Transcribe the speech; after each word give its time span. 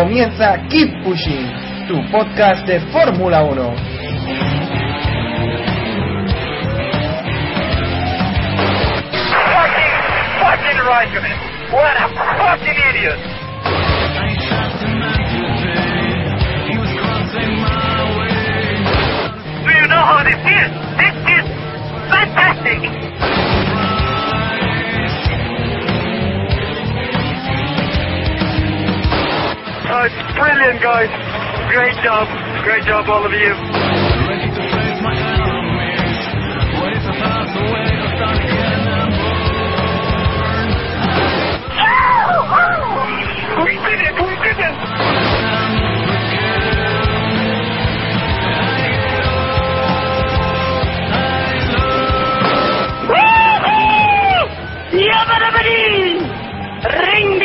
Comienza 0.00 0.56
Keep 0.70 1.04
Pushing, 1.04 1.46
tu 1.86 2.00
podcast 2.10 2.64
de 2.66 2.80
Fórmula 2.90 3.42
1. 3.42 3.76
Fucking, 9.52 9.96
fucking 10.40 10.78
Raikkonen. 10.88 11.36
What 11.70 11.96
a 12.00 12.08
fucking 12.16 12.78
idiot. 12.88 13.20
Do 19.60 19.70
you 19.70 19.86
know 19.86 20.00
how 20.00 20.24
this 20.24 20.40
is? 20.40 20.70
This 20.96 21.16
is 21.28 21.44
fantastic. 22.08 23.59
Uh, 29.90 30.06
brilliant, 30.38 30.80
guys. 30.80 31.10
Great 31.74 31.98
job. 32.04 32.28
Great 32.62 32.84
job, 32.84 33.08
all 33.08 33.26
of 33.26 33.32
you. 33.32 33.54
We 43.66 43.74
did 43.82 43.98
it! 43.98 44.14
We 44.14 44.34
did 44.46 44.58
it! 44.62 44.74
Woohoo! 53.10 54.46
Yabadabadee! 54.94 56.22
Ring 56.94 57.40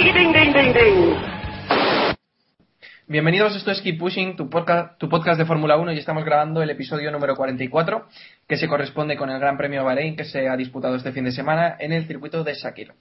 Bienvenidos, 3.08 3.56
esto 3.56 3.70
es 3.72 3.82
Keep 3.82 4.00
Pushing, 4.00 4.36
tu 4.36 4.50
podcast, 4.50 4.98
tu 4.98 5.08
podcast 5.10 5.38
de 5.38 5.46
Fórmula 5.46 5.78
1 5.78 5.94
y 5.94 5.98
estamos 6.00 6.26
grabando 6.26 6.64
el 6.64 6.72
episodio 6.72 7.12
número 7.12 7.36
44 7.36 8.08
que 8.48 8.58
se 8.58 8.68
corresponde 8.68 9.16
con 9.16 9.30
el 9.30 9.40
Gran 9.40 9.58
Premio 9.58 9.84
Bahrein 9.84 10.16
que 10.16 10.24
se 10.24 10.50
ha 10.50 10.58
disputado 10.58 10.96
este 10.96 11.12
fin 11.12 11.24
de 11.24 11.32
semana 11.32 11.76
en 11.80 11.92
el 11.94 12.08
circuito 12.08 12.44
de 12.44 12.56
Shakir. 12.56 12.94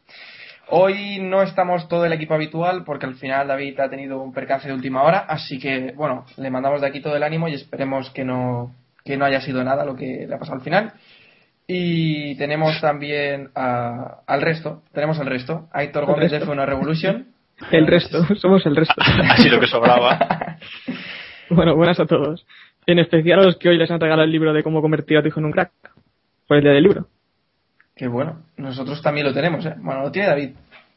Hoy 0.69 1.19
no 1.21 1.43
estamos 1.43 1.89
todo 1.89 2.05
el 2.05 2.13
equipo 2.13 2.35
habitual 2.35 2.85
porque 2.85 3.07
al 3.07 3.15
final 3.15 3.49
David 3.49 3.81
ha 3.81 3.89
tenido 3.89 4.21
un 4.23 4.33
percance 4.35 4.69
de 4.69 4.75
última 4.75 5.03
hora, 5.03 5.21
así 5.21 5.59
que 5.59 5.93
bueno, 5.97 6.27
le 6.37 6.51
mandamos 6.51 6.83
de 6.83 6.87
aquí 6.87 7.01
todo 7.01 7.17
el 7.17 7.23
ánimo 7.23 7.49
y 7.49 7.55
esperemos 7.55 8.11
que 8.11 8.25
no, 8.25 8.75
que 9.05 9.17
no 9.17 9.25
haya 9.25 9.41
sido 9.41 9.65
nada 9.65 9.87
lo 9.87 9.97
que 9.97 10.27
le 10.29 10.35
ha 10.35 10.39
pasado 10.39 10.59
al 10.59 10.65
final. 10.65 10.93
Y 11.67 12.35
tenemos 12.37 12.79
también 12.83 13.49
a- 13.55 14.19
al 14.27 14.43
resto, 14.43 14.83
tenemos 14.93 15.19
al 15.19 15.27
resto, 15.27 15.67
a 15.73 15.83
Héctor 15.83 16.05
Gómez 16.05 16.31
de 16.31 16.43
F1 16.43 16.67
Revolution. 16.67 17.29
El 17.71 17.87
resto, 17.87 18.25
somos 18.37 18.65
el 18.67 18.77
resto. 18.77 18.95
Así 19.01 19.49
lo 19.49 19.61
que 19.61 19.67
sobraba. 19.67 20.59
Bueno, 21.51 21.77
buenas 21.77 22.01
a 22.01 22.07
todos. 22.07 22.47
En 22.87 22.99
especial 22.99 23.41
a 23.41 23.43
los 23.43 23.57
que 23.57 23.69
hoy 23.69 23.77
les 23.77 23.91
han 23.91 24.01
regalado 24.01 24.25
el 24.25 24.33
libro 24.33 24.55
de 24.55 24.63
cómo 24.63 24.81
convertir 24.81 25.19
a 25.19 25.23
tu 25.23 25.29
hijo 25.29 25.41
en 25.41 25.47
un 25.47 25.53
crack. 25.53 25.71
Por 26.49 26.57
el 26.57 26.63
día 26.63 26.73
del 26.73 26.83
libro. 26.83 27.07
Que 27.95 28.09
bueno, 28.09 28.43
nosotros 28.57 29.03
también 29.03 29.27
lo 29.27 29.35
tenemos, 29.35 29.65
¿eh? 29.67 29.75
Bueno, 29.77 30.03
lo 30.03 30.11
tiene 30.11 30.29
David. 30.29 30.51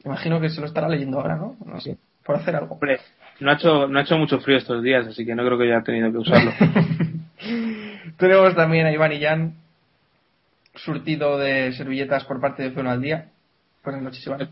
Imagino 0.04 0.40
que 0.40 0.48
se 0.48 0.60
lo 0.60 0.66
estará 0.66 0.88
leyendo 0.88 1.20
ahora, 1.20 1.36
¿no? 1.36 1.56
No 1.64 1.80
sé, 1.80 1.98
por 2.24 2.36
hacer 2.36 2.56
algo. 2.56 2.74
Hombre, 2.74 2.98
no 3.40 3.50
ha, 3.50 3.54
hecho, 3.54 3.86
no 3.86 3.98
ha 3.98 4.02
hecho 4.02 4.16
mucho 4.16 4.40
frío 4.40 4.56
estos 4.56 4.82
días, 4.82 5.06
así 5.06 5.24
que 5.24 5.34
no 5.34 5.44
creo 5.44 5.58
que 5.58 5.64
haya 5.64 5.82
tenido 5.82 6.10
que 6.10 6.18
usarlo. 6.18 6.52
tenemos 8.16 8.54
también 8.56 8.86
a 8.86 8.92
Iván 8.92 9.12
y 9.12 9.20
Jan, 9.20 9.54
surtido 10.74 11.38
de 11.38 11.72
servilletas 11.72 12.24
por 12.24 12.40
parte 12.40 12.62
de 12.62 12.74
F1 12.74 12.88
al 12.88 13.02
día. 13.02 13.28
Buenas 13.84 14.02
noches, 14.02 14.26
Iván. 14.26 14.48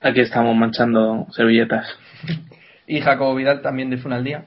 Aquí 0.00 0.20
estamos 0.20 0.54
manchando 0.56 1.26
servilletas. 1.32 1.86
Y 2.86 3.00
Jacobo 3.00 3.34
Vidal 3.34 3.62
también 3.62 3.90
de 3.90 3.96
F1 3.98 4.14
al 4.14 4.24
día. 4.24 4.44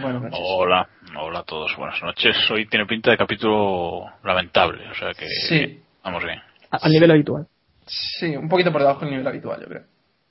Buenas 0.00 0.22
noches. 0.22 0.38
Hola, 0.42 0.88
hola 1.18 1.40
a 1.40 1.44
todos, 1.44 1.76
buenas 1.76 2.00
noches. 2.02 2.36
Hoy 2.50 2.66
tiene 2.66 2.86
pinta 2.86 3.10
de 3.10 3.16
capítulo 3.18 4.06
lamentable, 4.24 4.88
o 4.90 4.94
sea 4.94 5.12
que 5.12 5.26
Sí. 5.48 5.82
vamos 6.02 6.24
bien. 6.24 6.38
A- 6.70 6.78
Al 6.82 6.90
nivel 6.92 7.10
habitual. 7.10 7.46
Sí, 7.86 8.34
un 8.36 8.48
poquito 8.48 8.72
por 8.72 8.80
debajo 8.80 9.00
del 9.00 9.10
nivel 9.10 9.26
habitual, 9.26 9.60
yo 9.60 9.66
creo. 9.68 9.82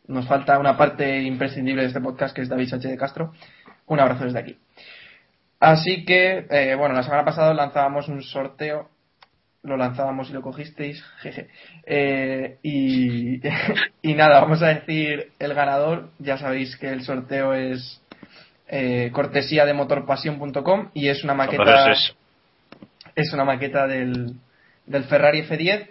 Nos 0.08 0.28
falta 0.28 0.58
una 0.58 0.76
parte 0.76 1.22
imprescindible 1.22 1.84
de 1.84 1.90
este 1.90 2.02
podcast, 2.02 2.36
que 2.36 2.42
es 2.42 2.50
David 2.50 2.68
Sánchez 2.70 2.92
de 2.92 2.98
Castro. 2.98 3.34
Un 3.88 4.00
abrazo 4.00 4.24
desde 4.24 4.40
aquí. 4.40 4.58
Así 5.60 6.06
que, 6.06 6.48
eh, 6.50 6.76
bueno, 6.76 6.96
la 6.96 7.04
semana 7.04 7.24
pasada 7.24 7.54
lanzábamos 7.54 8.08
un 8.08 8.24
sorteo. 8.24 8.90
Lo 9.64 9.78
lanzábamos 9.78 10.30
y 10.30 10.34
lo 10.34 10.42
cogisteis, 10.42 11.04
jeje. 11.20 11.50
Eh, 11.86 12.58
y, 12.64 13.40
y 14.02 14.14
nada, 14.14 14.42
vamos 14.42 14.62
a 14.62 14.68
decir 14.68 15.32
el 15.40 15.54
ganador. 15.54 16.10
Ya 16.20 16.38
sabéis 16.38 16.76
que 16.78 16.90
el 16.90 17.04
sorteo 17.04 17.54
es 17.54 18.02
eh, 18.68 19.12
cortesía 19.14 19.66
de 19.66 19.74
motorpasión.com 19.74 20.90
y 20.94 21.10
es 21.10 21.24
una 21.24 21.34
maqueta 21.34 21.92
es 21.92 22.16
es 23.16 23.34
una 23.34 23.44
maqueta 23.44 23.88
del, 23.88 24.36
del 24.86 25.04
Ferrari 25.06 25.44
F10 25.44 25.90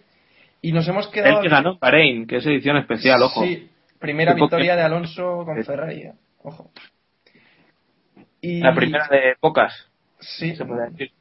y 0.62 0.72
nos 0.72 0.86
hemos 0.88 1.08
quedado 1.08 1.38
Él 1.38 1.42
que 1.42 1.48
ganó 1.48 1.78
Bahrein, 1.78 2.26
que 2.26 2.36
es 2.36 2.46
edición 2.46 2.76
especial, 2.76 3.22
ojo. 3.22 3.44
Sí, 3.44 3.68
primera 3.98 4.34
victoria 4.34 4.76
de 4.76 4.82
Alonso 4.82 5.44
con 5.44 5.62
Ferrari, 5.64 6.02
eh. 6.02 6.12
ojo. 6.42 6.70
Y, 8.40 8.60
La 8.60 8.74
primera 8.74 9.06
de 9.08 9.34
pocas, 9.38 9.90
Sí, 10.18 10.54
se 10.54 10.64
puede 10.64 10.90
decir. 10.90 11.12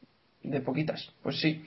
de 0.43 0.61
poquitas, 0.61 1.13
pues 1.23 1.39
sí. 1.39 1.65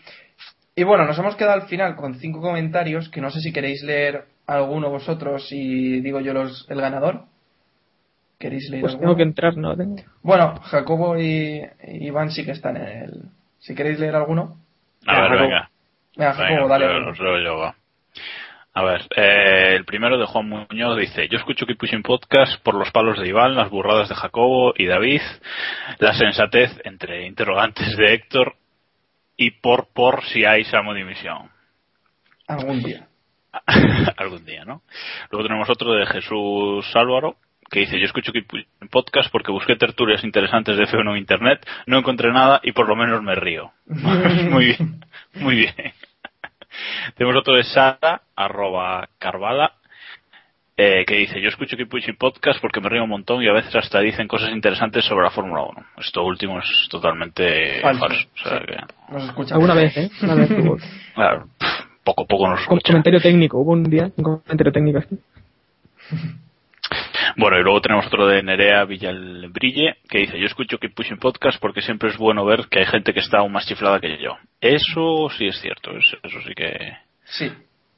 Y 0.74 0.84
bueno, 0.84 1.04
nos 1.04 1.18
hemos 1.18 1.36
quedado 1.36 1.60
al 1.60 1.68
final 1.68 1.96
con 1.96 2.14
cinco 2.16 2.40
comentarios 2.40 3.08
que 3.10 3.20
no 3.20 3.30
sé 3.30 3.40
si 3.40 3.52
queréis 3.52 3.82
leer 3.82 4.24
alguno 4.46 4.88
vosotros 4.90 5.48
y 5.50 6.00
digo 6.00 6.20
yo 6.20 6.32
los, 6.32 6.66
el 6.70 6.80
ganador. 6.80 7.24
¿Queréis 8.38 8.68
leer 8.70 8.80
Pues 8.80 8.92
alguno? 8.94 9.10
tengo 9.10 9.16
que 9.16 9.22
entrar, 9.22 9.56
¿no? 9.56 9.76
Tengo. 9.76 9.96
Bueno, 10.22 10.54
Jacobo 10.62 11.16
y, 11.18 11.62
y 11.86 12.06
Iván 12.06 12.30
sí 12.30 12.44
que 12.44 12.52
están 12.52 12.76
en 12.76 12.82
el... 12.88 13.22
Si 13.60 13.74
queréis 13.74 14.00
leer 14.00 14.16
alguno. 14.16 14.56
A 15.06 15.12
ver, 15.20 15.22
Jacobo. 15.30 15.42
venga. 15.48 15.70
Venga, 16.16 16.32
Jacobo, 16.32 16.68
Venga, 16.68 16.78
dale. 16.78 17.74
A 18.74 18.82
ver, 18.82 19.02
eh, 19.16 19.74
el 19.76 19.84
primero 19.84 20.16
de 20.18 20.24
Juan 20.24 20.48
Muñoz 20.48 20.98
dice, 20.98 21.28
yo 21.28 21.36
escucho 21.36 21.66
Keep 21.66 21.76
Pushing 21.78 22.02
Podcast 22.02 22.62
por 22.62 22.74
los 22.74 22.90
palos 22.90 23.20
de 23.20 23.28
Iván, 23.28 23.54
las 23.54 23.68
burradas 23.68 24.08
de 24.08 24.14
Jacobo 24.14 24.72
y 24.76 24.86
David, 24.86 25.20
la 25.98 26.14
sensatez 26.14 26.70
entre 26.84 27.26
interrogantes 27.26 27.94
de 27.98 28.14
Héctor 28.14 28.54
y 29.36 29.50
por 29.52 29.88
por 29.92 30.24
si 30.26 30.44
hay 30.44 30.64
Samo 30.64 30.94
dimisión. 30.94 31.50
Algún 32.46 32.82
día. 32.82 33.06
algún 34.16 34.44
día, 34.44 34.64
¿no? 34.64 34.82
Luego 35.30 35.46
tenemos 35.46 35.68
otro 35.68 35.92
de 35.92 36.06
Jesús 36.06 36.84
Álvaro 36.94 37.36
que 37.72 37.80
dice, 37.80 37.98
yo 37.98 38.04
escucho 38.04 38.32
Podcast 38.90 39.30
porque 39.32 39.50
busqué 39.50 39.76
tertulias 39.76 40.22
interesantes 40.24 40.76
de 40.76 40.84
F1 40.84 41.10
en 41.10 41.16
Internet, 41.16 41.66
no 41.86 41.98
encontré 41.98 42.30
nada 42.30 42.60
y 42.62 42.72
por 42.72 42.86
lo 42.86 42.94
menos 42.94 43.22
me 43.22 43.34
río. 43.34 43.72
muy 43.86 44.66
bien, 44.66 45.04
muy 45.34 45.56
bien. 45.56 45.74
Tenemos 47.16 47.38
otro 47.38 47.54
de 47.54 47.64
Sara, 47.64 48.22
arroba 48.36 49.08
Carvala, 49.18 49.72
eh, 50.76 51.04
que 51.06 51.14
dice, 51.16 51.40
yo 51.40 51.48
escucho 51.48 51.76
Keep 51.76 51.88
Pushing 51.90 52.16
Podcast 52.16 52.60
porque 52.60 52.80
me 52.80 52.88
río 52.88 53.04
un 53.04 53.10
montón 53.10 53.42
y 53.42 53.48
a 53.48 53.52
veces 53.52 53.74
hasta 53.76 54.00
dicen 54.00 54.26
cosas 54.28 54.50
interesantes 54.50 55.04
sobre 55.04 55.24
la 55.24 55.30
Fórmula 55.30 55.62
1. 55.62 55.86
Esto 55.98 56.24
último 56.24 56.58
es 56.58 56.88
totalmente 56.90 57.80
Falso, 57.82 58.00
falso. 58.06 58.28
o 58.34 58.48
sea 58.48 58.58
sí. 58.60 58.66
que- 58.66 59.12
Nos 59.12 59.24
escucha. 59.24 59.54
Alguna 59.54 59.74
vez, 59.74 59.96
¿eh? 59.96 60.10
Una 60.22 60.34
vez 60.34 60.48
tuvo. 60.48 60.76
Claro, 61.14 61.46
poco 62.04 62.22
a 62.22 62.26
poco 62.26 62.48
nos 62.48 62.60
escuchan. 62.60 62.92
comentario 62.92 63.20
técnico, 63.20 63.58
hubo 63.58 63.72
un 63.72 63.84
día 63.84 64.10
un 64.16 64.24
comentario 64.24 64.72
técnico 64.72 64.98
aquí. 64.98 65.18
Bueno, 67.36 67.58
y 67.58 67.62
luego 67.62 67.80
tenemos 67.80 68.06
otro 68.06 68.26
de 68.26 68.42
Nerea 68.42 68.84
Villalbrille 68.84 69.96
que 70.08 70.18
dice, 70.18 70.38
yo 70.38 70.44
escucho 70.46 70.76
Keep 70.78 70.94
Pushing 70.94 71.16
Podcast 71.18 71.58
porque 71.60 71.80
siempre 71.80 72.10
es 72.10 72.18
bueno 72.18 72.44
ver 72.44 72.66
que 72.68 72.80
hay 72.80 72.84
gente 72.86 73.14
que 73.14 73.20
está 73.20 73.38
aún 73.38 73.52
más 73.52 73.66
chiflada 73.66 74.00
que 74.00 74.18
yo. 74.22 74.36
Eso 74.60 75.28
sí 75.38 75.46
es 75.46 75.58
cierto, 75.60 75.92
eso, 75.96 76.18
eso 76.22 76.40
sí 76.46 76.52
que... 76.54 76.92
Sí, 77.24 77.50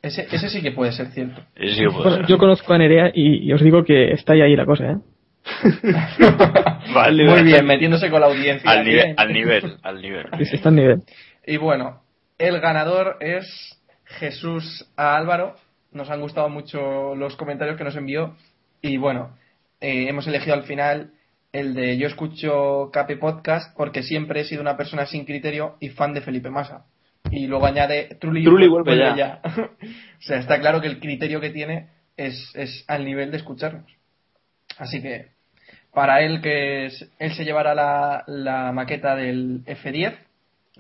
ese, 0.07 0.27
ese 0.31 0.49
sí 0.49 0.63
que 0.63 0.73
puede 0.73 0.93
ser 0.93 1.09
cierto. 1.09 1.41
eso 1.57 1.75
sí 1.75 1.81
que 1.81 1.87
puede 1.91 2.03
Bueno, 2.03 2.17
ser. 2.19 2.27
yo 2.27 2.39
conozco 2.39 2.73
a 2.73 2.79
Nerea 2.79 3.11
y, 3.15 3.49
y 3.49 3.53
os 3.53 3.63
digo 3.63 3.85
que 3.85 4.13
está 4.13 4.33
ahí, 4.35 4.43
ahí 4.43 4.57
la 4.57 4.67
cosa, 4.67 4.85
¿eh? 4.93 4.97
Vale, 6.95 7.25
Muy 7.29 7.43
bien, 7.43 7.67
metiéndose 7.67 8.11
con 8.11 8.21
la 8.21 8.27
audiencia. 8.29 8.71
Al 8.71 8.79
al 9.17 9.33
nivel, 9.33 9.77
al 9.83 10.01
nivel. 10.01 10.27
Sí, 10.45 10.55
está 10.57 10.69
en 10.71 10.75
nivel. 10.77 11.03
Y 11.47 11.57
bueno, 11.59 12.03
el 12.39 12.61
ganador 12.61 13.17
es 13.21 13.79
Jesús 14.05 14.87
a 14.97 15.17
Álvaro. 15.17 15.57
Nos 15.93 16.11
han 16.11 16.21
gustado 16.21 16.49
mucho 16.49 17.15
los 17.15 17.37
comentarios 17.37 17.77
que 17.77 17.85
nos 17.85 17.97
envió. 17.97 18.37
Y 18.83 18.97
bueno, 18.97 19.37
eh, 19.81 20.07
hemos 20.09 20.27
elegido 20.27 20.55
al 20.55 20.63
final 20.65 21.11
el 21.53 21.75
de 21.75 21.97
Yo 21.99 22.07
escucho 22.09 22.91
Cape 22.93 23.17
Podcast 23.17 23.77
porque 23.77 24.03
siempre 24.03 24.41
he 24.41 24.45
sido 24.45 24.61
una 24.63 24.77
persona 24.77 25.07
sin 25.07 25.25
criterio 25.25 25.77
y 25.81 25.91
fan 25.91 26.13
de 26.15 26.21
Felipe 26.21 26.51
Massa. 26.51 26.85
Y 27.31 27.47
luego 27.47 27.67
añade 27.67 28.17
Trulli, 28.21 28.45
Trulli 28.45 28.69
vuelve 28.69 28.97
ya. 29.17 29.41
o 30.19 30.23
sea, 30.23 30.39
está 30.39 30.61
claro 30.61 30.81
que 30.81 30.87
el 30.89 31.01
criterio 31.01 31.41
que 31.41 31.51
tiene 31.51 31.89
es, 32.17 32.53
es 32.55 32.85
al 32.89 33.05
nivel 33.05 33.31
de 33.31 33.39
escucharnos. 33.39 33.91
Así 34.79 35.01
que 35.03 35.27
para 35.93 36.23
él 36.23 36.41
que 36.41 36.87
es- 36.87 37.11
él 37.19 37.33
se 37.35 37.45
llevará 37.45 37.75
la, 37.75 38.25
la 38.27 38.73
maqueta 38.73 39.15
del 39.17 39.65
F10 39.65 40.15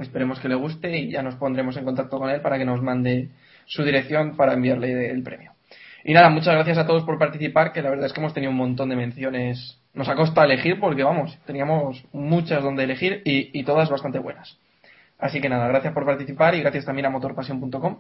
esperemos 0.01 0.41
que 0.41 0.49
le 0.49 0.57
guste 0.57 0.97
y 0.99 1.09
ya 1.11 1.23
nos 1.23 1.37
pondremos 1.37 1.77
en 1.77 1.85
contacto 1.85 2.19
con 2.19 2.29
él 2.29 2.41
para 2.41 2.59
que 2.59 2.65
nos 2.65 2.83
mande 2.83 3.29
su 3.67 3.85
dirección 3.85 4.37
para 4.37 4.55
enviarle 4.55 5.09
el 5.11 5.23
premio 5.23 5.53
y 6.05 6.13
nada 6.13 6.31
muchas 6.31 6.55
gracias 6.55 6.79
a 6.79 6.87
todos 6.87 7.05
por 7.05 7.17
participar 7.17 7.73
que 7.73 7.81
la 7.81 7.91
verdad 7.91 8.07
es 8.07 8.13
que 8.13 8.19
hemos 8.21 8.35
tenido 8.35 8.51
un 8.51 8.59
montón 8.59 8.89
de 8.89 8.97
menciones 8.97 9.79
nos 9.95 10.09
ha 10.09 10.17
costado 10.17 10.45
elegir 10.51 10.81
porque 10.81 11.05
vamos 11.05 11.39
teníamos 11.47 12.05
muchas 12.13 12.61
donde 12.65 12.83
elegir 12.83 13.23
y, 13.25 13.57
y 13.57 13.63
todas 13.63 13.89
bastante 13.89 14.19
buenas 14.19 14.59
así 15.19 15.41
que 15.41 15.49
nada 15.49 15.69
gracias 15.69 15.93
por 15.93 16.05
participar 16.05 16.55
y 16.55 16.61
gracias 16.61 16.85
también 16.85 17.07
a 17.07 17.11
motorpasión.com 17.11 17.99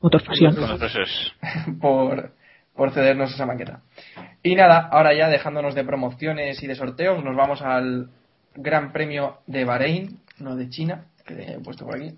Motor 0.00 0.24
pasión. 0.24 0.54
Entonces 0.56 0.96
es... 0.96 1.32
por, 1.80 2.32
por 2.74 2.92
cedernos 2.92 3.32
esa 3.34 3.46
maqueta. 3.46 3.82
Y 4.42 4.54
nada, 4.54 4.88
ahora 4.90 5.12
ya 5.14 5.28
dejándonos 5.28 5.74
de 5.74 5.84
promociones 5.84 6.62
y 6.62 6.66
de 6.66 6.74
sorteos, 6.74 7.22
nos 7.22 7.36
vamos 7.36 7.60
al 7.60 8.08
Gran 8.54 8.92
Premio 8.92 9.40
de 9.46 9.64
Bahrein, 9.64 10.20
no 10.38 10.56
de 10.56 10.70
China, 10.70 11.04
que 11.26 11.34
he 11.34 11.58
puesto 11.60 11.84
por 11.84 11.96
aquí. 11.96 12.14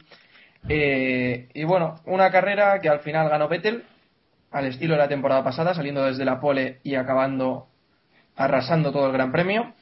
Eh, 0.68 1.48
y 1.52 1.64
bueno, 1.64 1.96
una 2.06 2.30
carrera 2.30 2.80
que 2.80 2.88
al 2.88 3.00
final 3.00 3.28
ganó 3.28 3.48
Vettel, 3.48 3.82
al 4.52 4.66
estilo 4.66 4.94
de 4.94 5.00
la 5.00 5.08
temporada 5.08 5.42
pasada, 5.42 5.74
saliendo 5.74 6.04
desde 6.04 6.24
la 6.24 6.40
pole 6.40 6.78
y 6.84 6.94
acabando 6.94 7.66
arrasando 8.36 8.92
todo 8.92 9.06
el 9.06 9.12
Gran 9.12 9.32
Premio. 9.32 9.74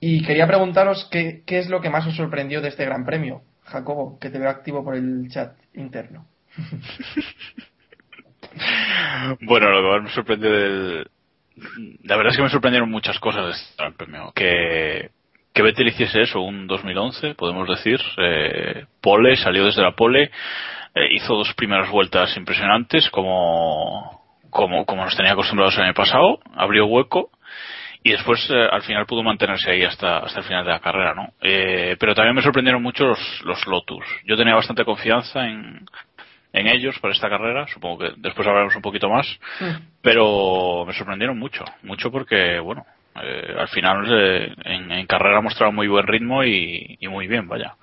Y 0.00 0.24
quería 0.24 0.46
preguntaros 0.46 1.08
qué, 1.10 1.42
qué 1.46 1.58
es 1.58 1.68
lo 1.68 1.80
que 1.80 1.90
más 1.90 2.06
os 2.06 2.16
sorprendió 2.16 2.62
de 2.62 2.68
este 2.68 2.84
Gran 2.84 3.04
Premio, 3.04 3.42
Jacobo, 3.66 4.18
que 4.18 4.30
te 4.30 4.38
veo 4.38 4.48
activo 4.48 4.84
por 4.84 4.94
el 4.94 5.28
chat 5.28 5.56
interno. 5.74 6.26
Bueno, 9.42 9.70
lo 9.70 9.82
que 9.82 9.88
más 9.88 10.02
me 10.04 10.14
sorprendió 10.14 10.50
del... 10.50 11.10
La 12.04 12.16
verdad 12.16 12.32
es 12.32 12.36
que 12.36 12.42
me 12.42 12.48
sorprendieron 12.48 12.90
muchas 12.90 13.18
cosas 13.18 13.46
de 13.46 13.50
este 13.52 13.74
Gran 13.78 13.94
Premio. 13.94 14.32
Que, 14.34 15.10
que 15.52 15.62
Vettel 15.62 15.88
hiciese 15.88 16.22
eso, 16.22 16.40
un 16.40 16.66
2011, 16.66 17.34
podemos 17.34 17.68
decir. 17.68 17.98
Eh, 18.18 18.84
pole, 19.00 19.36
salió 19.36 19.64
desde 19.64 19.82
la 19.82 19.92
pole, 19.92 20.30
eh, 20.94 21.08
hizo 21.12 21.34
dos 21.34 21.52
primeras 21.54 21.90
vueltas 21.90 22.36
impresionantes, 22.36 23.08
como, 23.10 24.22
como, 24.50 24.84
como 24.84 25.04
nos 25.04 25.16
tenía 25.16 25.32
acostumbrados 25.32 25.76
el 25.76 25.84
año 25.84 25.94
pasado, 25.94 26.40
abrió 26.54 26.86
hueco. 26.86 27.30
Y 28.02 28.12
después, 28.12 28.48
eh, 28.50 28.68
al 28.70 28.82
final, 28.82 29.06
pudo 29.06 29.22
mantenerse 29.22 29.70
ahí 29.70 29.82
hasta, 29.82 30.18
hasta 30.18 30.40
el 30.40 30.46
final 30.46 30.64
de 30.64 30.70
la 30.70 30.80
carrera, 30.80 31.14
¿no? 31.14 31.32
Eh, 31.40 31.96
pero 31.98 32.14
también 32.14 32.34
me 32.34 32.42
sorprendieron 32.42 32.82
mucho 32.82 33.06
los, 33.06 33.42
los 33.44 33.66
Lotus. 33.66 34.04
Yo 34.24 34.36
tenía 34.36 34.54
bastante 34.54 34.84
confianza 34.84 35.46
en, 35.46 35.84
en 36.52 36.66
ellos 36.68 36.98
para 37.00 37.14
esta 37.14 37.28
carrera. 37.28 37.66
Supongo 37.66 37.98
que 37.98 38.12
después 38.18 38.46
hablaremos 38.46 38.76
un 38.76 38.82
poquito 38.82 39.08
más. 39.08 39.26
Pero 40.02 40.84
me 40.86 40.92
sorprendieron 40.92 41.38
mucho. 41.38 41.64
Mucho 41.82 42.10
porque, 42.12 42.60
bueno, 42.60 42.86
eh, 43.20 43.54
al 43.58 43.68
final 43.68 44.06
eh, 44.08 44.54
en, 44.64 44.92
en 44.92 45.06
carrera 45.06 45.40
mostraron 45.40 45.74
muy 45.74 45.88
buen 45.88 46.06
ritmo 46.06 46.44
y, 46.44 46.96
y 47.00 47.08
muy 47.08 47.26
bien, 47.26 47.48
vaya. 47.48 47.74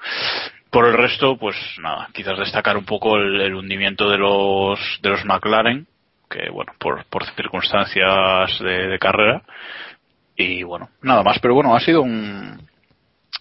Por 0.69 0.87
el 0.87 0.93
resto, 0.93 1.37
pues 1.37 1.55
nada, 1.79 2.07
quizás 2.13 2.39
destacar 2.39 2.77
un 2.77 2.85
poco 2.85 3.17
el, 3.17 3.41
el 3.41 3.53
hundimiento 3.53 4.09
de 4.09 4.17
los, 4.17 4.79
de 5.03 5.09
los 5.09 5.23
McLaren, 5.25 5.85
que 6.29 6.49
bueno, 6.49 6.73
por, 6.79 7.05
por 7.11 7.25
circunstancias 7.35 8.57
de, 8.59 8.87
de 8.87 8.97
carrera. 8.97 9.43
Y 10.35 10.63
bueno, 10.63 10.89
nada 11.01 11.23
más, 11.23 11.39
pero 11.39 11.53
bueno, 11.53 11.75
ha 11.75 11.79
sido 11.79 12.01
un, 12.01 12.57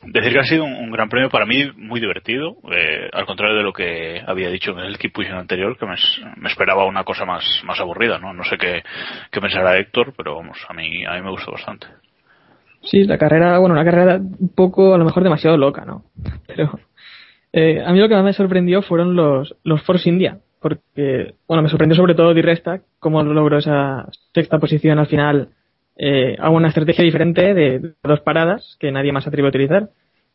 decir 0.05 0.33
que 0.33 0.39
ha 0.41 0.45
sido 0.45 0.65
un, 0.65 0.91
gran 0.91 1.09
premio 1.09 1.31
para 1.31 1.47
mí 1.47 1.71
muy 1.77 2.01
divertido, 2.01 2.57
eh, 2.71 3.09
al 3.13 3.25
contrario 3.25 3.57
de 3.57 3.63
lo 3.63 3.73
que 3.73 4.21
había 4.27 4.51
dicho 4.51 4.73
en 4.73 4.81
el 4.81 4.99
Keep 4.99 5.13
Pushing 5.13 5.33
anterior, 5.33 5.77
que 5.79 5.87
me 5.87 6.49
esperaba 6.49 6.85
una 6.85 7.05
cosa 7.05 7.25
más, 7.25 7.45
más 7.65 7.81
aburrida, 7.81 8.19
¿no? 8.19 8.33
No 8.33 8.45
sé 8.45 8.57
qué, 8.59 8.83
qué 9.31 9.41
pensará 9.41 9.79
Héctor, 9.79 10.13
pero 10.17 10.37
vamos, 10.37 10.59
a 10.69 10.75
mí, 10.75 11.05
a 11.05 11.15
mí 11.15 11.23
me 11.23 11.31
gustó 11.31 11.53
bastante. 11.53 11.87
Sí, 12.83 13.05
la 13.05 13.17
carrera, 13.17 13.59
bueno, 13.59 13.75
una 13.75 13.85
carrera 13.85 14.17
un 14.17 14.53
poco, 14.55 14.95
a 14.95 14.99
lo 14.99 15.05
mejor 15.05 15.23
demasiado 15.23 15.57
loca, 15.57 15.85
¿no? 15.85 16.05
Pero 16.47 16.81
eh, 17.53 17.83
a 17.85 17.93
mí 17.93 17.99
lo 18.01 18.09
que 18.09 18.15
más 18.15 18.25
me 18.25 18.33
sorprendió 18.33 18.83
fueron 18.83 19.15
los, 19.15 19.55
los 19.63 19.83
Force 19.83 20.09
India, 20.09 20.39
porque, 20.61 21.35
bueno, 21.47 21.63
me 21.63 21.69
sorprendió 21.69 21.97
sobre 21.97 22.15
todo 22.15 22.35
Di 22.35 22.43
Resta, 22.43 22.81
cómo 22.99 23.23
logró 23.23 23.59
esa 23.59 24.09
sexta 24.35 24.59
posición 24.59 24.99
al 24.99 25.07
final 25.07 25.49
eh, 26.05 26.37
a 26.41 26.51
una 26.51 26.69
estrategia 26.69 27.05
diferente 27.05 27.55
de, 27.55 27.79
de 27.79 27.93
dos 28.03 28.21
paradas 28.21 28.77
que 28.81 28.91
nadie 28.91 29.13
más 29.13 29.27
atrevió 29.27 29.47
a 29.47 29.51
utilizar. 29.51 29.91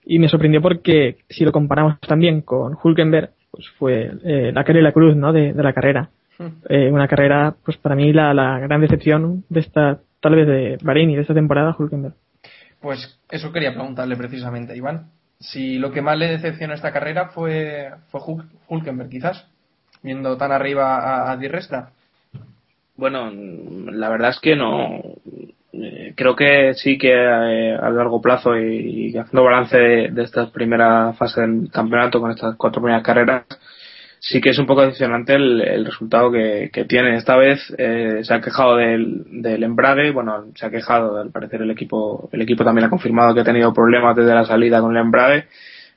Y 0.05 0.19
me 0.19 0.29
sorprendió 0.29 0.61
porque, 0.61 1.17
si 1.27 1.43
lo 1.43 1.51
comparamos 1.51 1.99
también 1.99 2.41
con 2.41 2.77
Hulkenberg, 2.81 3.31
pues 3.51 3.67
fue 3.77 4.11
eh, 4.23 4.51
la 4.53 4.63
cara 4.63 4.79
y 4.79 4.81
la 4.81 4.93
cruz, 4.93 5.17
¿no? 5.17 5.33
De, 5.33 5.51
de 5.51 5.63
la 5.63 5.73
carrera. 5.73 6.09
Eh, 6.69 6.89
una 6.91 7.07
carrera, 7.07 7.55
pues 7.65 7.77
para 7.77 7.95
mí, 7.95 8.13
la, 8.13 8.33
la 8.33 8.59
gran 8.59 8.79
decepción 8.79 9.43
de 9.49 9.59
esta, 9.59 9.99
tal 10.21 10.35
vez 10.35 10.47
de 10.47 10.77
Bahrein 10.81 11.09
y 11.09 11.15
de 11.15 11.21
esta 11.23 11.33
temporada, 11.33 11.75
Hulkenberg. 11.77 12.13
Pues 12.79 13.19
eso 13.29 13.51
quería 13.51 13.73
preguntarle 13.73 14.15
precisamente, 14.15 14.77
Iván. 14.77 15.07
Si 15.39 15.77
lo 15.77 15.91
que 15.91 16.01
más 16.01 16.17
le 16.17 16.27
decepcionó 16.27 16.73
esta 16.73 16.93
carrera 16.93 17.29
fue, 17.29 17.89
fue 18.09 18.21
Hul- 18.21 18.47
Hulkenberg, 18.69 19.09
quizás, 19.09 19.45
viendo 20.03 20.37
tan 20.37 20.51
arriba 20.51 20.95
a, 20.97 21.31
a 21.31 21.37
Di 21.37 21.47
Resta. 21.47 21.89
Bueno, 22.95 23.29
la 23.91 24.09
verdad 24.09 24.29
es 24.29 24.39
que 24.39 24.55
no. 24.55 25.01
Eh, 25.81 26.13
Creo 26.15 26.35
que 26.35 26.73
sí 26.75 26.97
que 26.97 27.11
eh, 27.11 27.75
a 27.75 27.89
largo 27.89 28.21
plazo 28.21 28.57
y, 28.57 29.15
haciendo 29.17 29.43
balance 29.43 29.77
de, 29.77 30.09
de 30.09 30.23
esta 30.23 30.51
primera 30.51 31.13
fase 31.13 31.41
del 31.41 31.69
campeonato 31.71 32.19
con 32.19 32.31
estas 32.31 32.55
cuatro 32.55 32.81
primeras 32.81 33.03
carreras, 33.03 33.45
sí 34.19 34.41
que 34.41 34.49
es 34.49 34.59
un 34.59 34.65
poco 34.65 34.81
decepcionante 34.81 35.35
el, 35.35 35.85
resultado 35.85 36.31
que, 36.31 36.85
tiene. 36.87 37.15
Esta 37.15 37.35
vez 37.37 37.73
eh, 37.77 38.21
se 38.23 38.33
ha 38.33 38.41
quejado 38.41 38.77
del, 38.77 39.23
del 39.41 39.63
embrague, 39.63 40.11
bueno, 40.11 40.45
se 40.55 40.65
ha 40.65 40.71
quejado, 40.71 41.19
al 41.19 41.31
parecer 41.31 41.61
el 41.61 41.71
equipo, 41.71 42.29
el 42.31 42.41
equipo 42.41 42.63
también 42.63 42.85
ha 42.85 42.89
confirmado 42.89 43.33
que 43.33 43.41
ha 43.41 43.45
tenido 43.45 43.73
problemas 43.73 44.15
desde 44.15 44.33
la 44.33 44.45
salida 44.45 44.81
con 44.81 44.95
el 44.95 45.03
embrague 45.03 45.45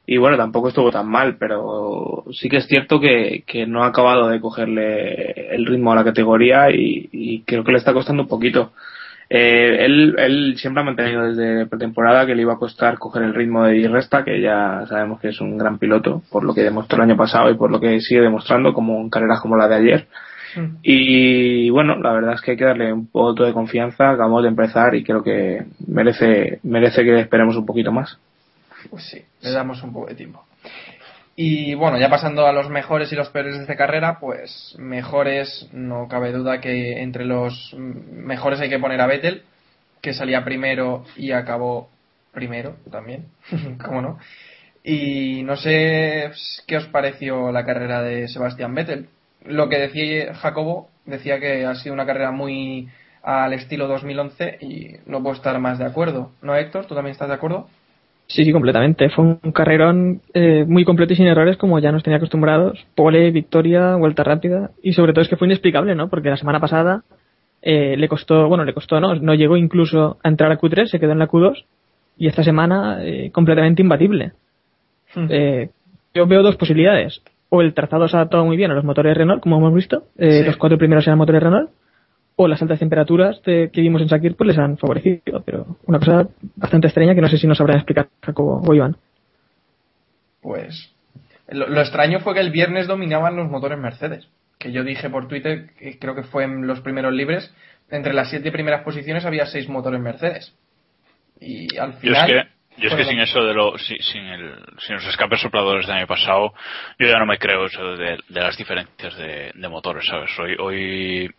y 0.07 0.17
bueno, 0.19 0.37
tampoco 0.37 0.69
estuvo 0.69 0.91
tan 0.91 1.09
mal, 1.09 1.37
pero 1.39 2.25
sí 2.33 2.49
que 2.49 2.59
es 2.59 2.67
cierto 2.67 3.01
que, 3.01 3.45
que 3.47 3.67
no 3.67 3.85
ha 3.85 3.89
acabado 3.89 4.29
de 4.29 4.41
cogerle 4.41 5.55
el 5.55 5.67
ritmo 5.67 5.93
a 5.93 5.97
la 5.97 6.05
categoría 6.05 6.71
y 6.71 7.45
creo 7.47 7.63
que 7.65 7.73
le 7.73 7.79
está 7.79 7.93
costando 7.93 8.23
un 8.23 8.29
poquito. 8.29 8.73
Eh, 9.33 9.85
él, 9.85 10.17
él 10.19 10.55
siempre 10.59 10.83
ha 10.83 10.85
mantenido 10.85 11.23
desde 11.23 11.67
pretemporada 11.67 12.27
que 12.27 12.35
le 12.35 12.43
iba 12.43 12.55
a 12.55 12.59
costar 12.59 12.99
coger 12.99 13.23
el 13.23 13.35
ritmo 13.35 13.65
de 13.65 13.75
Di 13.75 13.87
Resta, 13.87 14.25
que 14.25 14.41
ya 14.41 14.85
sabemos 14.89 15.21
que 15.21 15.29
es 15.29 15.41
un 15.41 15.57
gran 15.57 15.79
piloto, 15.79 16.23
por 16.31 16.43
lo 16.43 16.53
que 16.53 16.65
demostró 16.65 16.97
el 16.97 17.09
año 17.09 17.17
pasado 17.17 17.49
y 17.49 17.55
por 17.55 17.71
lo 17.71 17.79
que 17.79 18.01
sigue 18.01 18.23
demostrando, 18.23 18.75
como 18.75 19.01
en 19.01 19.09
carreras 19.09 19.41
como 19.41 19.57
la 19.57 19.69
de 19.69 19.77
ayer. 19.77 20.09
Y 20.83 21.71
bueno, 21.71 21.97
la 21.97 22.13
verdad 22.13 22.35
es 22.35 22.41
que 22.41 22.53
hay 22.53 22.57
que 22.57 22.65
darle 22.65 22.93
un 22.93 23.09
voto 23.13 23.45
de 23.45 23.53
confianza. 23.53 24.11
Acabamos 24.11 24.43
de 24.43 24.49
empezar 24.49 24.97
y 24.97 25.05
creo 25.05 25.23
que 25.23 25.65
merece, 25.87 26.59
merece 26.65 27.05
que 27.05 27.21
esperemos 27.21 27.57
un 27.57 27.67
poquito 27.67 27.93
más. 27.93 28.19
Pues 28.91 29.05
sí, 29.05 29.23
le 29.43 29.51
damos 29.53 29.81
un 29.85 29.93
poco 29.93 30.09
de 30.09 30.17
tiempo. 30.17 30.45
Y 31.37 31.75
bueno, 31.75 31.99
ya 31.99 32.11
pasando 32.11 32.47
a 32.47 32.53
los 32.53 32.69
mejores 32.69 33.13
y 33.13 33.17
los 33.17 33.31
peores 33.31 33.57
de 33.57 33.63
esta 33.63 33.77
carrera, 33.77 34.19
pues 34.21 34.75
mejores, 34.79 35.69
no 35.73 36.09
cabe 36.09 36.33
duda 36.33 36.61
que 36.61 37.01
entre 37.01 37.25
los 37.25 37.75
mejores 37.77 38.61
hay 38.61 38.69
que 38.69 38.79
poner 38.79 39.01
a 39.01 39.07
Vettel, 39.07 39.45
que 40.03 40.13
salía 40.13 40.45
primero 40.45 41.05
y 41.17 41.33
acabó 41.33 41.89
primero 42.33 42.77
también, 42.91 43.27
¿cómo 43.85 44.03
no? 44.03 44.19
Y 44.83 45.43
no 45.43 45.57
sé 45.57 46.31
qué 46.67 46.77
os 46.77 46.87
pareció 46.87 47.53
la 47.53 47.65
carrera 47.65 48.03
de 48.03 48.29
Sebastián 48.29 48.75
Vettel. 48.75 49.09
Lo 49.45 49.69
que 49.69 49.79
decía 49.79 50.35
Jacobo, 50.35 50.89
decía 51.05 51.39
que 51.39 51.65
ha 51.65 51.75
sido 51.75 51.95
una 51.95 52.07
carrera 52.07 52.31
muy 52.31 52.89
al 53.23 53.53
estilo 53.53 53.87
2011 53.89 54.59
y 54.61 54.93
no 55.07 55.23
puedo 55.23 55.37
estar 55.37 55.59
más 55.59 55.79
de 55.79 55.85
acuerdo. 55.85 56.33
¿No, 56.43 56.57
Héctor? 56.57 56.87
¿Tú 56.87 56.95
también 56.95 57.13
estás 57.13 57.29
de 57.29 57.35
acuerdo? 57.35 57.69
Sí, 58.31 58.45
sí, 58.45 58.53
completamente. 58.53 59.11
Fue 59.11 59.25
un 59.25 59.53
carrerón 59.53 60.21
eh, 60.35 60.65
muy 60.65 60.85
completo 60.85 61.13
y 61.13 61.17
sin 61.17 61.27
errores, 61.27 61.57
como 61.57 61.81
ya 61.81 61.91
nos 61.91 62.05
tenía 62.05 62.19
acostumbrados. 62.19 62.79
Pole, 62.95 63.33
victoria, 63.33 63.97
vuelta 63.97 64.23
rápida. 64.23 64.71
Y 64.85 64.93
sobre 64.93 65.13
todo 65.13 65.23
es 65.23 65.29
que 65.29 65.37
fue 65.37 65.49
inexplicable, 65.49 65.97
¿no? 65.97 66.09
Porque 66.09 66.31
la 66.31 66.37
semana 66.37 66.61
pasada 66.61 67.03
eh, 67.61 67.97
le 67.97 68.09
costó, 68.09 68.47
bueno, 68.47 68.65
le 68.65 68.73
costó, 68.73 69.01
¿no? 69.01 69.17
No 69.17 69.35
llegó 69.35 69.57
incluso 69.57 70.19
a 70.23 70.29
entrar 70.29 70.53
a 70.53 70.61
Q3, 70.61 70.87
se 70.87 71.01
quedó 71.01 71.11
en 71.11 71.19
la 71.19 71.27
Q2. 71.27 71.65
Y 72.19 72.29
esta 72.29 72.45
semana, 72.45 73.05
eh, 73.05 73.33
completamente 73.33 73.83
imbatible. 73.83 74.31
Hmm. 75.13 75.27
Eh, 75.29 75.71
yo 76.15 76.25
veo 76.29 76.45
dos 76.45 76.55
posibilidades. 76.55 77.23
O 77.49 77.63
el 77.63 77.75
trazado 77.75 78.07
se 78.07 78.17
ha 78.17 78.21
adaptado 78.21 78.45
muy 78.45 78.57
bien 78.57 78.71
a 78.71 78.75
los 78.75 78.85
motores 78.85 79.17
Renault, 79.17 79.43
como 79.43 79.59
hemos 79.59 79.75
visto. 79.75 80.05
Eh, 80.17 80.43
Sí. 80.43 80.47
Los 80.47 80.57
cuatro 80.57 80.79
primeros 80.79 81.05
eran 81.05 81.19
motores 81.19 81.43
Renault. 81.43 81.71
O 82.43 82.49
las 82.49 82.63
altas 82.63 82.79
temperaturas 82.79 83.43
de- 83.43 83.69
que 83.71 83.83
vimos 83.83 84.01
en 84.01 84.09
Sakir 84.09 84.35
pues 84.35 84.49
les 84.49 84.57
han 84.59 84.79
favorecido. 84.79 85.43
Pero 85.45 85.77
una 85.87 85.99
cosa 85.99 86.27
bastante 86.57 86.87
extraña 86.87 87.15
que 87.15 87.21
no 87.21 87.29
sé 87.29 87.37
si 87.37 87.47
nos 87.47 87.59
sabrán 87.59 87.77
explicar 87.77 88.09
Jacobo 88.23 88.63
o 88.67 88.75
Iván. 88.75 88.97
Pues 90.41 90.95
lo, 91.49 91.69
lo 91.69 91.81
extraño 91.81 92.21
fue 92.21 92.33
que 92.35 92.41
el 92.41 92.51
viernes 92.51 92.87
dominaban 92.87 93.37
los 93.37 93.51
motores 93.51 93.79
Mercedes. 93.79 94.27
Que 94.59 94.73
yo 94.73 94.85
dije 94.85 95.11
por 95.11 95.29
Twitter, 95.29 95.71
que 95.79 95.99
creo 95.99 96.15
que 96.15 96.23
fue 96.23 96.45
en 96.45 96.67
los 96.67 96.81
primeros 96.81 97.13
libres, 97.13 97.53
entre 97.91 98.13
las 98.15 98.31
siete 98.31 98.53
primeras 98.53 98.85
posiciones 98.85 99.25
había 99.25 99.47
seis 99.47 99.69
motores 99.69 100.01
Mercedes. 100.01 100.55
Y 101.41 101.77
al 101.79 101.91
es 101.91 101.97
final. 101.97 102.27
que, 102.27 102.43
yo 102.81 102.89
es 102.89 102.95
que 102.95 103.05
sin 103.05 103.21
eso 103.21 103.43
de 103.45 103.55
lo, 103.55 103.79
si- 103.79 103.99
sin, 103.99 104.25
el, 104.27 104.55
sin 104.79 104.97
los 104.97 105.07
escapes 105.07 105.41
sopladores 105.41 105.87
del 105.87 105.97
año 105.97 106.07
pasado, 106.07 106.53
yo 106.99 107.07
ya 107.09 107.19
no 107.19 107.27
me 107.27 107.39
creo 107.39 107.67
eso 107.67 107.97
de, 107.97 108.19
de 108.29 108.41
las 108.41 108.57
diferencias 108.57 109.17
de, 109.17 109.53
de 109.55 109.69
motores, 109.69 110.05
¿sabes? 110.07 110.31
Hoy, 110.39 110.57
hoy, 110.59 111.31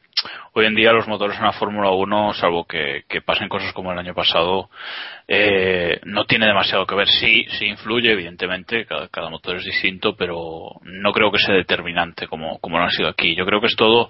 hoy 0.54 0.66
en 0.66 0.76
día 0.76 0.92
los 0.94 1.08
motores 1.08 1.38
en 1.38 1.44
la 1.44 1.54
Fórmula 1.54 1.90
1, 1.92 2.34
salvo 2.34 2.66
que, 2.66 3.04
que 3.10 3.22
pasen 3.22 3.50
cosas 3.50 3.74
como 3.74 3.92
el 3.92 4.00
año 4.00 4.14
pasado, 4.14 4.70
eh, 5.28 6.00
no 6.04 6.26
tiene 6.26 6.48
demasiado 6.48 6.86
que 6.86 6.96
ver. 6.96 7.08
Sí, 7.08 7.46
sí 7.58 7.66
influye, 7.66 8.12
evidentemente, 8.12 8.86
cada, 8.86 9.08
cada 9.08 9.30
motor 9.30 9.58
es 9.58 9.66
distinto, 9.66 10.16
pero 10.16 10.72
no 10.84 11.12
creo 11.14 11.32
que 11.32 11.40
sea 11.40 11.56
determinante 11.56 12.28
como, 12.28 12.60
como 12.60 12.78
lo 12.78 12.84
ha 12.86 12.90
sido 12.92 13.10
aquí. 13.10 13.36
Yo 13.36 13.46
creo 13.46 13.60
que 13.62 13.68
es 13.68 13.76
todo, 13.76 14.10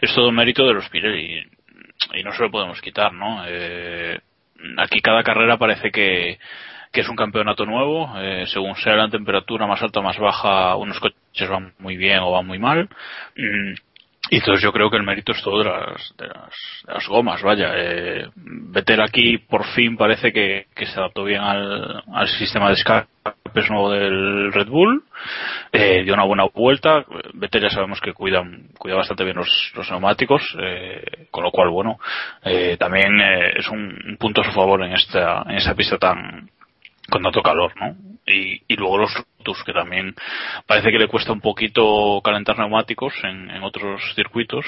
es 0.00 0.14
todo 0.14 0.30
mérito 0.32 0.66
de 0.66 0.74
los 0.74 0.88
Pirelli 0.88 1.44
y 2.14 2.22
no 2.22 2.32
se 2.32 2.42
lo 2.42 2.50
podemos 2.50 2.80
quitar, 2.80 3.12
¿no? 3.12 3.42
Eh, 3.46 4.18
aquí 4.78 5.00
cada 5.00 5.22
carrera 5.22 5.58
parece 5.58 5.90
que, 5.90 6.38
es 6.92 7.08
un 7.08 7.16
campeonato 7.16 7.64
nuevo, 7.66 8.12
eh, 8.18 8.44
según 8.48 8.74
sea 8.76 8.96
la 8.96 9.08
temperatura 9.08 9.66
más 9.66 9.82
alta 9.82 10.00
o 10.00 10.02
más 10.02 10.18
baja, 10.18 10.76
unos 10.76 10.98
coches 10.98 11.48
van 11.48 11.72
muy 11.78 11.96
bien 11.96 12.18
o 12.18 12.32
van 12.32 12.46
muy 12.46 12.58
mal. 12.58 12.88
Mm, 13.36 13.74
y 14.30 14.36
entonces 14.36 14.62
yo 14.62 14.72
creo 14.72 14.88
que 14.90 14.96
el 14.96 15.02
mérito 15.02 15.32
es 15.32 15.42
todo 15.42 15.58
de 15.58 15.64
las, 15.64 16.14
de 16.16 16.28
las, 16.28 16.84
de 16.86 16.94
las 16.94 17.08
gomas, 17.08 17.42
vaya. 17.42 17.72
Eh, 17.74 18.28
aquí 19.02 19.38
por 19.38 19.64
fin 19.74 19.96
parece 19.96 20.32
que, 20.32 20.66
que 20.74 20.86
se 20.86 20.98
adaptó 20.98 21.24
bien 21.24 21.40
al, 21.40 22.02
al 22.12 22.28
sistema 22.28 22.68
de 22.68 22.74
escapes 22.74 23.70
nuevo 23.70 23.90
del 23.90 24.52
Red 24.52 24.68
Bull. 24.68 25.02
Eh, 25.72 26.02
dio 26.04 26.14
una 26.14 26.24
buena 26.24 26.44
vuelta. 26.54 27.04
Vettel 27.34 27.62
ya 27.62 27.70
sabemos 27.70 28.00
que 28.00 28.12
cuida, 28.12 28.42
cuida 28.78 28.96
bastante 28.96 29.24
bien 29.24 29.36
los, 29.36 29.72
los 29.74 29.90
neumáticos, 29.90 30.42
eh, 30.60 31.26
con 31.30 31.42
lo 31.42 31.50
cual, 31.50 31.70
bueno, 31.70 31.98
eh, 32.44 32.76
también 32.78 33.20
eh, 33.20 33.52
es 33.56 33.68
un, 33.68 33.98
un 34.06 34.16
punto 34.16 34.40
a 34.42 34.44
su 34.44 34.52
favor 34.52 34.84
en 34.84 34.92
esta, 34.92 35.42
en 35.46 35.56
esta 35.56 35.74
pista 35.74 35.98
tan, 35.98 36.50
con 37.10 37.22
tanto 37.22 37.42
calor, 37.42 37.72
¿no? 37.76 37.94
Y, 38.26 38.62
y 38.68 38.76
luego 38.76 38.98
los 38.98 39.14
Lotus, 39.38 39.64
que 39.64 39.72
también 39.72 40.14
parece 40.66 40.90
que 40.90 40.98
le 40.98 41.08
cuesta 41.08 41.32
un 41.32 41.40
poquito 41.40 42.20
calentar 42.22 42.58
neumáticos 42.58 43.12
en, 43.24 43.50
en 43.50 43.62
otros 43.62 44.00
circuitos, 44.14 44.64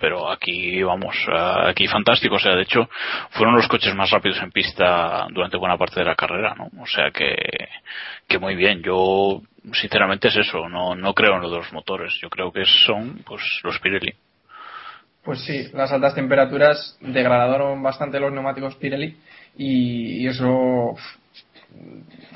pero 0.00 0.30
aquí, 0.30 0.82
vamos, 0.82 1.14
aquí 1.66 1.86
fantástico. 1.86 2.36
O 2.36 2.38
sea, 2.38 2.56
de 2.56 2.62
hecho, 2.62 2.88
fueron 3.30 3.54
los 3.54 3.68
coches 3.68 3.94
más 3.94 4.10
rápidos 4.10 4.40
en 4.42 4.50
pista 4.50 5.26
durante 5.30 5.58
buena 5.58 5.76
parte 5.76 6.00
de 6.00 6.06
la 6.06 6.16
carrera, 6.16 6.54
¿no? 6.54 6.70
O 6.82 6.86
sea 6.86 7.10
que, 7.10 7.36
que 8.26 8.38
muy 8.38 8.56
bien. 8.56 8.82
Yo, 8.82 9.42
sinceramente, 9.72 10.28
es 10.28 10.36
eso. 10.36 10.68
No, 10.68 10.94
no 10.94 11.12
creo 11.12 11.34
en 11.34 11.42
lo 11.42 11.50
de 11.50 11.58
los 11.58 11.72
motores. 11.72 12.18
Yo 12.22 12.30
creo 12.30 12.50
que 12.50 12.64
son, 12.64 13.22
pues, 13.26 13.42
los 13.62 13.78
Pirelli. 13.78 14.14
Pues 15.22 15.44
sí, 15.44 15.68
las 15.74 15.92
altas 15.92 16.14
temperaturas 16.14 16.96
degradaron 17.02 17.82
bastante 17.82 18.18
los 18.18 18.32
neumáticos 18.32 18.76
Pirelli 18.76 19.18
y, 19.58 20.26
eso 20.26 20.94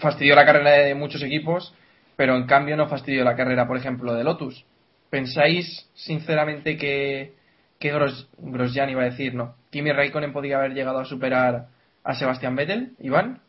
fastidió 0.01 0.35
la 0.35 0.45
carrera 0.45 0.71
de 0.73 0.95
muchos 0.95 1.23
equipos, 1.23 1.75
pero 2.17 2.37
en 2.37 2.45
cambio 2.45 2.77
no 2.77 2.89
fastidió 2.89 3.25
la 3.25 3.37
carrera, 3.37 3.67
por 3.67 3.77
ejemplo, 3.77 4.15
de 4.15 4.25
Lotus. 4.25 4.65
¿Pensáis 5.11 5.89
sinceramente 5.95 6.77
que, 6.77 7.35
que 7.79 7.93
Gros, 7.93 8.29
Grosjean 8.39 8.91
iba 8.91 9.03
a 9.03 9.07
decir, 9.11 9.35
no, 9.35 9.55
Kimi 9.71 9.93
Raikkonen 9.93 10.33
podía 10.33 10.59
haber 10.59 10.75
llegado 10.75 10.99
a 10.99 11.05
superar 11.05 11.67
a 12.03 12.15
Sebastián 12.15 12.57
Vettel, 12.57 12.93
Iván? 13.01 13.41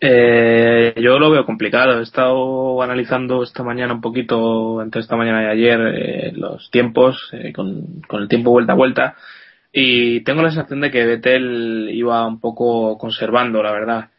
Eh, 0.00 0.94
yo 0.96 1.18
lo 1.18 1.30
veo 1.30 1.44
complicado. 1.44 1.98
He 1.98 2.02
estado 2.02 2.80
analizando 2.82 3.42
esta 3.42 3.64
mañana 3.64 3.94
un 3.94 4.00
poquito, 4.00 4.80
entre 4.82 5.00
esta 5.00 5.16
mañana 5.16 5.42
y 5.42 5.46
ayer, 5.46 5.80
eh, 5.80 6.32
los 6.34 6.70
tiempos, 6.70 7.30
eh, 7.32 7.52
con, 7.52 8.02
con 8.06 8.22
el 8.22 8.28
tiempo 8.28 8.50
vuelta 8.50 8.72
a 8.72 8.76
vuelta, 8.76 9.16
y 9.72 10.20
tengo 10.20 10.42
la 10.42 10.50
sensación 10.50 10.80
de 10.80 10.90
que 10.90 11.04
Vettel 11.04 11.90
iba 11.92 12.26
un 12.26 12.40
poco 12.40 12.96
conservando, 12.96 13.62
la 13.62 13.72
verdad. 13.72 14.10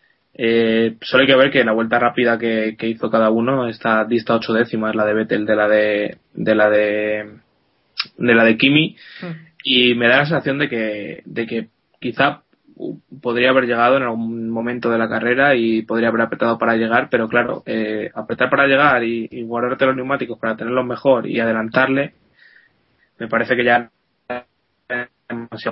Eh, 0.41 0.95
solo 1.01 1.23
hay 1.23 1.27
que 1.27 1.35
ver 1.35 1.51
que 1.51 1.65
la 1.65 1.73
vuelta 1.73 1.99
rápida 1.99 2.39
que, 2.39 2.77
que 2.79 2.87
hizo 2.87 3.11
cada 3.11 3.29
uno, 3.29 3.67
esta 3.67 4.05
dista 4.05 4.35
ocho 4.35 4.53
décimas, 4.53 4.95
la 4.95 5.03
de 5.05 5.13
Vettel 5.13 5.45
de 5.45 5.55
la 5.55 5.67
de, 5.67 6.17
de 6.33 6.55
la 6.55 6.69
de, 6.69 7.29
de 8.17 8.35
la 8.35 8.45
de 8.45 8.57
Kimi, 8.57 8.95
y 9.65 9.95
me 9.95 10.07
da 10.07 10.19
la 10.19 10.25
sensación 10.25 10.57
de 10.57 10.69
que, 10.69 11.23
de 11.25 11.45
que 11.45 11.67
quizá 11.99 12.43
podría 13.21 13.49
haber 13.49 13.65
llegado 13.65 13.97
en 13.97 14.03
algún 14.03 14.49
momento 14.49 14.89
de 14.89 14.97
la 14.97 15.09
carrera 15.09 15.55
y 15.55 15.81
podría 15.81 16.07
haber 16.07 16.21
apretado 16.21 16.57
para 16.57 16.77
llegar, 16.77 17.09
pero 17.11 17.27
claro, 17.27 17.61
eh, 17.65 18.09
apretar 18.15 18.49
para 18.49 18.65
llegar 18.65 19.03
y, 19.03 19.27
y 19.29 19.43
guardarte 19.43 19.87
los 19.87 19.95
neumáticos 19.97 20.39
para 20.39 20.55
tenerlos 20.55 20.85
mejor 20.85 21.27
y 21.27 21.37
adelantarle, 21.41 22.13
me 23.17 23.27
parece 23.27 23.57
que 23.57 23.65
ya. 23.65 23.91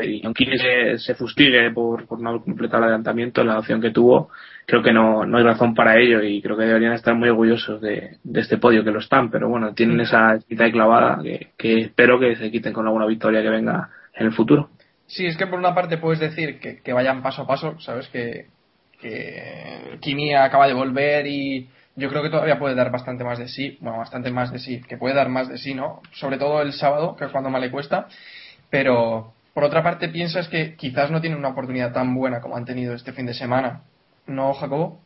Y 0.03 0.23
aunque 0.23 0.45
se, 0.57 0.99
se 0.99 1.15
fustigue 1.15 1.71
por, 1.71 2.05
por 2.05 2.21
no 2.21 2.43
completar 2.43 2.79
el 2.79 2.85
adelantamiento, 2.85 3.43
la 3.43 3.57
opción 3.57 3.81
que 3.81 3.89
tuvo, 3.89 4.29
creo 4.65 4.83
que 4.83 4.93
no, 4.93 5.25
no 5.25 5.37
hay 5.37 5.43
razón 5.43 5.73
para 5.73 5.99
ello 5.99 6.21
y 6.21 6.41
creo 6.41 6.55
que 6.55 6.65
deberían 6.65 6.93
estar 6.93 7.15
muy 7.15 7.29
orgullosos 7.29 7.81
de, 7.81 8.17
de 8.23 8.39
este 8.39 8.57
podio, 8.57 8.83
que 8.83 8.91
lo 8.91 8.99
están, 8.99 9.31
pero 9.31 9.49
bueno, 9.49 9.73
tienen 9.73 9.99
esa 9.99 10.37
de 10.47 10.71
clavada 10.71 11.19
que, 11.23 11.49
que 11.57 11.79
espero 11.79 12.19
que 12.19 12.35
se 12.35 12.51
quiten 12.51 12.73
con 12.73 12.85
alguna 12.85 13.07
victoria 13.07 13.41
que 13.41 13.49
venga 13.49 13.89
en 14.13 14.27
el 14.27 14.33
futuro. 14.33 14.69
Sí, 15.07 15.25
es 15.25 15.37
que 15.37 15.47
por 15.47 15.57
una 15.57 15.73
parte 15.73 15.97
puedes 15.97 16.19
decir 16.19 16.59
que, 16.59 16.81
que 16.81 16.93
vayan 16.93 17.23
paso 17.23 17.43
a 17.43 17.47
paso, 17.47 17.79
sabes 17.79 18.07
que, 18.09 18.47
que 19.01 19.97
Kimi 20.01 20.35
acaba 20.35 20.67
de 20.67 20.73
volver 20.73 21.25
y 21.25 21.67
yo 21.95 22.09
creo 22.09 22.21
que 22.21 22.29
todavía 22.29 22.59
puede 22.59 22.75
dar 22.75 22.91
bastante 22.91 23.23
más 23.23 23.39
de 23.39 23.47
sí, 23.47 23.77
bueno, 23.81 23.97
bastante 23.97 24.29
más 24.29 24.51
de 24.51 24.59
sí, 24.59 24.81
que 24.87 24.97
puede 24.97 25.15
dar 25.15 25.29
más 25.29 25.49
de 25.49 25.57
sí, 25.57 25.73
¿no? 25.73 26.01
Sobre 26.11 26.37
todo 26.37 26.61
el 26.61 26.73
sábado, 26.73 27.15
que 27.15 27.25
es 27.25 27.31
cuando 27.31 27.49
más 27.49 27.61
le 27.61 27.71
cuesta, 27.71 28.07
pero 28.69 29.33
por 29.57 29.63
otra 29.63 29.81
parte 29.81 30.09
piensas 30.09 30.47
que 30.49 30.75
quizás 30.75 31.09
no 31.09 31.19
tienen 31.19 31.39
una 31.39 31.49
oportunidad 31.49 31.91
tan 31.91 32.13
buena 32.13 32.41
como 32.41 32.55
han 32.55 32.63
tenido 32.63 32.93
este 32.93 33.11
fin 33.11 33.25
de 33.25 33.33
semana, 33.33 33.81
¿no, 34.27 34.53
Jacobo? 34.53 35.01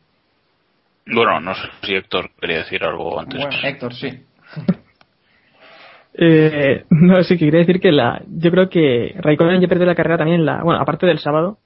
Bueno, 1.06 1.40
no 1.40 1.54
sé 1.54 1.62
si 1.82 1.94
Héctor 1.94 2.32
quería 2.38 2.58
decir 2.58 2.84
algo 2.84 3.18
antes. 3.18 3.40
Bueno, 3.40 3.56
Héctor, 3.64 3.94
sí. 3.94 4.08
Eh, 6.14 6.84
no, 6.90 7.22
sí 7.22 7.38
que 7.38 7.46
quería 7.46 7.60
decir 7.60 7.80
que 7.80 7.90
la, 7.90 8.20
yo 8.28 8.50
creo 8.50 8.68
que 8.68 9.14
Raikkonen 9.16 9.62
ya 9.62 9.68
perdió 9.68 9.86
la 9.86 9.94
carrera 9.94 10.18
también 10.18 10.40
en 10.40 10.44
la, 10.44 10.62
bueno, 10.62 10.78
aparte 10.78 11.06
del 11.06 11.18
sábado, 11.18 11.56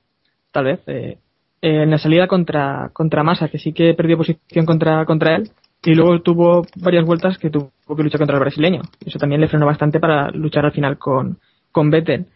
tal 0.53 0.67
vez, 0.67 0.81
eh, 0.87 1.19
eh, 1.63 1.83
en 1.83 1.91
la 1.91 1.99
salida 1.99 2.29
contra, 2.29 2.91
contra 2.93 3.25
Massa, 3.25 3.49
que 3.49 3.59
sí 3.59 3.73
que 3.73 3.95
perdió 3.95 4.17
posición 4.17 4.65
contra, 4.65 5.05
contra 5.05 5.35
él, 5.35 5.51
y 5.83 5.97
luego 5.97 6.21
tuvo 6.21 6.65
varias 6.77 7.05
vueltas 7.05 7.39
que 7.39 7.51
tuvo 7.51 7.73
que 7.97 8.05
luchar 8.05 8.21
contra 8.21 8.37
el 8.37 8.41
brasileño. 8.41 8.83
Eso 9.05 9.19
también 9.19 9.41
le 9.41 9.49
frenó 9.49 9.67
bastante 9.67 9.99
para 9.99 10.31
luchar 10.31 10.65
al 10.65 10.71
final 10.71 10.97
con, 10.97 11.41
con 11.73 11.91
Vettel. 11.91 12.27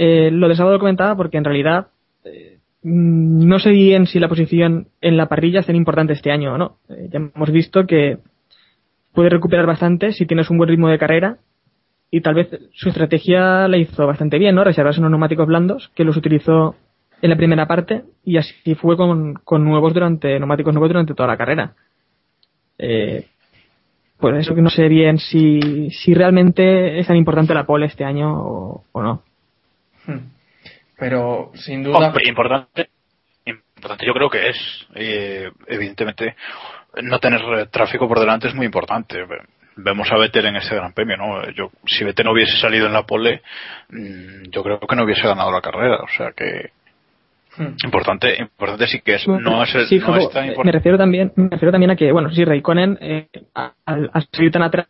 Eh, 0.00 0.30
lo 0.30 0.48
de 0.48 0.54
sábado 0.54 0.74
lo 0.76 0.78
comentaba 0.78 1.16
porque 1.16 1.38
en 1.38 1.44
realidad 1.44 1.88
eh, 2.24 2.58
no 2.84 3.58
sé 3.58 3.70
bien 3.70 4.06
si 4.06 4.20
la 4.20 4.28
posición 4.28 4.86
en 5.00 5.16
la 5.16 5.26
parrilla 5.26 5.58
es 5.58 5.66
tan 5.66 5.74
importante 5.74 6.12
este 6.12 6.30
año 6.30 6.54
o 6.54 6.58
no. 6.58 6.76
Eh, 6.88 7.08
ya 7.10 7.18
hemos 7.18 7.50
visto 7.50 7.84
que 7.84 8.18
puede 9.12 9.28
recuperar 9.28 9.66
bastante 9.66 10.12
si 10.12 10.24
tienes 10.24 10.50
un 10.50 10.58
buen 10.58 10.70
ritmo 10.70 10.88
de 10.88 11.00
carrera 11.00 11.38
y 12.12 12.20
tal 12.20 12.36
vez 12.36 12.48
su 12.74 12.90
estrategia 12.90 13.66
la 13.66 13.76
hizo 13.76 14.06
bastante 14.06 14.38
bien, 14.38 14.54
¿no? 14.54 14.62
Reservarse 14.62 15.00
unos 15.00 15.10
neumáticos 15.10 15.48
blandos 15.48 15.90
que 15.96 16.04
los 16.04 16.16
utilizó 16.16 16.76
en 17.20 17.30
la 17.30 17.36
primera 17.36 17.66
parte 17.66 18.04
y 18.24 18.36
así 18.36 18.76
fue 18.76 18.96
con, 18.96 19.34
con 19.34 19.64
nuevos 19.64 19.92
durante 19.92 20.38
neumáticos 20.38 20.72
nuevos 20.74 20.90
durante 20.90 21.14
toda 21.14 21.26
la 21.26 21.36
carrera. 21.36 21.74
Eh, 22.78 23.26
por 24.16 24.36
eso 24.36 24.54
que 24.54 24.62
no 24.62 24.70
sé 24.70 24.86
bien 24.86 25.18
si, 25.18 25.90
si 25.90 26.14
realmente 26.14 27.00
es 27.00 27.08
tan 27.08 27.16
importante 27.16 27.52
la 27.52 27.66
pole 27.66 27.86
este 27.86 28.04
año 28.04 28.32
o 28.92 29.02
no. 29.02 29.24
Pero 30.98 31.50
sin 31.54 31.82
duda. 31.84 32.08
Hombre, 32.08 32.28
importante, 32.28 32.88
importante 33.44 34.06
yo 34.06 34.12
creo 34.12 34.28
que 34.30 34.48
es. 34.48 34.86
Eh, 34.94 35.50
evidentemente, 35.66 36.34
no 37.02 37.18
tener 37.20 37.40
eh, 37.58 37.66
tráfico 37.70 38.08
por 38.08 38.18
delante 38.18 38.48
es 38.48 38.54
muy 38.54 38.66
importante. 38.66 39.24
Vemos 39.76 40.10
a 40.10 40.16
Vettel 40.18 40.46
en 40.46 40.56
este 40.56 40.74
Gran 40.74 40.92
Premio, 40.92 41.16
¿no? 41.16 41.48
Yo, 41.52 41.70
si 41.86 42.02
Vettel 42.04 42.26
no 42.26 42.32
hubiese 42.32 42.56
salido 42.58 42.86
en 42.88 42.92
la 42.92 43.04
pole, 43.04 43.42
mmm, 43.90 44.50
yo 44.50 44.64
creo 44.64 44.80
que 44.80 44.96
no 44.96 45.04
hubiese 45.04 45.22
ganado 45.28 45.52
la 45.52 45.60
carrera. 45.60 45.98
O 46.02 46.08
sea 46.16 46.32
que 46.32 46.70
Importante, 47.84 48.36
importante 48.40 48.86
sí 48.86 49.00
que 49.00 49.14
es, 49.16 49.26
no 49.26 49.62
es, 49.64 49.70
Sí, 49.88 49.98
no 49.98 50.06
Jacobo, 50.06 50.28
es 50.28 50.30
tan 50.32 50.64
me 50.64 50.70
refiero 50.70 50.96
también, 50.96 51.32
me 51.34 51.48
refiero 51.48 51.72
también 51.72 51.90
a 51.90 51.96
que, 51.96 52.12
bueno, 52.12 52.30
sí, 52.30 52.44
Raikkonen, 52.44 52.98
eh, 53.00 53.26
a- 53.54 53.72
al, 53.84 54.08
al 54.12 54.28
salir 54.30 54.52
tan 54.52 54.62
atrás, 54.62 54.86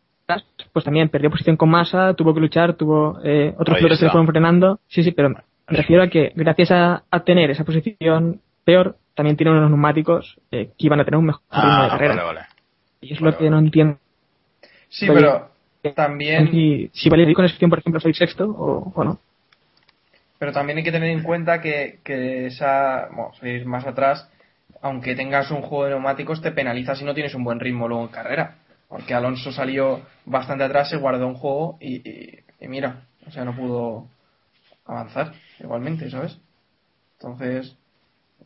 pues 0.73 0.85
también 0.85 1.09
perdió 1.09 1.31
posición 1.31 1.57
con 1.57 1.69
masa, 1.71 2.15
tuvo 2.15 2.35
que 2.35 2.41
luchar, 2.41 2.75
tuvo 2.75 3.19
eh, 3.25 3.55
otros 3.59 3.77
pilotos 3.79 3.99
que 3.99 4.05
le 4.07 4.11
fueron 4.11 4.27
frenando. 4.27 4.81
Sí, 4.89 5.03
sí, 5.03 5.13
pero 5.13 5.31
me 5.31 5.37
refiero 5.69 6.03
a 6.03 6.09
que 6.09 6.33
gracias 6.35 6.71
a, 6.71 7.03
a 7.11 7.21
tener 7.21 7.51
esa 7.51 7.65
posición 7.65 8.41
peor, 8.65 8.97
también 9.15 9.37
tiene 9.37 9.53
unos 9.53 9.71
neumáticos 9.71 10.39
eh, 10.51 10.67
que 10.79 10.87
iban 10.87 11.01
a 11.01 11.05
tener 11.05 11.19
un 11.19 11.27
mejor 11.27 11.43
ritmo 11.51 11.83
de 11.83 11.87
Ah, 11.87 11.89
carrera. 11.91 12.15
vale, 12.15 12.27
vale. 12.27 12.47
Y 13.01 13.13
es 13.15 13.21
lo 13.21 13.37
que 13.37 13.49
no 13.51 13.59
entiendo. 13.59 13.97
Sí, 14.89 15.09
Oye, 15.09 15.21
pero 15.21 15.51
también, 15.95 16.51
Si, 16.51 16.91
si 16.93 17.09
vale 17.09 17.33
con 17.35 17.45
esa 17.45 17.57
por 17.69 17.79
ejemplo, 17.79 18.01
soy 18.01 18.15
sexto 18.15 18.45
o, 18.51 18.93
o 18.95 19.05
no. 19.05 19.19
pero 20.39 20.53
también 20.53 20.79
hay 20.79 20.85
que 20.85 20.93
tener 20.93 21.11
en 21.11 21.23
cuenta 21.23 21.61
que, 21.61 21.99
que 22.05 22.47
esa, 22.47 23.09
bueno, 23.13 23.33
ir 23.43 23.65
más 23.67 23.87
atrás, 23.87 24.29
aunque 24.83 25.15
tengas 25.15 25.51
un 25.51 25.63
juego 25.63 25.85
de 25.85 25.91
neumáticos, 25.91 26.41
te 26.43 26.53
penaliza 26.53 26.95
si 26.95 27.05
no 27.05 27.15
tienes 27.15 27.35
un 27.35 27.45
buen 27.45 27.61
ritmo 27.61 27.89
luego 27.89 28.03
en 28.05 28.09
carrera. 28.11 28.57
Porque 28.89 29.15
Alonso 29.15 29.53
salió 29.53 30.01
bastante 30.25 30.65
atrás, 30.65 30.89
se 30.91 30.97
guardó 30.97 31.27
un 31.27 31.35
juego 31.35 31.77
y, 31.81 31.97
y- 32.09 32.39
y 32.61 32.69
mira, 32.69 33.03
o 33.27 33.31
sea, 33.31 33.45
no 33.45 33.55
pudo 33.55 34.09
avanzar 34.87 35.33
igualmente, 35.61 36.11
¿sabes? 36.11 36.39
Entonces, 37.21 37.77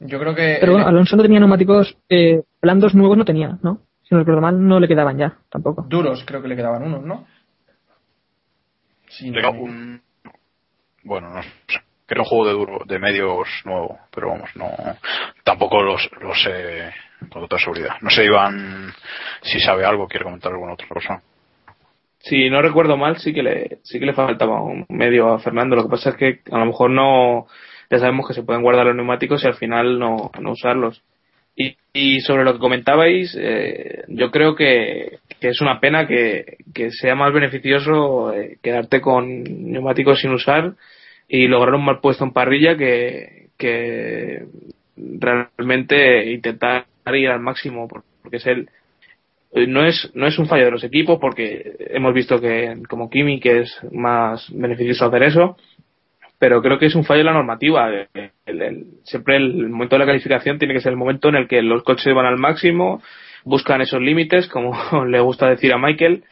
yo 0.00 0.18
creo 0.18 0.34
que... 0.34 0.56
Pero 0.60 0.72
bueno, 0.72 0.88
Alonso 0.88 1.16
no 1.16 1.22
tenía 1.22 1.38
neumáticos 1.38 1.96
eh, 2.08 2.42
blandos 2.60 2.94
nuevos, 2.94 3.16
no 3.16 3.24
tenía, 3.24 3.58
¿no? 3.62 3.80
Si 4.02 4.14
no 4.14 4.18
recuerdo 4.18 4.40
mal, 4.40 4.66
no 4.66 4.80
le 4.80 4.88
quedaban 4.88 5.16
ya, 5.16 5.38
tampoco. 5.48 5.82
duros 5.88 6.24
creo 6.26 6.42
que 6.42 6.48
le 6.48 6.56
quedaban 6.56 6.82
unos, 6.82 7.02
¿no? 7.04 7.26
Sí, 9.08 9.30
queda 9.30 9.50
un- 9.50 10.02
Bueno, 11.04 11.30
no 11.30 11.42
sé. 11.42 11.48
Creo 12.06 12.22
un 12.24 12.28
juego 12.28 12.46
de 12.46 12.52
duro, 12.52 12.84
de 12.84 12.98
medios 12.98 13.48
nuevo, 13.64 13.98
pero 14.10 14.30
vamos, 14.30 14.50
no. 14.56 14.68
Tampoco 15.44 15.82
los, 15.82 16.10
los 16.20 16.42
sé 16.42 16.90
con 17.30 17.48
toda 17.48 17.60
seguridad. 17.60 17.96
No 18.00 18.10
sé, 18.10 18.24
Iván, 18.24 18.92
si 19.42 19.60
sabe 19.60 19.84
algo, 19.84 20.08
quiere 20.08 20.24
comentar 20.24 20.52
alguna 20.52 20.74
otra 20.74 20.88
cosa. 20.88 21.22
Si 22.18 22.48
no 22.48 22.62
recuerdo 22.62 22.96
mal, 22.96 23.18
sí 23.18 23.32
que 23.34 23.42
le, 23.42 23.78
sí 23.82 23.98
que 23.98 24.06
le 24.06 24.12
faltaba 24.12 24.62
un 24.62 24.86
medio 24.88 25.32
a 25.32 25.40
Fernando. 25.40 25.74
Lo 25.74 25.84
que 25.84 25.90
pasa 25.90 26.10
es 26.10 26.16
que 26.16 26.40
a 26.50 26.58
lo 26.58 26.66
mejor 26.66 26.90
no, 26.90 27.46
ya 27.90 27.98
sabemos 27.98 28.28
que 28.28 28.34
se 28.34 28.44
pueden 28.44 28.62
guardar 28.62 28.86
los 28.86 28.96
neumáticos 28.96 29.42
y 29.42 29.48
al 29.48 29.54
final 29.54 29.98
no, 29.98 30.30
no 30.40 30.52
usarlos. 30.52 31.02
Y, 31.94 32.20
sobre 32.22 32.44
lo 32.44 32.54
que 32.54 32.58
comentabais, 32.58 33.36
eh, 33.38 34.04
yo 34.08 34.30
creo 34.30 34.54
que, 34.54 35.18
que 35.38 35.48
es 35.48 35.60
una 35.60 35.78
pena 35.80 36.06
que, 36.06 36.56
que 36.72 36.90
sea 36.90 37.14
más 37.14 37.32
beneficioso 37.34 38.32
eh, 38.32 38.56
quedarte 38.62 39.02
con 39.02 39.44
neumáticos 39.44 40.20
sin 40.20 40.32
usar 40.32 40.72
y 41.28 41.48
lograr 41.48 41.74
un 41.74 41.84
mal 41.84 42.00
puesto 42.00 42.24
en 42.24 42.32
parrilla 42.32 42.78
que, 42.78 43.48
que 43.58 44.46
realmente 44.96 46.32
intentar 46.32 46.86
ir 47.14 47.28
al 47.28 47.40
máximo 47.40 47.88
porque 47.88 48.36
es 48.36 48.46
el, 48.46 48.68
eh, 49.52 49.66
no 49.66 49.84
es 49.84 50.10
no 50.14 50.26
es 50.26 50.38
un 50.38 50.46
fallo 50.46 50.66
de 50.66 50.70
los 50.70 50.84
equipos 50.84 51.18
porque 51.20 51.76
hemos 51.90 52.14
visto 52.14 52.40
que 52.40 52.82
como 52.88 53.10
Kimi 53.10 53.40
que 53.40 53.60
es 53.60 53.78
más 53.92 54.48
beneficioso 54.54 55.06
hacer 55.06 55.22
eso 55.24 55.56
pero 56.38 56.60
creo 56.60 56.76
que 56.76 56.86
es 56.86 56.96
un 56.96 57.04
fallo 57.04 57.18
de 57.18 57.24
la 57.24 57.34
normativa. 57.34 57.88
El- 58.46 58.86
siempre 59.04 59.36
el 59.36 59.68
momento 59.68 59.94
de 59.94 60.00
la 60.00 60.06
calificación 60.06 60.58
tiene 60.58 60.74
que 60.74 60.80
ser 60.80 60.90
el 60.90 60.98
momento 60.98 61.28
en 61.28 61.36
el 61.36 61.46
que 61.46 61.62
los 61.62 61.84
coches 61.84 62.12
van 62.12 62.26
al 62.26 62.36
máximo 62.36 63.00
buscan 63.44 63.80
esos 63.80 64.00
límites 64.02 64.48
como 64.48 64.72
le 65.06 65.20
gusta 65.20 65.48
decir 65.48 65.72
a 65.72 65.78
Michael 65.78 66.24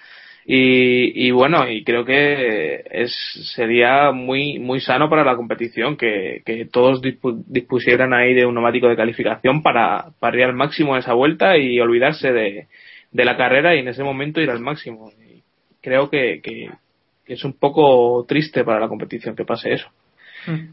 y, 0.45 1.27
y 1.27 1.31
bueno 1.31 1.69
y 1.69 1.85
creo 1.85 2.05
que 2.05 2.85
es 2.91 3.15
sería 3.55 4.11
muy 4.13 4.59
muy 4.59 4.81
sano 4.81 5.09
para 5.11 5.25
la 5.25 5.37
competición 5.37 5.97
que, 5.97 6.43
que 6.45 6.65
todos 6.65 7.03
dispu- 7.03 7.45
dispusieran 7.47 8.15
ahí 8.15 8.35
de 8.35 8.47
un 8.47 8.55
neumático 8.55 8.89
de 8.89 8.97
calificación 8.97 9.63
para 9.63 10.13
ir 10.35 10.45
al 10.45 10.55
máximo 10.55 10.97
esa 10.97 11.13
vuelta 11.15 11.57
y 11.59 11.79
olvidarse 11.79 12.33
de, 12.33 12.69
de 13.11 13.25
la 13.25 13.37
carrera 13.37 13.75
y 13.75 13.81
en 13.81 13.89
ese 13.89 14.03
momento 14.03 14.41
ir 14.41 14.51
al 14.51 14.61
máximo. 14.61 15.11
Y 15.29 15.43
creo 15.81 16.09
que, 16.11 16.41
que 16.43 16.71
es 17.27 17.45
un 17.45 17.53
poco 17.53 18.25
triste 18.27 18.65
para 18.65 18.81
la 18.81 18.89
competición 18.89 19.37
que 19.37 19.45
pase 19.45 19.73
eso 19.73 19.91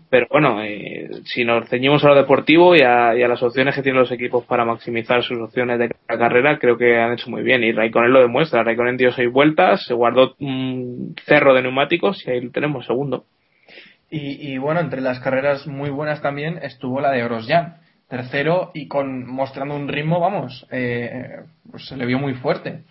pero 0.10 0.28
bueno, 0.30 0.62
eh, 0.64 1.10
si 1.26 1.44
nos 1.44 1.68
ceñimos 1.70 2.04
a 2.04 2.10
lo 2.10 2.16
deportivo 2.16 2.76
y 2.76 2.82
a, 2.82 3.16
y 3.16 3.24
a 3.24 3.28
las 3.28 3.44
opciones 3.44 3.76
que 3.76 3.82
tienen 3.82 4.02
los 4.02 4.12
equipos 4.12 4.46
para 4.46 4.66
maximizar 4.66 5.24
sus 5.24 5.40
opciones 5.40 5.80
de 5.80 5.96
la 6.08 6.18
carrera, 6.18 6.58
creo 6.58 6.78
que 6.78 6.98
han 6.98 7.14
hecho 7.14 7.30
muy 7.30 7.44
bien. 7.44 7.64
Y 7.64 7.72
Raikkonen 7.72 8.14
lo 8.14 8.22
demuestra. 8.22 8.64
Raikkonen 8.64 8.98
dio 8.98 9.12
seis 9.12 9.32
vueltas, 9.32 9.86
se 9.86 9.94
guardó 9.94 10.36
un 10.40 11.16
cerro 11.26 11.54
de 11.54 11.62
neumáticos 11.62 12.26
y 12.26 12.32
ahí 12.32 12.42
lo 12.42 12.52
tenemos, 12.52 12.86
segundo. 12.86 13.26
Y, 14.10 14.54
y 14.54 14.58
bueno, 14.58 14.80
entre 14.80 15.02
las 15.02 15.20
carreras 15.20 15.68
muy 15.68 15.90
buenas 15.90 16.22
también 16.22 16.60
estuvo 16.62 17.02
la 17.02 17.12
de 17.12 17.24
Grosjean, 17.24 17.78
tercero 18.08 18.72
y 18.74 18.88
con 18.88 19.28
mostrando 19.28 19.76
un 19.76 19.90
ritmo, 19.90 20.22
vamos, 20.22 20.66
eh, 20.72 21.42
pues 21.70 21.88
se 21.88 21.98
le 21.98 22.06
vio 22.06 22.18
muy 22.18 22.36
fuerte. 22.36 22.84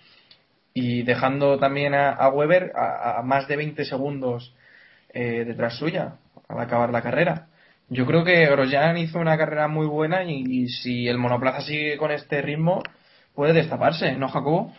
Y 0.75 1.05
dejando 1.05 1.59
también 1.59 1.95
a, 1.95 2.11
a 2.11 2.29
Weber 2.29 2.73
a, 2.77 3.19
a 3.19 3.23
más 3.23 3.49
de 3.49 3.57
20 3.57 3.83
segundos 3.87 4.55
eh, 5.09 5.45
detrás 5.47 5.79
suya 5.79 6.17
al 6.49 6.61
acabar 6.61 6.91
la 6.91 7.03
carrera. 7.03 7.47
Yo 7.89 8.05
creo 8.07 8.25
que 8.25 8.47
Grosjean 8.47 8.97
hizo 8.99 9.19
una 9.19 9.37
carrera 9.39 9.69
muy 9.69 9.87
buena 9.87 10.25
y, 10.25 10.43
y 10.49 10.69
si 10.69 11.07
el 11.09 11.19
monoplaza 11.19 11.61
sigue 11.61 11.97
con 11.99 12.11
este 12.11 12.43
ritmo 12.43 12.83
puede 13.35 13.53
destaparse, 13.53 14.13
¿no, 14.17 14.29
Jacobo? 14.29 14.73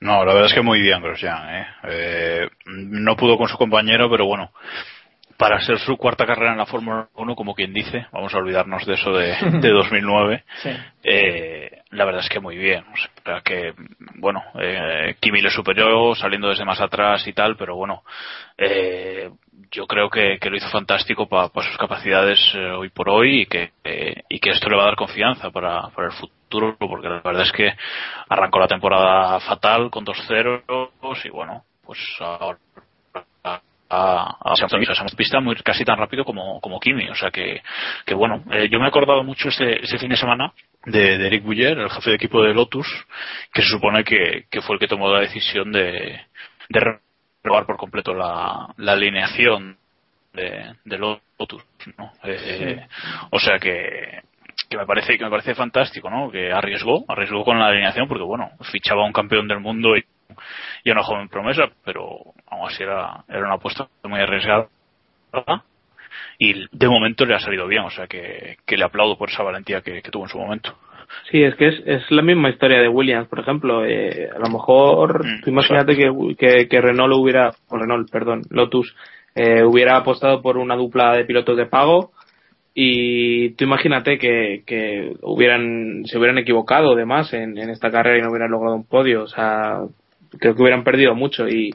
No, 0.00 0.24
la 0.24 0.32
verdad 0.32 0.46
es 0.46 0.54
que 0.54 0.62
muy 0.62 0.80
bien 0.80 1.02
Grosjean, 1.02 1.54
¿eh? 1.54 1.66
Eh, 1.84 2.48
no 2.66 3.16
pudo 3.16 3.36
con 3.36 3.48
su 3.48 3.58
compañero, 3.58 4.08
pero 4.08 4.26
bueno, 4.26 4.52
para 5.36 5.60
ser 5.60 5.78
su 5.78 5.96
cuarta 5.96 6.24
carrera 6.24 6.52
en 6.52 6.58
la 6.58 6.66
Fórmula 6.66 7.08
1, 7.14 7.34
como 7.34 7.54
quien 7.54 7.72
dice, 7.72 8.06
vamos 8.12 8.32
a 8.34 8.38
olvidarnos 8.38 8.86
de 8.86 8.94
eso 8.94 9.10
de, 9.12 9.34
de 9.60 9.70
2009, 9.70 10.44
Sí. 10.62 10.70
eh, 11.04 11.82
la 11.90 12.04
verdad 12.04 12.22
es 12.22 12.28
que 12.28 12.40
muy 12.40 12.56
bien. 12.56 12.84
O 12.92 12.96
sea, 13.24 13.40
que, 13.44 13.72
bueno, 14.16 14.42
eh, 14.60 15.16
Kimi 15.20 15.40
le 15.40 15.50
superó 15.50 16.14
saliendo 16.14 16.48
desde 16.48 16.64
más 16.64 16.80
atrás 16.80 17.26
y 17.26 17.32
tal, 17.32 17.56
pero 17.56 17.76
bueno, 17.76 18.02
eh, 18.56 19.30
yo 19.70 19.86
creo 19.86 20.08
que, 20.10 20.38
que 20.40 20.50
lo 20.50 20.56
hizo 20.56 20.68
fantástico 20.70 21.28
para 21.28 21.48
sus 21.48 21.76
capacidades 21.78 22.38
eh, 22.54 22.70
hoy 22.70 22.90
por 22.90 23.08
hoy 23.08 23.42
y 23.42 23.46
que, 23.46 23.72
y 24.28 24.38
que 24.38 24.50
esto 24.50 24.68
le 24.68 24.76
va 24.76 24.82
a 24.82 24.86
dar 24.86 24.96
confianza 24.96 25.50
para, 25.50 25.88
para 25.88 26.08
el 26.08 26.14
futuro, 26.14 26.76
porque 26.78 27.08
la 27.08 27.20
verdad 27.20 27.42
es 27.42 27.52
que 27.52 27.72
arrancó 28.28 28.58
la 28.58 28.68
temporada 28.68 29.40
fatal 29.40 29.90
con 29.90 30.04
dos 30.04 30.18
ceros 30.26 30.62
y 31.24 31.28
bueno, 31.30 31.64
pues 31.84 31.98
ahora 32.20 32.58
a, 33.44 33.60
a, 33.90 34.52
a 34.52 35.16
pista 35.16 35.40
muy 35.40 35.56
casi 35.56 35.84
tan 35.84 35.98
rápido 35.98 36.24
como, 36.24 36.60
como 36.60 36.78
Kimi, 36.78 37.08
o 37.08 37.14
sea 37.14 37.30
que, 37.30 37.62
que 38.04 38.14
bueno, 38.14 38.44
eh, 38.52 38.68
yo 38.70 38.78
me 38.78 38.84
he 38.84 38.88
acordado 38.88 39.24
mucho 39.24 39.48
este, 39.48 39.82
este 39.82 39.98
fin 39.98 40.10
de 40.10 40.16
semana 40.16 40.52
de, 40.84 41.26
Eric 41.26 41.44
Bouyer, 41.44 41.78
el 41.78 41.90
jefe 41.90 42.10
de 42.10 42.16
equipo 42.16 42.42
de 42.42 42.54
Lotus, 42.54 42.86
que 43.52 43.62
se 43.62 43.68
supone 43.68 44.04
que, 44.04 44.44
que 44.50 44.60
fue 44.60 44.74
el 44.76 44.80
que 44.80 44.88
tomó 44.88 45.10
la 45.10 45.20
decisión 45.20 45.72
de, 45.72 46.20
de 46.68 46.80
renovar 47.48 47.66
por 47.66 47.76
completo 47.76 48.14
la, 48.14 48.68
la 48.76 48.92
alineación 48.92 49.76
de, 50.32 50.74
de 50.84 50.98
Lotus, 50.98 51.64
¿no? 51.96 52.12
Eh, 52.24 52.86
O 53.30 53.38
sea 53.38 53.58
que, 53.58 54.20
que 54.68 54.76
me 54.76 54.86
parece 54.86 55.16
que 55.16 55.24
me 55.24 55.30
parece 55.30 55.54
fantástico, 55.54 56.10
¿no? 56.10 56.30
Que 56.30 56.52
arriesgó, 56.52 57.04
arriesgó 57.08 57.44
con 57.44 57.58
la 57.58 57.68
alineación 57.68 58.06
porque 58.06 58.24
bueno, 58.24 58.50
fichaba 58.70 59.02
a 59.02 59.06
un 59.06 59.12
campeón 59.12 59.48
del 59.48 59.60
mundo 59.60 59.96
y, 59.96 60.04
y 60.84 60.90
a 60.90 60.92
una 60.92 61.02
joven 61.02 61.28
promesa, 61.28 61.68
pero 61.84 62.18
aún 62.46 62.68
así 62.68 62.82
era, 62.82 63.24
era 63.28 63.40
una 63.46 63.54
apuesta 63.54 63.88
muy 64.04 64.20
arriesgada 64.20 64.68
y 66.38 66.66
de 66.70 66.88
momento 66.88 67.24
le 67.24 67.34
ha 67.34 67.40
salido 67.40 67.66
bien, 67.66 67.82
o 67.84 67.90
sea 67.90 68.06
que, 68.06 68.58
que 68.66 68.76
le 68.76 68.84
aplaudo 68.84 69.16
por 69.18 69.30
esa 69.30 69.42
valentía 69.42 69.80
que, 69.80 70.02
que 70.02 70.10
tuvo 70.10 70.24
en 70.24 70.30
su 70.30 70.38
momento. 70.38 70.76
Sí, 71.30 71.42
es 71.42 71.54
que 71.56 71.68
es, 71.68 71.82
es 71.86 72.10
la 72.10 72.22
misma 72.22 72.50
historia 72.50 72.80
de 72.80 72.88
Williams, 72.88 73.28
por 73.28 73.40
ejemplo. 73.40 73.84
Eh, 73.84 74.28
a 74.34 74.38
lo 74.38 74.48
mejor, 74.48 75.24
Mm, 75.24 75.40
tú 75.42 75.50
imagínate 75.50 75.96
que, 75.96 76.10
que, 76.38 76.68
que 76.68 76.80
Renault 76.80 77.14
hubiera, 77.14 77.52
o 77.68 77.76
Renault, 77.76 78.10
perdón, 78.10 78.42
Lotus, 78.50 78.94
eh, 79.34 79.62
hubiera 79.62 79.96
apostado 79.96 80.42
por 80.42 80.56
una 80.56 80.76
dupla 80.76 81.16
de 81.16 81.24
pilotos 81.24 81.56
de 81.56 81.66
pago 81.66 82.12
y 82.74 83.50
tú 83.50 83.64
imagínate 83.64 84.18
que, 84.18 84.62
que 84.66 85.12
hubieran, 85.22 86.04
se 86.06 86.18
hubieran 86.18 86.38
equivocado 86.38 86.92
además 86.92 87.32
en, 87.32 87.58
en 87.58 87.70
esta 87.70 87.90
carrera 87.90 88.18
y 88.18 88.22
no 88.22 88.30
hubieran 88.30 88.50
logrado 88.50 88.76
un 88.76 88.86
podio. 88.86 89.24
O 89.24 89.26
sea, 89.28 89.80
creo 90.38 90.54
que 90.54 90.62
hubieran 90.62 90.84
perdido 90.84 91.14
mucho 91.14 91.48
y 91.48 91.74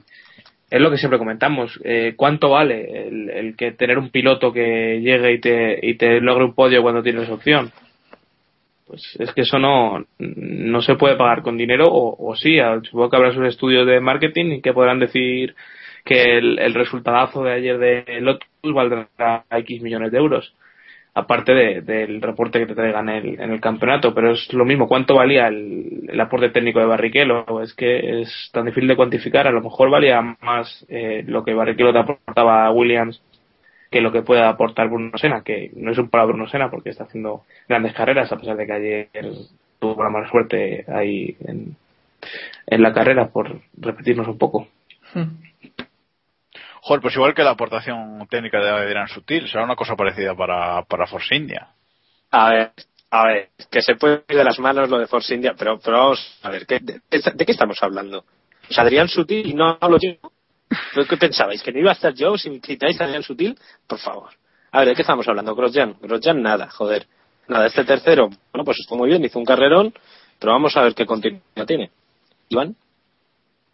es 0.70 0.82
lo 0.82 0.90
que 0.90 0.98
siempre 0.98 1.20
comentamos. 1.20 1.80
Eh, 1.84 2.14
¿Cuánto 2.16 2.50
vale 2.50 3.08
el, 3.08 3.30
el 3.30 3.56
que 3.56 3.74
tener 3.74 3.98
un 4.00 4.10
piloto 4.10 4.52
que 4.52 5.02
llegue 5.02 5.34
y 5.34 5.40
te, 5.40 5.80
y 5.82 5.96
te 5.96 6.20
logre 6.20 6.46
un 6.46 6.56
podio 6.56 6.82
cuando 6.82 7.04
tienes 7.04 7.30
opción? 7.30 7.72
Pues 8.86 9.16
es 9.20 9.32
que 9.34 9.42
eso 9.42 9.60
no, 9.60 10.06
no 10.20 10.82
se 10.82 10.96
puede 10.96 11.16
pagar 11.16 11.42
con 11.42 11.58
dinero 11.58 11.86
o, 11.88 12.16
o 12.32 12.36
sí, 12.36 12.58
supongo 12.84 13.10
que 13.10 13.16
habrá 13.16 13.34
sus 13.34 13.46
estudios 13.48 13.88
de 13.88 14.00
marketing 14.00 14.52
y 14.52 14.62
que 14.62 14.74
podrán 14.74 15.00
decir 15.00 15.56
que 16.04 16.38
el, 16.38 16.60
el 16.60 16.74
resultadazo 16.74 17.44
de 17.44 17.54
ayer 17.54 17.78
de 17.78 18.20
Lotus 18.22 18.48
valdrá 18.64 19.08
X 19.50 19.82
millones 19.82 20.12
de 20.12 20.18
euros. 20.18 20.54
Aparte 21.16 21.54
de- 21.54 21.82
del 21.82 22.22
reporte 22.22 22.60
que 22.60 22.66
te 22.66 22.74
traigan 22.76 23.08
el, 23.08 23.40
en 23.40 23.52
el 23.52 23.62
campeonato, 23.62 24.14
pero 24.16 24.32
es 24.32 24.52
lo 24.52 24.66
mismo. 24.66 24.88
¿Cuánto 24.88 25.14
valía 25.16 25.48
el, 25.48 26.10
el 26.10 26.20
aporte 26.20 26.50
técnico 26.50 26.80
de 26.80 26.88
Barrichello? 26.88 27.62
Es 27.62 27.74
que 27.76 28.22
es 28.22 28.50
tan 28.52 28.66
difícil 28.66 28.88
de 28.90 28.96
cuantificar. 28.96 29.48
A 29.48 29.52
lo 29.52 29.62
mejor 29.62 29.92
valía 29.92 30.20
más 30.42 30.86
eh, 30.90 31.24
lo 31.28 31.44
que 31.46 31.54
Barrichello 31.54 31.94
te 31.94 32.00
aportaba 32.00 32.66
a 32.66 32.72
Williams 32.72 33.22
que 33.94 34.02
lo 34.02 34.12
que 34.12 34.24
pueda 34.24 34.50
aportar 34.50 34.90
Bruno 34.90 35.18
Sena, 35.18 35.44
que 35.44 35.72
no 35.76 35.92
es 35.92 35.98
un 35.98 36.10
para 36.10 36.26
Bruno 36.26 36.48
Sena 36.50 36.70
porque 36.70 36.90
está 36.90 37.04
haciendo 37.06 37.44
grandes 37.70 37.94
carreras, 37.94 38.32
a 38.32 38.38
pesar 38.38 38.58
de 38.58 38.66
que 38.66 38.74
ayer 38.74 39.10
tuvo 39.80 40.04
la 40.04 40.10
mala 40.10 40.30
suerte 40.30 40.84
ahí 40.92 41.38
en, 41.46 41.78
en 42.68 42.82
la 42.82 42.92
carrera, 42.92 43.30
por 43.30 43.62
repetirnos 43.78 44.28
un 44.28 44.38
poco. 44.38 44.68
Joder, 46.82 47.02
pues 47.02 47.16
igual 47.16 47.34
que 47.34 47.44
la 47.44 47.52
aportación 47.52 48.28
técnica 48.30 48.60
de 48.60 48.70
Adrián 48.70 49.08
Sutil, 49.08 49.48
será 49.48 49.64
una 49.64 49.76
cosa 49.76 49.96
parecida 49.96 50.36
para, 50.36 50.84
para 50.84 51.08
Force 51.08 51.34
India. 51.36 51.68
A 52.32 52.50
ver, 52.50 52.72
a 53.12 53.28
ver, 53.28 53.50
que 53.72 53.82
se 53.82 53.96
puede 53.96 54.24
ir 54.28 54.38
de 54.38 54.44
las 54.44 54.60
manos 54.60 54.90
lo 54.90 54.98
de 55.00 55.08
Force 55.08 55.34
India, 55.34 55.54
pero, 55.58 55.80
pero 55.80 55.98
vamos 55.98 56.40
a 56.42 56.50
ver, 56.50 56.66
¿qué- 56.66 56.80
de, 56.80 57.00
de 57.10 57.46
qué 57.46 57.52
estamos 57.52 57.78
hablando? 57.82 58.26
O 58.70 58.74
sea, 58.74 58.84
Adrián 58.84 59.08
Sutil 59.08 59.48
y 59.48 59.54
no 59.54 59.78
hablo 59.80 59.98
yo. 60.02 60.14
¿Pero 60.94 61.08
¿Qué 61.08 61.18
pensabais? 61.18 61.62
¿Que 61.62 61.72
no 61.72 61.80
iba 61.80 61.92
a 61.92 61.94
estar 61.94 62.14
yo 62.14 62.38
si 62.38 62.60
quitáis 62.60 63.00
a 63.00 63.06
Adrián 63.06 63.24
Sutil? 63.24 63.58
Por 63.88 64.00
favor. 64.00 64.30
A 64.72 64.80
ver, 64.80 64.90
¿de 64.90 64.96
qué 64.96 65.02
estamos 65.02 65.28
hablando? 65.28 65.56
Grosjean. 65.56 65.96
Grosjean 66.02 66.42
nada, 66.42 66.70
joder. 66.70 67.06
Nada, 67.48 67.68
este 67.68 67.84
tercero, 67.84 68.30
bueno, 68.52 68.64
pues 68.64 68.80
estuvo 68.80 69.00
muy 69.00 69.10
bien, 69.10 69.24
hizo 69.26 69.38
un 69.38 69.46
carrerón, 69.46 69.94
pero 70.40 70.54
vamos 70.54 70.76
a 70.78 70.82
ver 70.82 70.96
qué 70.96 71.06
continuidad 71.06 71.66
tiene. 71.68 71.92
Iván. 72.50 72.76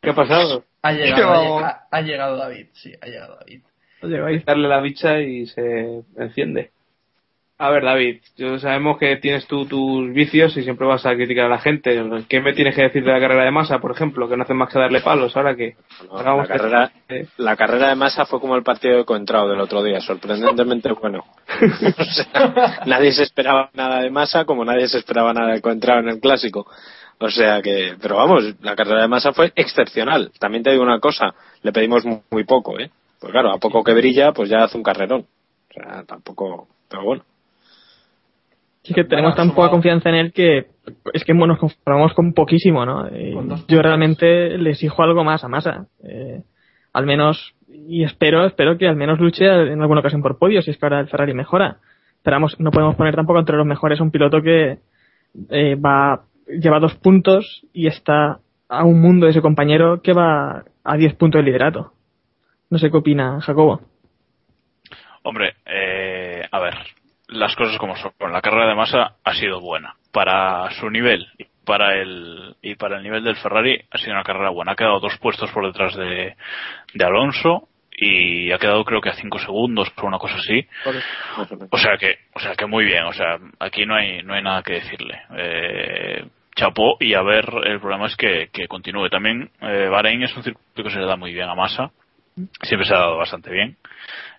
¿Qué 0.00 0.10
ha 0.10 0.14
pasado? 0.14 0.64
Ha 0.82 0.92
¿Qué 0.92 0.98
llegado, 1.06 1.58
ha, 1.58 1.86
ha 1.90 2.00
llegado 2.02 2.36
David, 2.36 2.66
sí, 2.72 2.92
ha 3.00 3.06
llegado 3.06 3.36
David. 3.38 3.62
darle 4.44 4.68
la 4.68 4.80
bicha 4.80 5.20
y 5.20 5.46
se 5.46 6.02
enciende. 6.16 6.70
A 7.64 7.70
ver, 7.70 7.84
David, 7.84 8.20
yo 8.36 8.58
sabemos 8.58 8.98
que 8.98 9.18
tienes 9.18 9.46
tú 9.46 9.66
tus 9.66 10.12
vicios 10.12 10.56
y 10.56 10.64
siempre 10.64 10.84
vas 10.84 11.06
a 11.06 11.14
criticar 11.14 11.44
a 11.46 11.48
la 11.48 11.58
gente. 11.60 11.96
¿Qué 12.28 12.40
me 12.40 12.54
tienes 12.54 12.74
que 12.74 12.82
decir 12.82 13.04
de 13.04 13.12
la 13.12 13.20
carrera 13.20 13.44
de 13.44 13.52
masa, 13.52 13.78
por 13.78 13.92
ejemplo? 13.92 14.28
Que 14.28 14.36
no 14.36 14.42
hacen 14.42 14.56
más 14.56 14.68
que 14.72 14.80
darle 14.80 15.00
palos 15.00 15.36
ahora 15.36 15.54
que 15.54 15.76
la, 16.38 16.46
carrera, 16.48 16.90
este- 17.08 17.28
la 17.36 17.54
carrera 17.56 17.88
de 17.90 17.94
masa 17.94 18.26
fue 18.26 18.40
como 18.40 18.56
el 18.56 18.64
partido 18.64 18.96
de 18.96 19.04
Coentrao 19.04 19.48
del 19.48 19.60
otro 19.60 19.80
día, 19.84 20.00
sorprendentemente 20.00 20.90
bueno. 21.00 21.24
O 21.98 22.04
sea, 22.04 22.80
nadie 22.86 23.12
se 23.12 23.22
esperaba 23.22 23.70
nada 23.74 24.00
de 24.02 24.10
masa 24.10 24.44
como 24.44 24.64
nadie 24.64 24.88
se 24.88 24.98
esperaba 24.98 25.32
nada 25.32 25.52
de 25.54 25.60
Coentrao 25.60 26.00
en 26.00 26.08
el 26.08 26.18
clásico. 26.18 26.66
O 27.20 27.30
sea 27.30 27.62
que, 27.62 27.94
pero 28.02 28.16
vamos, 28.16 28.56
la 28.60 28.74
carrera 28.74 29.02
de 29.02 29.08
masa 29.08 29.32
fue 29.32 29.52
excepcional. 29.54 30.32
También 30.40 30.64
te 30.64 30.70
digo 30.72 30.82
una 30.82 30.98
cosa, 30.98 31.32
le 31.62 31.70
pedimos 31.70 32.04
mu- 32.04 32.22
muy 32.32 32.42
poco, 32.42 32.80
¿eh? 32.80 32.90
Pues 33.20 33.30
claro, 33.30 33.52
a 33.52 33.58
poco 33.58 33.84
que 33.84 33.94
brilla, 33.94 34.32
pues 34.32 34.48
ya 34.50 34.64
hace 34.64 34.76
un 34.76 34.82
carrerón. 34.82 35.26
O 35.70 35.72
sea, 35.72 36.02
tampoco, 36.02 36.66
pero 36.90 37.04
bueno. 37.04 37.22
Sí 38.82 38.94
que 38.94 39.04
tenemos 39.04 39.36
tan 39.36 39.54
poca 39.54 39.70
confianza 39.70 40.08
en 40.08 40.16
él 40.16 40.32
que 40.32 40.66
es 41.12 41.24
que 41.24 41.34
nos 41.34 41.58
conformamos 41.58 42.14
con 42.14 42.32
poquísimo, 42.32 42.84
¿no? 42.84 43.06
Eh, 43.06 43.32
Con 43.32 43.48
yo 43.68 43.80
realmente 43.80 44.58
le 44.58 44.70
exijo 44.70 45.02
algo 45.02 45.22
más 45.22 45.44
a 45.44 45.48
Massa. 45.48 45.86
Eh, 46.02 46.42
al 46.92 47.06
menos, 47.06 47.54
y 47.68 48.02
espero, 48.02 48.44
espero 48.44 48.76
que 48.76 48.88
al 48.88 48.96
menos 48.96 49.20
luche 49.20 49.44
en 49.44 49.80
alguna 49.80 50.00
ocasión 50.00 50.20
por 50.20 50.38
podio, 50.38 50.62
si 50.62 50.72
es 50.72 50.78
que 50.78 50.86
ahora 50.86 51.00
el 51.00 51.08
Ferrari 51.08 51.32
mejora. 51.32 51.78
Pero 52.22 52.36
vamos, 52.36 52.58
no 52.58 52.70
podemos 52.70 52.96
poner 52.96 53.14
tampoco 53.14 53.38
entre 53.38 53.56
los 53.56 53.66
mejores 53.66 54.00
un 54.00 54.10
piloto 54.10 54.42
que 54.42 54.78
eh, 55.48 55.74
va, 55.76 56.24
lleva 56.46 56.80
dos 56.80 56.94
puntos 56.96 57.64
y 57.72 57.86
está 57.86 58.40
a 58.68 58.84
un 58.84 59.00
mundo 59.00 59.26
de 59.26 59.32
su 59.32 59.42
compañero 59.42 60.02
que 60.02 60.12
va 60.12 60.64
a 60.82 60.96
10 60.96 61.14
puntos 61.14 61.38
de 61.38 61.44
liderato. 61.44 61.92
No 62.70 62.78
sé 62.78 62.90
qué 62.90 62.96
opina 62.96 63.40
Jacobo. 63.40 63.80
Hombre, 65.22 65.54
eh, 65.66 66.42
a 66.50 66.60
ver, 66.60 66.74
las 67.32 67.54
cosas 67.56 67.78
como 67.78 67.96
son. 67.96 68.12
La 68.20 68.40
carrera 68.40 68.68
de 68.68 68.74
masa 68.74 69.16
ha 69.24 69.34
sido 69.34 69.60
buena. 69.60 69.94
Para 70.12 70.70
su 70.72 70.90
nivel 70.90 71.26
y 71.38 71.46
para 71.64 72.00
el, 72.00 72.56
y 72.60 72.74
para 72.74 72.98
el 72.98 73.02
nivel 73.02 73.24
del 73.24 73.36
Ferrari 73.36 73.80
ha 73.90 73.98
sido 73.98 74.12
una 74.12 74.24
carrera 74.24 74.50
buena. 74.50 74.72
Ha 74.72 74.76
quedado 74.76 75.00
dos 75.00 75.16
puestos 75.18 75.50
por 75.52 75.66
detrás 75.66 75.94
de, 75.96 76.36
de 76.94 77.04
Alonso 77.04 77.68
y 77.90 78.50
ha 78.50 78.58
quedado 78.58 78.84
creo 78.84 79.00
que 79.00 79.10
a 79.10 79.14
cinco 79.14 79.38
segundos 79.38 79.92
o 79.96 80.06
una 80.06 80.18
cosa 80.18 80.36
así. 80.36 80.66
O 81.70 81.78
sea 81.78 81.96
que, 81.98 82.18
o 82.34 82.40
sea 82.40 82.54
que 82.54 82.66
muy 82.66 82.84
bien. 82.84 83.04
O 83.04 83.12
sea, 83.12 83.38
aquí 83.60 83.86
no 83.86 83.94
hay, 83.94 84.22
no 84.22 84.34
hay 84.34 84.42
nada 84.42 84.62
que 84.62 84.74
decirle. 84.74 85.20
Eh, 85.36 86.24
chapó 86.56 86.96
y 87.00 87.14
a 87.14 87.22
ver, 87.22 87.46
el 87.64 87.80
problema 87.80 88.06
es 88.06 88.16
que, 88.16 88.48
que 88.52 88.66
continúe. 88.66 89.08
También 89.08 89.50
eh, 89.60 89.88
Bahrein 89.88 90.22
es 90.22 90.36
un 90.36 90.42
circuito 90.42 90.82
que 90.82 90.90
se 90.90 90.98
le 90.98 91.06
da 91.06 91.16
muy 91.16 91.32
bien 91.32 91.48
a 91.48 91.54
Massa. 91.54 91.90
Siempre 92.62 92.86
se 92.86 92.94
ha 92.94 92.98
dado 92.98 93.18
bastante 93.18 93.50
bien. 93.50 93.76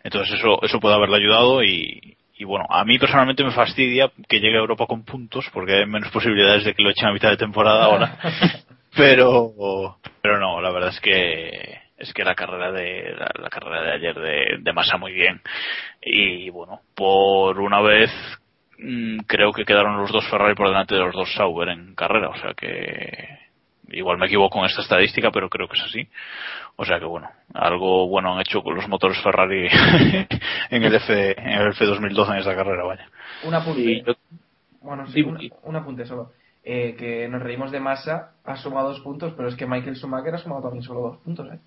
Entonces 0.03 0.39
eso, 0.39 0.61
eso 0.63 0.79
puede 0.79 0.95
haberle 0.95 1.17
ayudado 1.17 1.63
y, 1.63 2.17
y 2.43 2.45
bueno, 2.45 2.65
a 2.69 2.83
mí 2.83 2.99
personalmente 2.99 3.41
me 3.41 3.51
fastidia 3.51 4.11
que 4.27 4.41
llegue 4.41 4.57
a 4.57 4.59
Europa 4.59 4.85
con 4.85 5.05
puntos 5.05 5.49
porque 5.53 5.75
hay 5.75 5.85
menos 5.85 6.11
posibilidades 6.11 6.65
de 6.65 6.73
que 6.73 6.83
lo 6.83 6.89
echen 6.89 7.07
a 7.07 7.13
mitad 7.13 7.29
de 7.29 7.37
temporada 7.37 7.85
ahora. 7.85 8.17
pero, 8.97 9.97
pero 10.21 10.39
no, 10.41 10.59
la 10.59 10.69
verdad 10.73 10.89
es 10.89 10.99
que 10.99 11.79
es 11.97 12.13
que 12.13 12.25
la 12.25 12.35
carrera 12.35 12.73
de 12.73 13.15
la, 13.17 13.31
la 13.41 13.49
carrera 13.49 13.81
de 13.83 13.91
ayer 13.93 14.15
de, 14.19 14.57
de 14.59 14.73
Massa 14.73 14.97
muy 14.97 15.13
bien 15.13 15.39
y 16.01 16.49
bueno, 16.49 16.81
por 16.95 17.61
una 17.61 17.79
vez 17.79 18.11
mm, 18.77 19.19
creo 19.19 19.53
que 19.53 19.63
quedaron 19.63 19.95
los 19.95 20.11
dos 20.11 20.27
Ferrari 20.29 20.53
por 20.53 20.67
delante 20.67 20.95
de 20.95 21.01
los 21.01 21.15
dos 21.15 21.33
Sauber 21.35 21.69
en 21.69 21.95
carrera, 21.95 22.27
o 22.27 22.35
sea 22.35 22.53
que 22.55 23.39
igual 23.93 24.17
me 24.17 24.25
equivoco 24.27 24.59
en 24.59 24.65
esta 24.65 24.81
estadística, 24.81 25.31
pero 25.31 25.49
creo 25.49 25.67
que 25.67 25.77
es 25.77 25.83
así. 25.83 26.07
O 26.75 26.85
sea 26.85 26.99
que 26.99 27.05
bueno, 27.05 27.29
algo 27.53 28.07
bueno 28.07 28.33
han 28.33 28.41
hecho 28.41 28.61
con 28.63 28.75
los 28.75 28.87
motores 28.87 29.21
Ferrari 29.21 29.67
en 30.69 30.83
el 30.83 30.95
F 30.95 31.31
en 31.39 31.61
el 31.61 31.67
F 31.69 31.85
2012 31.85 32.31
en 32.31 32.37
esta 32.39 32.55
carrera, 32.55 32.83
vaya. 32.83 33.07
Un 33.43 33.53
apunte. 33.53 34.03
Yo- 34.05 34.13
Bueno, 34.81 35.07
sí, 35.07 35.21
un, 35.21 35.39
un 35.63 35.75
apunte 35.75 36.05
solo. 36.05 36.31
Eh, 36.65 36.95
que 36.97 37.27
nos 37.27 37.41
reímos 37.41 37.71
de 37.71 37.79
Massa, 37.81 38.31
ha 38.45 38.55
sumado 38.55 38.89
dos 38.89 39.01
puntos, 39.01 39.33
pero 39.35 39.49
es 39.49 39.55
que 39.55 39.65
Michael 39.67 39.95
Schumacher 39.97 40.35
ha 40.35 40.37
sumado 40.37 40.61
también 40.63 40.83
solo 40.83 41.01
dos 41.01 41.17
puntos, 41.17 41.47
¿eh? 41.53 41.59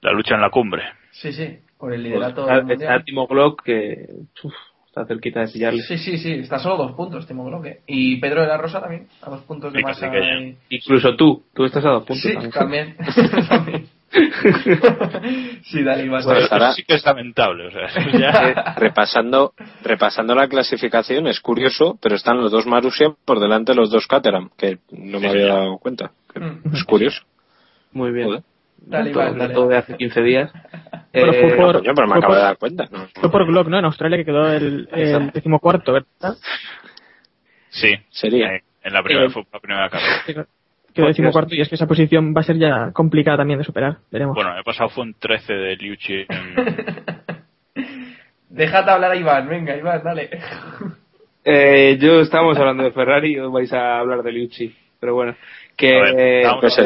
La 0.00 0.12
lucha 0.12 0.34
en 0.34 0.40
la 0.40 0.50
cumbre. 0.50 0.82
Sí, 1.12 1.32
sí, 1.32 1.58
por 1.78 1.92
el 1.92 2.02
liderato 2.02 2.42
Está, 2.42 2.54
mundial. 2.62 2.82
está 2.82 3.04
Timo 3.04 3.26
Glock 3.28 3.62
que 3.64 4.08
uf, 4.44 4.54
está 4.88 5.04
cerquita 5.06 5.40
de 5.40 5.48
pillarle. 5.48 5.82
Sí, 5.82 5.98
sí, 5.98 6.18
sí, 6.18 6.32
está 6.32 6.58
solo 6.58 6.76
dos 6.78 6.92
puntos, 6.92 7.26
Timo. 7.26 7.64
¿eh? 7.64 7.80
Y 7.86 8.16
Pedro 8.16 8.42
de 8.42 8.48
la 8.48 8.56
Rosa 8.56 8.80
también, 8.80 9.06
a 9.22 9.30
dos 9.30 9.42
puntos 9.42 9.72
de 9.72 9.80
y- 9.80 10.56
Incluso 10.76 11.14
tú, 11.16 11.44
tú 11.54 11.64
estás 11.64 11.84
a 11.84 11.90
dos 11.90 12.04
puntos. 12.04 12.22
Sí, 12.22 12.34
también. 12.50 12.96
también. 13.48 13.86
Sí, 15.64 15.82
dale, 15.82 16.04
Iván. 16.06 16.22
Pues 16.24 16.44
estará- 16.44 16.72
sí 16.72 16.82
que 16.82 16.94
es 16.94 17.04
lamentable, 17.04 17.66
o 17.66 17.70
sea, 17.70 17.86
eso 17.86 18.00
Eh, 18.08 18.18
ya... 18.18 18.74
repasando, 18.78 19.52
repasando 19.82 20.34
la 20.34 20.48
clasificación, 20.48 21.26
es 21.26 21.40
curioso, 21.40 21.98
pero 22.00 22.14
están 22.16 22.38
los 22.38 22.50
dos 22.50 22.66
Marussia 22.66 23.12
por 23.26 23.38
delante 23.38 23.72
de 23.72 23.76
los 23.76 23.90
dos 23.90 24.06
Caterham, 24.06 24.48
que 24.56 24.78
no 24.90 25.20
me 25.20 25.28
Sí, 25.30 25.36
había 25.36 25.46
dado 25.54 25.78
cuenta. 25.78 26.12
Mm. 26.34 26.74
Es 26.74 26.84
curioso. 26.84 27.22
Muy 27.92 28.10
bien. 28.12 28.26
Joder. 28.28 28.42
Dale, 28.80 29.10
Dato- 29.10 29.20
Iván, 29.22 29.38
dale. 29.38 29.48
dato 29.54 29.68
de 29.68 29.76
hace 29.76 29.96
15 29.96 30.22
días. 30.22 30.52
Pero 31.12 31.32
Eh, 31.32 31.40
fue 31.40 31.56
por- 31.56 31.76
Coño, 31.80 31.94
pero 31.94 32.06
me 32.06 32.12
fue 32.12 32.18
acabo 32.18 32.34
de 32.34 32.40
dar 32.40 32.56
cuenta. 32.58 32.88
¿no? 32.90 33.06
Fue 33.14 33.30
por 33.30 33.46
Glock, 33.46 33.68
¿no? 33.68 33.78
En 33.78 33.84
Australia 33.86 34.18
que 34.18 34.24
quedó 34.26 34.50
el, 34.52 34.88
el 34.92 35.30
decimocuarto, 35.32 35.92
¿verdad? 35.94 36.36
Sí, 37.70 37.94
Sería. 38.10 38.54
eh, 38.54 38.62
en 38.82 38.92
la 38.92 39.02
primera, 39.02 39.26
Eh, 39.26 39.30
fue 39.30 39.42
la 39.52 39.58
primera 39.60 39.88
carrera. 39.90 40.46
Quedó 40.94 41.06
decimocuarto 41.06 41.54
y 41.54 41.60
es 41.60 41.68
que 41.68 41.74
esa 41.76 41.86
posición 41.86 42.34
va 42.36 42.40
a 42.40 42.44
ser 42.44 42.56
ya 42.58 42.90
complicada 42.92 43.38
también 43.38 43.58
de 43.58 43.64
superar. 43.64 43.98
Veremos. 44.10 44.34
Bueno, 44.34 44.58
he 44.58 44.62
pasado 44.64 44.88
fue 44.90 45.04
un 45.04 45.14
13 45.14 45.52
de 45.52 45.76
Liucci 45.76 46.26
en... 46.28 46.54
Déjate 48.50 48.90
hablar 48.90 49.12
a 49.12 49.16
Iván, 49.16 49.48
venga, 49.48 49.76
Iván, 49.76 50.02
dale. 50.02 50.30
Eh, 51.44 51.98
yo 52.00 52.20
estamos 52.20 52.56
hablando 52.58 52.82
de 52.82 52.90
Ferrari 52.92 53.34
y 53.34 53.38
os 53.38 53.52
vais 53.52 53.72
a 53.72 53.98
hablar 53.98 54.22
de 54.22 54.32
Liucci. 54.32 54.74
Pero 54.98 55.14
bueno, 55.14 55.36
que 55.76 55.92
ver, 55.92 56.46
pues 56.60 56.76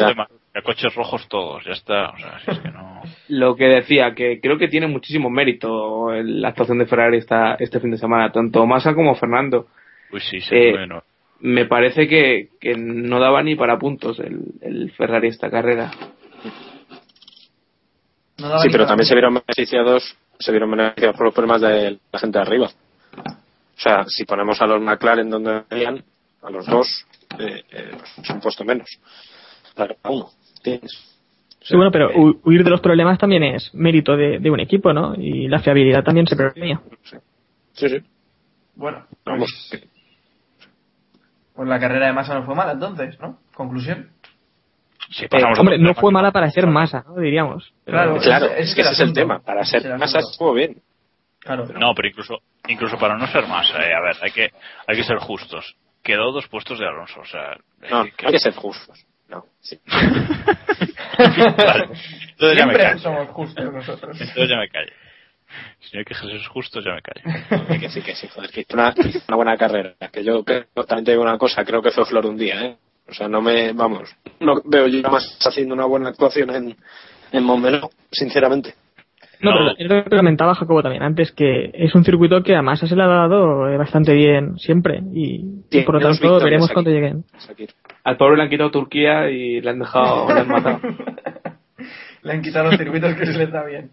de 0.53 0.61
coches 0.61 0.93
rojos 0.93 1.27
todos, 1.27 1.63
ya 1.65 1.71
está. 1.71 2.09
O 2.11 2.17
sea, 2.17 2.39
si 2.45 2.51
es 2.51 2.59
que 2.59 2.69
no... 2.69 3.01
lo 3.29 3.55
que 3.55 3.65
decía, 3.65 4.13
que 4.13 4.39
creo 4.39 4.57
que 4.57 4.67
tiene 4.67 4.87
muchísimo 4.87 5.29
mérito 5.29 6.13
el- 6.13 6.41
la 6.41 6.49
actuación 6.49 6.77
de 6.77 6.85
Ferrari 6.85 7.17
esta, 7.17 7.55
este 7.55 7.79
fin 7.79 7.91
de 7.91 7.97
semana, 7.97 8.31
tanto 8.31 8.65
Massa 8.65 8.93
como 8.93 9.15
Fernando. 9.15 9.67
Uy, 10.11 10.19
sí, 10.19 10.39
sí, 10.41 10.53
Eh, 10.55 10.71
bueno. 10.71 11.03
Me 11.39 11.65
parece 11.65 12.07
que, 12.07 12.49
que 12.61 12.75
no 12.77 13.19
daba 13.19 13.43
ni 13.43 13.55
para 13.55 13.77
puntos 13.77 14.19
el, 14.19 14.39
el 14.61 14.91
Ferrari 14.91 15.27
esta 15.27 15.49
carrera. 15.49 15.91
No 18.37 18.59
Sí, 18.59 18.69
pero 18.71 18.85
también 18.85 19.05
se 19.07 19.13
vieron 19.15 19.33
beneficiados, 19.35 20.15
se 20.39 20.51
vieron 20.51 20.71
beneficiados 20.71 21.15
por 21.17 21.25
los 21.25 21.33
problemas 21.33 21.61
de 21.61 21.99
la 22.11 22.19
gente 22.19 22.37
de 22.37 22.41
arriba. 22.41 22.69
O 23.17 23.79
sea, 23.79 24.05
si 24.07 24.23
ponemos 24.25 24.61
a 24.61 24.67
los 24.67 24.81
McLaren 24.81 25.29
donde 25.29 25.63
venían, 25.69 26.03
a 26.41 26.49
los 26.49 26.65
dos, 26.65 27.05
eh, 27.39 27.63
eh, 27.71 27.91
pues 27.97 28.17
es 28.19 28.29
un 28.29 28.39
puesto 28.39 28.63
menos. 28.63 28.87
Para 29.75 29.95
cada 29.95 30.15
uno. 30.15 30.29
Sí, 30.63 31.75
bueno, 31.77 31.91
pero 31.91 32.11
hu- 32.13 32.39
huir 32.43 32.63
de 32.63 32.69
los 32.69 32.81
problemas 32.81 33.17
también 33.17 33.43
es 33.43 33.73
mérito 33.73 34.17
de, 34.17 34.39
de 34.39 34.51
un 34.51 34.59
equipo, 34.59 34.91
¿no? 34.91 35.15
Y 35.15 35.47
la 35.47 35.59
fiabilidad 35.59 36.03
también 36.03 36.27
se 36.27 36.35
premia. 36.35 36.81
Sí, 37.73 37.89
sí. 37.89 37.97
Bueno, 38.75 39.05
Vamos. 39.25 39.49
pues 41.55 41.69
la 41.69 41.79
carrera 41.79 42.07
de 42.07 42.13
Massa 42.13 42.33
no 42.35 42.43
fue 42.45 42.55
mala 42.55 42.71
entonces, 42.73 43.19
¿no? 43.19 43.39
Conclusión. 43.53 44.09
Sí, 45.09 45.25
Eh, 45.25 45.43
hombre, 45.59 45.77
no 45.77 45.93
fue 45.93 46.11
mala 46.11 46.31
para 46.31 46.49
ser 46.49 46.65
masa, 46.65 47.03
¿no? 47.07 47.15
Diríamos. 47.21 47.71
Pero- 47.85 47.97
Claro, 47.97 48.17
Claro, 48.19 48.45
es 48.47 48.73
que 48.73 48.81
ese 48.81 48.91
es 48.93 48.99
el 49.01 49.13
tema. 49.13 49.39
Para 49.39 49.63
ser 49.63 49.85
el 49.85 49.97
masa 49.97 50.19
estuvo 50.19 50.53
bien. 50.53 50.81
Claro. 51.39 51.65
No, 51.77 51.93
pero 51.93 52.07
incluso, 52.07 52.39
incluso 52.67 52.97
para 52.97 53.17
no 53.17 53.27
ser 53.27 53.45
más, 53.47 53.69
eh, 53.71 53.93
a 53.93 54.01
ver, 54.01 54.15
hay 54.21 54.31
que, 54.31 54.49
hay 54.87 54.95
que 54.95 55.03
ser 55.03 55.17
justos. 55.17 55.75
Quedó 56.01 56.31
dos 56.31 56.47
puestos 56.47 56.79
de 56.79 56.87
Alonso, 56.87 57.19
o 57.19 57.25
sea, 57.25 57.57
No, 57.91 58.05
eh, 58.05 58.13
que- 58.17 58.25
hay 58.27 58.31
que 58.33 58.39
ser 58.39 58.53
justos. 58.55 59.05
No, 59.29 59.45
sí. 59.61 59.79
Vale. 61.17 61.89
Entonces 62.31 62.57
ya 62.57 62.65
me 62.65 62.77
callo. 62.77 62.99
somos 62.99 63.29
justos 63.29 63.73
nosotros. 63.73 64.19
Entonces 64.19 64.49
ya 64.49 64.57
me 64.57 64.69
callo. 64.69 64.91
Si 65.79 65.95
no 65.95 65.99
hay 65.99 66.05
que 66.05 66.15
Jesús 66.15 66.41
es 66.41 66.47
justo, 66.47 66.81
ya 66.81 66.93
me 66.93 67.01
callo. 67.01 67.79
Que 67.79 67.89
sí, 67.89 68.01
que 68.01 68.15
sí, 68.15 68.27
joder, 68.27 68.49
que 68.51 68.61
hizo 68.61 68.73
una, 68.73 68.93
una 69.27 69.35
buena 69.35 69.57
carrera. 69.57 69.95
Que 70.11 70.23
yo 70.23 70.43
creo, 70.43 70.65
también 70.87 71.05
te 71.05 71.11
digo 71.11 71.23
una 71.23 71.37
cosa, 71.37 71.63
creo 71.63 71.81
que 71.81 71.91
fue 71.91 72.05
flor 72.05 72.25
un 72.25 72.37
día, 72.37 72.65
¿eh? 72.65 72.77
O 73.07 73.13
sea, 73.13 73.27
no 73.27 73.41
me, 73.41 73.73
vamos, 73.73 74.15
no 74.39 74.61
veo 74.63 74.87
yo 74.87 75.01
más 75.09 75.37
haciendo 75.45 75.75
una 75.75 75.85
buena 75.85 76.09
actuación 76.09 76.49
en, 76.55 76.77
en 77.31 77.43
Montmeló, 77.43 77.89
sinceramente. 78.11 78.75
No, 79.43 79.51
No. 79.51 79.73
pero 79.77 79.99
es 79.99 80.03
lo 80.05 80.09
que 80.09 80.15
comentaba 80.17 80.55
Jacobo 80.55 80.81
también 80.81 81.03
antes, 81.03 81.31
que 81.31 81.69
es 81.73 81.93
un 81.95 82.03
circuito 82.03 82.41
que 82.43 82.55
a 82.55 82.61
Massa 82.61 82.87
se 82.87 82.95
le 82.95 83.03
ha 83.03 83.07
dado 83.07 83.67
eh, 83.69 83.77
bastante 83.77 84.13
bien 84.13 84.57
siempre 84.57 85.01
y, 85.13 85.63
y 85.69 85.81
por 85.83 85.95
lo 85.95 86.01
tanto 86.01 86.39
veremos 86.43 86.67
aquí. 86.67 86.73
cuando 86.73 86.91
lleguen. 86.91 87.25
Al 88.03 88.17
pobre 88.17 88.37
le 88.37 88.43
han 88.43 88.49
quitado 88.49 88.71
Turquía 88.71 89.29
y 89.29 89.61
le 89.61 89.69
han 89.69 89.79
dejado, 89.79 90.33
le 90.33 90.39
han 90.41 90.47
matado. 90.47 90.79
Le 92.23 92.31
han 92.31 92.41
quitado 92.41 92.69
los 92.69 92.77
circuitos 92.77 93.15
que 93.15 93.25
se 93.25 93.37
les 93.37 93.51
da 93.51 93.65
bien. 93.65 93.91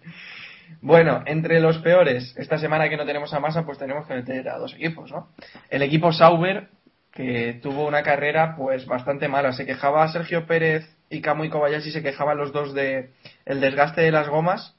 Bueno, 0.83 1.23
entre 1.27 1.59
los 1.61 1.79
peores, 1.79 2.33
esta 2.39 2.59
semana 2.59 2.89
que 2.89 2.97
no 2.97 3.05
tenemos 3.05 3.35
a 3.35 3.41
Massa, 3.41 3.67
pues 3.67 3.77
tenemos 3.77 4.07
que 4.07 4.15
meter 4.15 4.49
a 4.49 4.57
dos 4.59 4.73
equipos, 4.75 5.11
¿no? 5.11 5.31
El 5.69 5.83
equipo 5.83 6.13
Sauber, 6.13 6.69
que 7.13 7.59
tuvo 7.61 7.89
una 7.89 8.03
carrera 8.05 8.55
pues 8.57 8.87
bastante 8.87 9.27
mala. 9.27 9.53
Se 9.53 9.67
quejaba 9.67 10.07
Sergio 10.13 10.47
Pérez 10.47 10.85
y 11.11 11.21
Kamui 11.23 11.49
Kobayashi, 11.51 11.91
se 11.91 12.05
quejaban 12.05 12.39
los 12.39 12.53
dos 12.53 12.73
de 12.73 13.11
el 13.47 13.61
desgaste 13.61 14.03
de 14.03 14.13
las 14.13 14.29
gomas, 14.29 14.77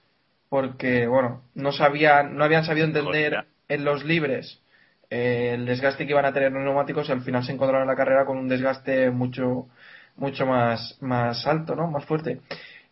porque, 0.52 1.08
bueno, 1.08 1.44
no 1.56 1.72
sabían, 1.72 2.36
no 2.36 2.44
habían 2.44 2.66
sabido 2.66 2.86
entender 2.86 3.38
Hostia. 3.38 3.46
en 3.70 3.86
los 3.86 4.04
libres 4.04 4.62
eh, 5.10 5.52
el 5.54 5.66
desgaste 5.66 6.06
que 6.06 6.12
iban 6.12 6.26
a 6.26 6.34
tener 6.34 6.52
los 6.52 6.62
neumáticos 6.62 7.08
y 7.08 7.14
al 7.14 7.22
final 7.22 7.46
se 7.46 7.54
encontraron 7.54 7.84
en 7.84 7.88
la 7.88 7.96
carrera 7.96 8.26
con 8.26 8.38
un 8.38 8.50
desgaste 8.50 9.12
mucho, 9.12 9.70
mucho 10.18 10.46
más, 10.46 10.98
más 11.00 11.48
alto, 11.48 11.74
¿no? 11.74 11.88
Más 11.88 12.04
fuerte. 12.04 12.42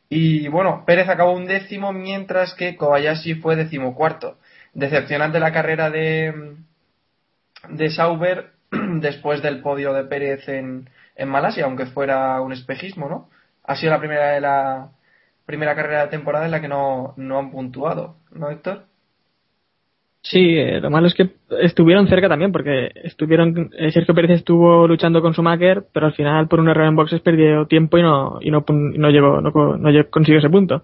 Y 0.07 0.47
bueno, 0.47 0.85
Pérez 0.85 1.09
acabó 1.09 1.33
un 1.33 1.47
décimo, 1.47 1.91
mientras 1.91 2.53
que 2.53 2.77
Kobayashi 2.77 3.35
fue 3.35 3.57
decimocuarto. 3.57 4.37
Decepcionante 4.73 5.41
la 5.41 5.51
carrera 5.51 5.89
de, 5.89 6.55
de 7.67 7.89
Sauber 7.89 8.51
después 8.71 9.41
del 9.41 9.61
podio 9.61 9.91
de 9.91 10.05
Pérez 10.05 10.47
en, 10.47 10.89
en 11.17 11.27
Malasia, 11.27 11.65
aunque 11.65 11.87
fuera 11.87 12.39
un 12.39 12.53
espejismo, 12.53 13.09
¿no? 13.09 13.29
Ha 13.65 13.75
sido 13.75 13.91
la 13.91 13.99
primera 13.99 14.31
de 14.31 14.39
la 14.39 14.91
primera 15.49 15.73
carrera 15.73 16.03
de 16.03 16.09
temporada 16.09 16.45
en 16.45 16.51
la 16.51 16.61
que 16.61 16.67
no, 16.67 17.15
no 17.17 17.39
han 17.39 17.49
puntuado, 17.49 18.17
¿no, 18.31 18.51
Héctor? 18.51 18.83
Sí, 20.21 20.59
eh, 20.59 20.79
lo 20.79 20.91
malo 20.91 21.07
es 21.07 21.15
que 21.15 21.31
estuvieron 21.61 22.07
cerca 22.07 22.29
también, 22.29 22.51
porque 22.51 22.91
estuvieron 23.03 23.71
eh, 23.75 23.89
Sergio 23.89 24.13
Pérez 24.13 24.29
estuvo 24.29 24.87
luchando 24.87 25.23
con 25.23 25.33
Schumacher, 25.33 25.87
pero 25.91 26.05
al 26.05 26.13
final 26.13 26.47
por 26.47 26.59
un 26.59 26.69
error 26.69 26.85
en 26.85 26.95
boxes 26.95 27.21
perdió 27.21 27.65
tiempo 27.65 27.97
y 27.97 28.03
no 28.03 28.37
y 28.41 28.51
no, 28.51 28.63
no 28.67 29.09
llegó 29.09 29.41
no, 29.41 29.49
no 29.75 30.09
consiguió 30.11 30.37
ese 30.37 30.51
punto. 30.51 30.83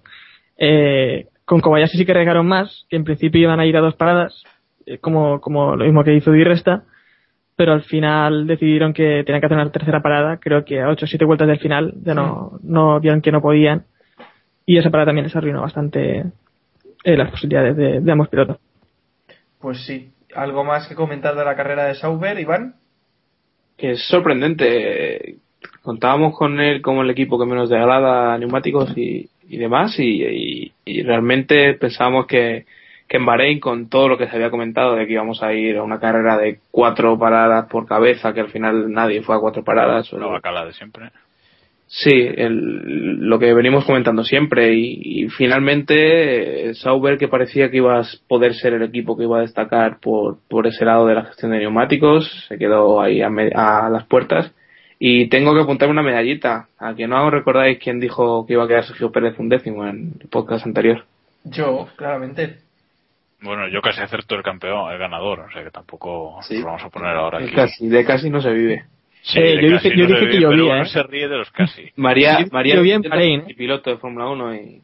Eh, 0.58 1.28
con 1.46 1.62
Kobayashi 1.62 2.00
sí 2.00 2.06
que 2.08 2.16
regaron 2.16 2.48
más, 2.48 2.88
que 2.90 2.96
en 2.96 3.04
principio 3.04 3.42
iban 3.42 3.60
a 3.60 3.68
ir 3.68 3.78
a 3.78 3.82
dos 3.82 3.94
paradas, 3.94 4.34
eh, 4.88 4.98
como 4.98 5.42
como 5.42 5.76
lo 5.76 5.86
mismo 5.86 6.04
que 6.04 6.16
hizo 6.16 6.32
Di 6.32 6.44
Resta, 6.44 6.86
pero 7.56 7.74
al 7.74 7.84
final 7.84 8.48
decidieron 8.48 8.94
que 8.94 9.24
tenían 9.26 9.42
que 9.42 9.46
hacer 9.46 9.60
una 9.60 9.72
tercera 9.72 10.02
parada, 10.02 10.38
creo 10.38 10.66
que 10.66 10.82
a 10.82 10.90
ocho 10.90 11.06
o 11.06 11.08
siete 11.08 11.26
vueltas 11.26 11.48
del 11.48 11.60
final 11.60 11.94
ya 12.04 12.16
no 12.16 12.58
no 12.64 13.00
vieron 13.00 13.22
que 13.22 13.32
no 13.32 13.44
podían 13.44 13.86
y 14.66 14.78
esa 14.78 14.90
parada 14.90 15.08
también 15.08 15.26
les 15.26 15.36
arruinó 15.36 15.62
bastante 15.62 16.26
eh, 17.04 17.18
las 17.18 17.32
posibilidades 17.32 17.76
de, 17.78 18.00
de 18.02 18.12
ambos 18.12 18.30
pilotos. 18.30 18.58
Pues 19.60 19.86
sí. 19.86 20.12
¿Algo 20.36 20.64
más 20.64 20.88
que 20.88 20.96
comentar 20.96 21.36
de 21.36 21.46
la 21.46 21.56
carrera 21.56 21.86
de 21.86 21.96
Sauber, 21.96 22.40
Iván? 22.40 22.76
que 23.78 23.92
es 23.92 24.08
sorprendente. 24.08 25.38
Contábamos 25.82 26.38
con 26.38 26.60
él 26.62 26.82
como 26.82 27.02
el 27.02 27.10
equipo 27.10 27.38
que 27.40 27.46
menos 27.46 27.70
degrada 27.70 28.38
neumáticos 28.38 28.98
y, 28.98 29.30
y 29.50 29.58
demás, 29.58 30.00
y, 30.00 30.24
y- 30.24 30.74
y 30.86 31.04
realmente 31.04 31.74
pensábamos 31.74 32.26
que, 32.28 32.66
que 33.08 33.18
en 33.18 33.26
Bahrein, 33.26 33.60
con 33.60 33.90
todo 33.90 34.08
lo 34.08 34.18
que 34.18 34.28
se 34.28 34.36
había 34.36 34.50
comentado 34.50 34.96
de 34.96 35.06
que 35.06 35.14
íbamos 35.14 35.42
a 35.44 35.54
ir 35.54 35.78
a 35.78 35.84
una 35.84 36.00
carrera 36.00 36.38
de 36.38 36.60
cuatro 36.72 37.18
paradas 37.20 37.66
por 37.68 37.86
cabeza, 37.86 38.34
que 38.34 38.42
al 38.42 38.50
final 38.50 38.92
nadie 38.92 39.22
fue 39.24 39.36
a 39.36 39.40
cuatro 39.40 39.64
paradas, 39.64 40.06
La 40.06 40.20
solo- 40.20 40.32
bacala 40.32 40.66
de 40.66 40.74
siempre. 40.74 41.10
Sí, 41.98 42.12
el- 42.12 43.22
lo 43.30 43.40
que 43.40 43.54
venimos 43.54 43.86
comentando 43.86 44.26
siempre 44.26 44.74
y, 44.74 45.00
y 45.24 45.30
finalmente 45.30 46.70
eh, 46.70 46.74
Sauber 46.76 47.18
que 47.18 47.30
parecía 47.30 47.72
que 47.72 47.78
iba 47.78 47.98
a 48.00 48.04
poder 48.28 48.54
ser 48.54 48.74
el 48.74 48.84
equipo 48.84 49.16
que 49.16 49.24
iba 49.24 49.38
a 49.38 49.42
destacar 49.44 50.00
por, 50.02 50.40
por 50.50 50.68
ese 50.68 50.84
lado 50.84 51.08
de 51.08 51.16
la 51.16 51.24
gestión 51.26 51.52
de 51.52 51.60
neumáticos 51.60 52.30
se 52.50 52.58
quedó 52.58 53.00
ahí 53.02 53.22
a, 53.22 53.30
me- 53.30 53.52
a 53.56 53.88
las 53.90 54.06
puertas 54.08 54.54
y 55.00 55.28
tengo 55.30 55.54
que 55.56 55.62
apuntarme 55.62 55.94
una 55.94 56.04
medallita 56.04 56.68
a 56.78 56.94
que 56.96 57.08
no 57.08 57.30
recordáis 57.30 57.80
quién 57.80 58.02
dijo 58.02 58.46
que 58.46 58.54
iba 58.54 58.66
a 58.66 58.68
quedar 58.68 58.84
Sergio 58.84 59.12
Pérez 59.14 59.40
un 59.40 59.48
décimo 59.48 59.86
en 59.88 60.14
el 60.20 60.28
podcast 60.28 60.66
anterior 60.66 61.06
Yo, 61.46 61.88
claramente. 61.96 62.58
Bueno, 63.42 63.70
yo 63.70 63.82
casi 63.82 64.02
acerto 64.02 64.36
el 64.36 64.44
campeón, 64.44 64.92
el 64.92 64.98
ganador, 64.98 65.42
o 65.42 65.52
sea 65.52 65.64
que 65.64 65.72
tampoco 65.72 66.40
Sí. 66.42 66.56
nos 66.56 66.66
vamos 66.66 66.84
a 66.84 66.90
poner 66.90 67.16
ahora 67.16 67.38
de 67.40 67.46
aquí. 67.46 67.56
casi, 67.56 67.88
de 67.88 68.04
casi 68.04 68.30
no 68.30 68.42
se 68.42 68.52
vive 68.52 68.84
Sí, 69.28 69.40
Eh, 69.40 69.56
de 69.58 69.62
yo 69.70 69.76
casi 69.78 69.90
dije- 69.90 70.02
yo 70.02 70.08
no 70.08 70.20
dije 70.20 70.32
que 70.32 70.40
llovía, 70.40 70.58
pero 70.58 70.66
uno 70.66 70.84
¿eh? 70.84 70.86
se 70.86 71.04
ríe 71.04 71.28
de 71.28 71.38
los 71.38 71.52
casi. 71.52 71.92
María 71.96 72.46
María 72.52 72.76
yo 72.76 72.82
vi 72.84 72.92
en 72.92 73.02
Bahrein. 73.02 73.44
y 73.48 73.54
piloto 73.56 73.90
de 73.90 73.98
Fórmula 73.98 74.28
1 74.30 74.56
y 74.56 74.82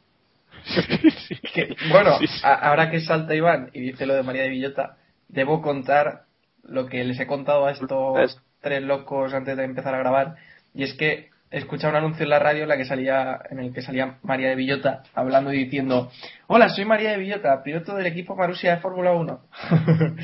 Que, 1.54 1.76
bueno, 1.92 2.18
Sí, 2.20 2.28
sí. 2.28 2.42
a- 2.44 2.54
ahora 2.70 2.90
que 2.90 3.00
salta 3.02 3.36
Iván 3.36 3.70
y 3.74 3.82
dice 3.82 4.06
lo 4.06 4.14
de 4.16 4.24
María 4.24 4.44
de 4.44 4.50
Villota, 4.50 4.98
debo 5.28 5.62
contar 5.62 6.24
lo 6.64 6.88
que 6.88 7.04
les 7.04 7.20
he 7.20 7.28
contado 7.28 7.66
a 7.66 7.72
estos 7.72 8.20
Es- 8.20 8.42
tres 8.62 8.82
locos 8.84 9.34
antes 9.34 9.58
de 9.58 9.64
empezar 9.64 9.94
a 9.96 10.00
grabar. 10.00 10.36
Y 10.74 10.84
es 10.84 10.94
que 10.94 11.30
he 11.52 11.58
escuchado 11.58 11.92
un 11.92 11.98
anuncio 11.98 12.24
en 12.24 12.30
la 12.30 12.40
radio 12.40 12.64
en, 12.64 12.70
la 12.70 12.78
que 12.78 12.86
salía, 12.86 13.40
en 13.50 13.60
el 13.60 13.74
que 13.74 13.82
salía 13.82 14.18
María 14.24 14.50
de 14.50 14.56
Villota 14.56 15.04
hablando 15.14 15.52
y 15.54 15.66
diciendo: 15.66 16.12
Hola, 16.48 16.70
soy 16.70 16.86
María 16.86 17.12
de 17.12 17.18
Villota, 17.18 17.62
piloto 17.64 17.96
del 17.96 18.06
equipo 18.06 18.36
Marusia 18.36 18.76
de 18.76 18.82
Fórmula 18.82 19.12
1. 19.14 19.40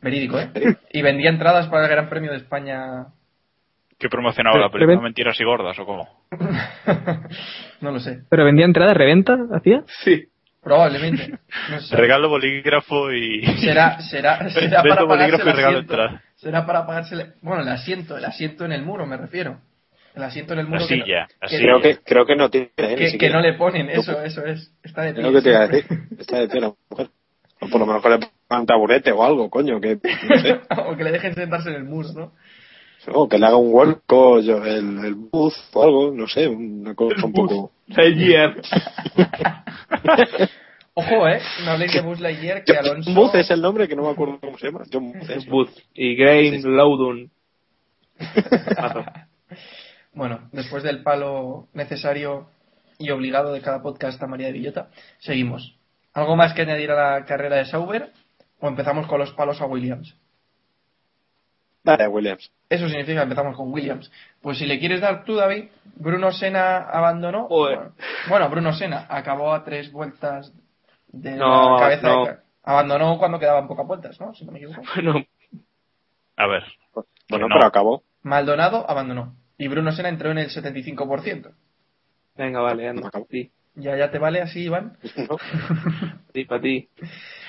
Verídico, 0.00 0.38
¿eh? 0.38 0.50
Y 0.92 1.02
vendía 1.02 1.30
entradas 1.30 1.68
para 1.68 1.84
el 1.84 1.90
Gran 1.90 2.08
Premio 2.08 2.30
de 2.32 2.38
España. 2.38 3.06
¿Qué 4.02 4.08
promocionaba 4.08 4.54
Pero- 4.54 4.66
la 4.66 4.72
película? 4.72 4.94
pero- 4.96 5.02
¿Mentiras 5.02 5.40
y 5.40 5.44
gordas 5.44 5.78
o 5.78 5.86
cómo? 5.86 6.08
no 7.80 7.92
lo 7.92 8.00
sé. 8.00 8.18
Pero 8.28 8.44
vendía 8.44 8.64
entradas, 8.66 8.96
reventa, 8.96 9.36
hacía. 9.54 9.84
sí 10.04 10.24
Probablemente. 10.62 11.38
No 11.70 11.80
sé. 11.80 11.96
Regalo 11.96 12.28
bolígrafo 12.28 13.10
y... 13.12 13.44
Será, 13.60 14.00
será, 14.00 14.48
será 14.50 14.82
para 14.82 15.06
pagarse 15.06 15.06
bolígrafo 15.06 15.42
el 15.42 15.48
y 15.48 15.56
regalo 15.56 15.78
asiento. 15.78 15.92
entrada. 15.94 16.22
Será 16.36 16.66
para 16.66 16.86
pagarse 16.86 17.14
el, 17.16 17.32
bueno, 17.42 17.62
el 17.62 17.68
asiento, 17.68 18.16
el 18.16 18.24
asiento 18.24 18.64
en 18.64 18.72
el 18.72 18.82
muro, 18.84 19.04
me 19.06 19.16
refiero. 19.16 19.58
El 20.14 20.22
asiento 20.22 20.52
en 20.52 20.60
el 20.60 20.64
La 20.66 20.70
muro. 20.70 20.86
que 20.86 20.96
no- 20.98 21.04
silla, 21.04 21.26
la 21.40 21.48
que, 21.48 21.56
silla. 21.56 21.60
Creo 21.62 21.80
que, 21.80 21.98
creo 22.04 22.26
que 22.26 22.36
no 22.36 22.48
tiene, 22.50 22.70
¿eh? 22.76 22.94
Que- 22.96 23.18
que 23.18 23.30
no 23.30 23.40
le 23.40 23.54
ponen, 23.54 23.88
eso, 23.88 24.20
eso 24.22 24.44
es. 24.44 24.72
Está 24.84 25.02
de 25.02 25.08
Es 25.10 25.14
pie. 25.16 25.22
lo 25.24 25.32
que 25.32 25.42
te 25.42 25.48
iba 25.50 25.62
a 25.62 25.66
siempre. 25.68 25.96
decir. 25.96 26.18
Está 26.20 26.38
de 26.38 26.48
pie 26.48 26.60
la 26.60 26.72
mujer. 26.90 27.08
O 27.60 27.68
por 27.68 27.80
lo 27.80 27.86
menos 27.86 28.02
que 28.02 28.08
le 28.10 28.18
pongan 28.18 28.60
un 28.60 28.66
taburete 28.66 29.10
o 29.12 29.24
algo, 29.24 29.48
coño, 29.50 29.80
que 29.80 29.96
no 29.96 30.38
sé. 30.40 30.60
o 30.86 30.96
que 30.96 31.02
le 31.04 31.10
dejen 31.12 31.34
sentarse 31.34 31.70
en 31.70 31.76
el 31.76 31.84
muro, 31.84 32.08
¿no? 32.14 32.32
O 33.08 33.28
que 33.28 33.38
le 33.38 33.46
haga 33.46 33.56
un 33.56 33.72
huerco, 33.72 34.40
yo, 34.40 34.64
el, 34.64 35.04
el 35.04 35.14
booth 35.14 35.54
o 35.72 35.82
algo, 35.82 36.10
no 36.12 36.28
sé, 36.28 36.46
una 36.46 36.94
cosa 36.94 37.26
un 37.26 37.32
poco. 37.32 37.72
Lightyear. 37.88 38.54
Ojo, 40.94 41.26
eh, 41.26 41.40
no 41.64 41.70
habléis 41.70 41.94
de 41.94 42.02
Buzz 42.02 42.20
Lightyear, 42.20 42.64
que 42.64 42.76
Alonso... 42.76 43.14
Booth 43.14 43.34
es 43.36 43.50
el 43.50 43.62
nombre 43.62 43.88
que 43.88 43.96
no 43.96 44.02
me 44.02 44.10
acuerdo 44.10 44.38
cómo 44.38 44.58
se 44.58 44.66
llama. 44.66 44.84
John 44.92 45.12
Booth 45.12 45.30
es. 45.30 45.46
Booth 45.46 45.70
y 45.94 46.14
Grain 46.16 46.62
Loudon 46.62 47.30
Bueno, 50.12 50.50
después 50.52 50.82
del 50.82 51.02
palo 51.02 51.68
necesario 51.72 52.48
y 52.98 53.08
obligado 53.10 53.54
de 53.54 53.62
cada 53.62 53.82
podcast 53.82 54.22
a 54.22 54.26
María 54.26 54.48
de 54.48 54.52
Villota, 54.52 54.90
seguimos. 55.18 55.78
¿Algo 56.12 56.36
más 56.36 56.52
que 56.52 56.62
añadir 56.62 56.90
a 56.90 57.18
la 57.18 57.24
carrera 57.24 57.56
de 57.56 57.64
Sauber? 57.64 58.12
¿O 58.60 58.68
empezamos 58.68 59.06
con 59.06 59.18
los 59.18 59.32
palos 59.32 59.62
a 59.62 59.66
Williams? 59.66 60.14
Dale, 61.84 62.06
Williams. 62.08 62.50
Eso 62.68 62.88
significa 62.88 63.18
que 63.20 63.24
empezamos 63.24 63.56
con 63.56 63.72
Williams. 63.72 64.10
Pues 64.40 64.58
si 64.58 64.66
le 64.66 64.78
quieres 64.78 65.00
dar 65.00 65.24
tú, 65.24 65.34
David, 65.34 65.64
Bruno 65.96 66.30
Sena 66.32 66.78
abandonó. 66.78 67.48
Joder. 67.48 67.90
Bueno, 68.28 68.48
Bruno 68.48 68.72
Sena 68.72 69.06
acabó 69.08 69.52
a 69.52 69.64
tres 69.64 69.90
vueltas 69.90 70.52
de 71.08 71.32
No, 71.32 71.74
la 71.74 71.80
cabeza. 71.80 72.08
no. 72.08 72.24
de 72.26 72.36
Abandonó 72.64 73.18
cuando 73.18 73.40
quedaban 73.40 73.66
pocas 73.66 73.86
vueltas, 73.86 74.20
¿no? 74.20 74.32
Si 74.34 74.44
no 74.44 74.52
me 74.52 74.58
equivoco. 74.58 74.80
bueno 74.94 75.24
A 76.36 76.46
ver. 76.46 76.62
Bueno, 77.28 77.48
No. 77.48 77.54
pero 77.56 77.66
acabó. 77.66 78.02
Maldonado 78.22 78.88
abandonó. 78.88 79.34
Y 79.58 79.66
Bruno 79.68 79.90
Sena 79.92 80.08
entró 80.08 80.30
en 80.30 80.38
el 80.38 80.48
75%. 80.50 81.52
venga 82.36 82.60
vale 82.60 82.88
anda 82.88 83.10
sí 83.30 83.50
¿Ya, 83.74 83.96
ya 83.96 84.10
te 84.10 84.18
vale 84.18 84.40
así, 84.40 84.64
Iván? 84.64 84.96
¿no? 85.28 85.36
sí 86.34 86.44
para 86.44 86.60
ti 86.60 86.88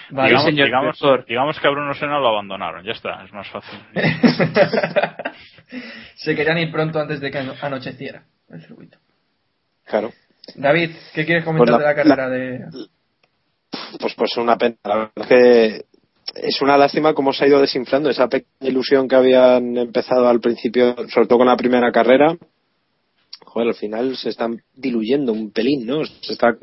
Vale, 0.09 0.29
digamos, 0.29 0.45
señor 0.49 0.65
digamos, 0.67 0.99
profesor. 0.99 1.25
digamos 1.25 1.59
que 1.59 1.67
a 1.67 1.71
Bruno 1.71 1.93
Sena 1.93 2.19
lo 2.19 2.27
abandonaron, 2.27 2.83
ya 2.85 2.91
está, 2.91 3.23
es 3.23 3.31
más 3.33 3.47
fácil. 3.49 3.79
Se 6.15 6.35
querían 6.35 6.57
ir 6.59 6.71
pronto 6.71 6.99
antes 6.99 7.19
de 7.19 7.31
que 7.31 7.37
ano- 7.39 7.55
anocheciera 7.61 8.23
el 8.49 8.61
circuito. 8.61 8.97
Claro. 9.85 10.11
David, 10.55 10.91
¿qué 11.13 11.25
quieres 11.25 11.43
comentar 11.45 11.67
Pues 11.67 11.71
la- 11.71 11.77
de 11.77 11.83
la 11.85 11.95
carrera 11.95 12.29
de...? 12.29 12.59
Pues, 13.99 14.13
pues 14.15 14.37
una 14.37 14.57
pena. 14.57 14.75
La 14.83 14.95
verdad 14.95 15.11
es 15.17 15.27
que 15.27 15.85
es 16.35 16.61
una 16.61 16.77
lástima 16.77 17.13
cómo 17.13 17.33
se 17.33 17.45
ha 17.45 17.47
ido 17.47 17.59
desinflando 17.61 18.09
esa 18.09 18.27
pequeña 18.27 18.69
ilusión 18.69 19.07
que 19.07 19.15
habían 19.15 19.77
empezado 19.77 20.27
al 20.27 20.39
principio, 20.39 20.95
sobre 21.09 21.27
todo 21.27 21.39
con 21.39 21.47
la 21.47 21.57
primera 21.57 21.91
carrera. 21.91 22.35
joder, 23.45 23.69
al 23.69 23.75
final 23.75 24.15
se 24.17 24.29
están 24.29 24.61
diluyendo 24.75 25.31
un 25.31 25.51
pelín, 25.51 25.85
¿no? 25.85 26.03
Se 26.05 26.33
está 26.33 26.55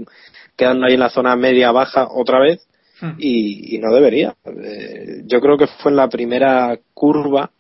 quedando 0.57 0.87
ahí 0.87 0.95
en 0.95 1.01
la 1.01 1.11
zona 1.11 1.37
media-baja 1.37 2.09
otra 2.11 2.41
vez 2.41 2.67
Hmm. 3.01 3.13
y, 3.19 3.77
y 3.77 3.79
no 3.79 3.95
debería. 3.95 4.35
Eh, 4.45 5.23
yo 5.25 5.41
creo 5.41 5.57
que 5.57 5.67
fue 5.67 5.91
en 5.91 5.97
la 5.97 6.09
primera 6.09 6.79
curva 6.93 7.51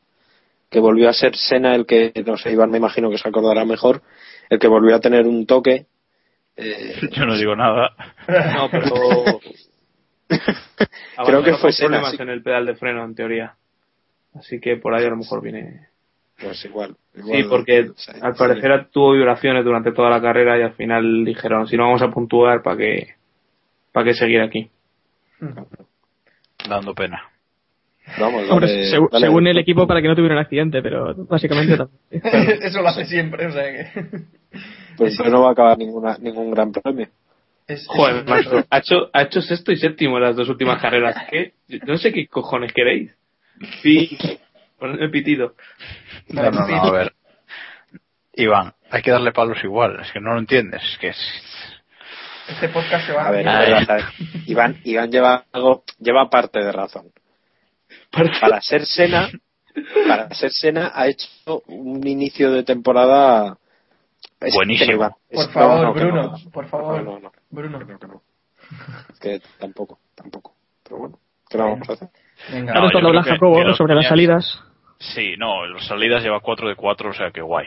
que 0.70 0.81
volvió 0.81 1.09
a 1.09 1.12
ser 1.12 1.35
Sena 1.37 1.74
el 1.74 1.85
que, 1.85 2.12
no 2.24 2.37
sé, 2.37 2.53
Iván 2.53 2.70
me 2.70 2.79
imagino 2.79 3.11
que 3.11 3.18
se 3.18 3.29
acordará 3.29 3.64
mejor, 3.64 4.03
el 4.48 4.59
que 4.59 4.68
volvió 4.68 4.94
a 4.94 5.00
tener 5.00 5.26
un 5.26 5.44
toque. 5.46 5.87
Eh, 6.57 6.94
Yo 7.12 7.26
no 7.26 7.37
digo 7.37 7.57
nada. 7.57 7.90
No, 8.29 8.68
pero. 8.70 9.40
Creo 11.26 11.42
que 11.42 11.53
fue 11.55 11.70
con 11.70 11.72
Senna, 11.72 11.88
problemas 11.88 12.16
sí. 12.16 12.22
en 12.22 12.29
el 12.29 12.42
pedal 12.42 12.66
de 12.66 12.74
freno, 12.76 13.05
en 13.05 13.14
teoría. 13.14 13.55
Así 14.35 14.61
que 14.61 14.76
por 14.76 14.94
ahí 14.94 15.05
a 15.05 15.11
lo 15.11 15.16
mejor 15.16 15.42
viene. 15.42 15.88
pues 16.40 16.64
igual. 16.64 16.96
Sí, 17.14 17.42
porque 17.48 17.90
sí, 17.96 18.12
al 18.20 18.35
sí. 18.35 18.38
parecer 18.38 18.88
tuvo 18.92 19.12
vibraciones 19.14 19.64
durante 19.64 19.90
toda 19.90 20.09
la 20.09 20.20
carrera 20.20 20.57
y 20.57 20.62
al 20.62 20.74
final 20.74 21.24
dijeron, 21.24 21.66
si 21.66 21.76
no 21.76 21.85
vamos 21.87 22.03
a 22.03 22.11
puntuar, 22.11 22.62
¿para 22.62 22.76
qué, 22.76 23.14
para 23.92 24.05
qué 24.07 24.14
seguir 24.14 24.40
aquí? 24.40 24.70
Dando 26.68 26.94
pena. 26.94 27.22
Vamos, 28.18 28.50
Hombre, 28.50 28.66
dale- 28.66 28.90
seg- 28.90 29.11
dale- 29.11 29.26
según 29.26 29.46
el 29.46 29.59
equipo 29.59 29.87
para 29.87 30.03
que 30.03 30.09
no 30.09 30.16
tuviera 30.16 30.35
un 30.35 30.40
accidente, 30.40 30.83
pero 30.83 31.14
básicamente. 31.26 31.76
Eso 32.11 32.83
lo 32.83 32.88
hace 32.88 33.05
siempre, 33.07 33.46
o 33.46 33.53
sea 33.53 33.64
que. 33.64 33.87
Pues 34.96 35.12
entonces 35.12 35.33
no 35.33 35.42
va 35.42 35.50
a 35.50 35.53
acabar 35.53 35.79
ninguna, 35.79 36.16
ningún 36.18 36.50
gran 36.50 36.72
premio. 36.72 37.09
Es, 37.66 37.87
Joder, 37.87 38.16
es- 38.16 38.26
macho, 38.26 38.64
ha 38.68 38.79
hecho, 38.79 39.11
ha 39.12 39.22
hecho 39.22 39.40
sexto 39.40 39.70
y 39.72 39.76
séptimo 39.76 40.16
en 40.16 40.24
las 40.24 40.37
dos 40.37 40.48
últimas 40.48 40.81
carreras. 40.83 41.16
¿Qué? 41.31 41.53
No 41.87 41.96
sé 41.98 42.12
qué 42.12 42.26
cojones 42.26 42.72
queréis. 42.72 43.12
Sí, 43.83 44.18
poned 44.79 45.00
el 45.00 45.11
pitido. 45.11 45.55
No, 46.29 46.50
no, 46.50 46.66
no, 46.66 46.83
a 46.85 46.90
ver. 46.90 47.12
Iván, 48.35 48.72
hay 48.90 49.03
que 49.03 49.11
darle 49.11 49.33
palos 49.33 49.62
igual, 49.62 50.00
es 50.00 50.11
que 50.12 50.20
no 50.20 50.33
lo 50.35 50.38
entiendes, 50.40 50.83
es 50.83 50.98
que 50.98 51.09
es... 51.09 51.16
Este 52.50 52.68
podcast 52.68 53.06
se 53.06 53.12
va 53.12 53.26
A 53.28 53.30
ver, 53.30 53.48
a. 53.48 53.62
es 53.64 53.70
verdad, 53.88 54.08
Iván, 54.46 54.76
Iván 54.84 55.10
lleva 55.10 55.44
algo, 55.52 55.84
lleva 55.98 56.28
parte 56.28 56.58
de 56.60 56.72
razón. 56.72 57.06
Para 58.40 58.60
ser 58.60 58.84
Sena, 58.86 59.28
para 60.08 60.28
ser 60.34 60.50
Sena 60.50 60.92
ha 60.94 61.06
hecho 61.06 61.28
un 61.66 62.06
inicio 62.06 62.50
de 62.50 62.62
temporada 62.64 63.56
es- 64.40 64.54
Buenísimo. 64.54 64.86
que 64.86 64.92
no, 64.92 64.96
Iván. 64.98 65.12
Es- 65.28 65.44
Por 65.46 65.52
favor, 65.52 65.80
no, 65.86 65.92
Bruno, 65.94 66.22
no. 66.22 66.50
por 66.50 66.68
favor. 66.68 67.02
No, 67.02 67.12
no, 67.12 67.20
no, 67.20 67.32
Bruno. 67.50 67.78
que 67.78 67.84
no, 67.92 67.98
que 67.98 68.06
no. 68.06 68.22
Es 69.12 69.18
que 69.20 69.40
tampoco, 69.58 69.98
tampoco. 70.14 70.54
Pero 70.84 70.98
bueno, 70.98 71.18
¿qué 71.48 71.56
vamos 71.58 71.88
a 71.88 71.92
hacer? 71.92 72.08
Venga. 72.52 72.72
Ahora 72.72 72.80
No, 72.80 72.86
está 72.88 73.00
yo 73.00 73.06
habla 73.08 73.20
creo 73.22 73.24
que- 73.24 73.30
Jacobo 73.38 73.74
sobre 73.74 73.94
las 73.94 74.06
salidas. 74.08 74.62
Sí, 74.98 75.34
no, 75.38 75.66
las 75.66 75.86
salidas 75.86 76.22
lleva 76.22 76.40
4 76.40 76.68
de 76.68 76.74
4, 76.76 77.10
o 77.10 77.14
sea 77.14 77.30
que 77.30 77.40
guay. 77.40 77.66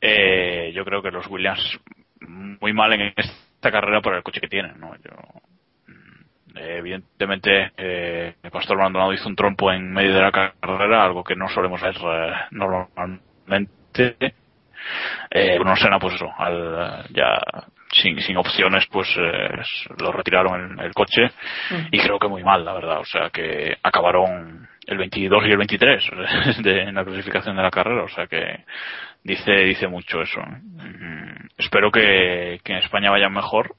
Eh, 0.00 0.70
yo 0.74 0.84
creo 0.84 1.02
que 1.02 1.10
los 1.10 1.26
Williams 1.28 1.78
muy 2.20 2.72
mal 2.72 2.92
en 2.92 3.12
esta 3.58 3.72
carrera 3.72 4.00
por 4.00 4.14
el 4.14 4.22
coche 4.22 4.40
que 4.40 4.48
tienen, 4.48 4.78
¿no? 4.78 4.94
Yo, 4.96 5.10
mm, 5.88 6.56
eh, 6.56 6.76
evidentemente, 6.78 7.72
eh, 7.76 8.34
Pastor 8.52 8.78
Maldonado 8.78 9.12
hizo 9.12 9.28
un 9.28 9.34
trompo 9.34 9.72
en 9.72 9.92
medio 9.92 10.14
de 10.14 10.22
la 10.22 10.30
carrera, 10.30 11.04
algo 11.04 11.24
que 11.24 11.34
no 11.34 11.48
solemos 11.48 11.82
ver 11.82 11.96
eh, 11.96 12.32
normalmente. 12.52 14.16
Eh, 15.30 15.58
Bruno 15.58 15.74
Senna, 15.74 15.98
pues 15.98 16.14
eso, 16.14 16.32
al, 16.38 17.04
ya 17.10 17.40
sin, 17.90 18.20
sin 18.20 18.36
opciones, 18.36 18.86
pues 18.90 19.08
eh, 19.16 19.50
lo 19.98 20.12
retiraron 20.12 20.78
el, 20.78 20.86
el 20.86 20.94
coche 20.94 21.30
y 21.90 21.98
creo 21.98 22.18
que 22.18 22.28
muy 22.28 22.44
mal, 22.44 22.64
la 22.64 22.74
verdad. 22.74 23.00
O 23.00 23.04
sea 23.04 23.30
que 23.30 23.76
acabaron 23.82 24.68
el 24.86 24.98
22 24.98 25.46
y 25.46 25.50
el 25.50 25.58
23 25.58 26.10
de, 26.62 26.82
en 26.82 26.94
la 26.94 27.04
clasificación 27.04 27.56
de 27.56 27.62
la 27.62 27.70
carrera. 27.70 28.04
O 28.04 28.08
sea 28.08 28.26
que 28.26 28.64
dice 29.28 29.52
dice 29.52 29.86
mucho 29.86 30.20
eso. 30.22 30.40
Mm, 30.40 31.48
espero 31.56 31.90
que, 31.92 32.60
en 32.64 32.76
España 32.76 33.10
vayan 33.10 33.32
mejor. 33.32 33.74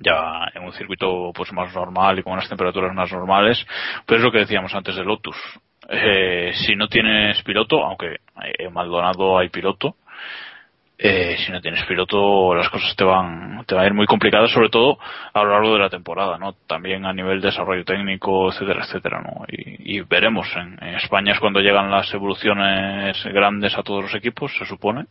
Ya 0.00 0.48
en 0.54 0.64
un 0.64 0.72
circuito 0.72 1.30
pues 1.34 1.52
más 1.52 1.74
normal 1.74 2.18
y 2.18 2.22
con 2.22 2.32
unas 2.32 2.48
temperaturas 2.48 2.94
más 2.94 3.12
normales. 3.12 3.66
Pero 4.06 4.18
es 4.18 4.24
lo 4.24 4.32
que 4.32 4.38
decíamos 4.38 4.74
antes 4.74 4.96
de 4.96 5.04
Lotus. 5.04 5.36
Eh, 5.88 6.52
si 6.54 6.76
no 6.76 6.88
tienes 6.88 7.42
piloto 7.42 7.84
aunque 7.84 8.18
en 8.58 8.72
Maldonado 8.72 9.38
hay 9.38 9.48
piloto 9.48 9.96
eh, 11.02 11.36
si 11.38 11.50
no 11.50 11.60
tienes 11.60 11.84
piloto 11.84 12.54
las 12.54 12.68
cosas 12.68 12.94
te 12.94 13.04
van 13.04 13.64
te 13.66 13.74
van 13.74 13.84
a 13.84 13.86
ir 13.86 13.94
muy 13.94 14.06
complicadas 14.06 14.50
sobre 14.50 14.68
todo 14.68 14.98
a 15.32 15.42
lo 15.42 15.50
largo 15.50 15.72
de 15.72 15.80
la 15.80 15.90
temporada 15.90 16.38
no 16.38 16.52
también 16.66 17.06
a 17.06 17.12
nivel 17.12 17.40
de 17.40 17.48
desarrollo 17.48 17.84
técnico 17.84 18.50
etcétera 18.50 18.84
etcétera 18.84 19.20
no 19.20 19.44
y, 19.48 20.00
veremos. 20.02 20.46
En, 20.56 20.78
España 20.94 21.32
es 21.32 21.40
cuando 21.40 21.60
llegan 21.60 21.90
las 21.90 22.12
evoluciones 22.14 23.22
grandes 23.24 23.76
a 23.76 23.82
todos 23.82 24.04
los 24.04 24.14
equipos 24.14 24.52
se 24.58 24.66
supone. 24.66 25.06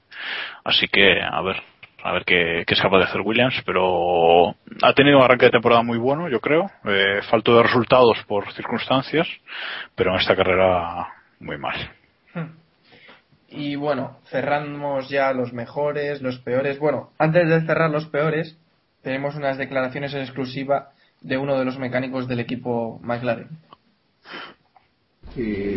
Así 0.64 0.88
que 0.88 1.22
a 1.22 1.42
ver 1.42 1.58
a 2.02 2.14
ver 2.14 2.24
qué, 2.24 2.64
qué 2.66 2.76
es 2.76 2.82
capaz 2.82 3.00
de 3.00 3.04
hacer 3.06 3.20
Williams, 3.22 3.62
pero 3.66 4.56
ha 4.82 4.94
tenido 4.94 5.18
un 5.18 5.24
arranque 5.24 5.48
de 5.48 5.52
temporada 5.52 5.84
muy 5.84 5.98
bueno, 5.98 6.30
yo 6.30 6.40
creo. 6.40 6.72
Eh, 6.86 7.20
falto 7.30 7.58
de 7.58 7.64
resultados 7.64 8.18
por 8.26 8.50
circunstancias, 8.54 9.28
pero 9.96 10.12
en 10.12 10.20
esta 10.22 10.34
carrera 10.34 11.08
muy 11.42 11.58
mal. 11.58 11.76
Y 13.52 13.76
bueno, 13.76 14.20
cerramos 14.30 15.10
ya 15.10 15.34
los 15.34 15.54
mejores, 15.54 16.22
los 16.22 16.40
peores. 16.40 16.78
Bueno, 16.80 17.12
antes 17.18 17.50
de 17.50 17.62
cerrar 17.62 17.90
los 17.90 18.08
peores, 18.08 18.58
tenemos 19.02 19.36
unas 19.36 19.58
declaraciones 19.58 20.14
en 20.14 20.22
exclusiva 20.22 20.92
de 21.22 21.38
uno 21.38 21.58
de 21.58 21.66
los 21.66 21.78
mecánicos 21.80 22.28
del 22.28 22.40
equipo 22.40 23.00
McLaren. 23.02 23.50
y 25.36 25.76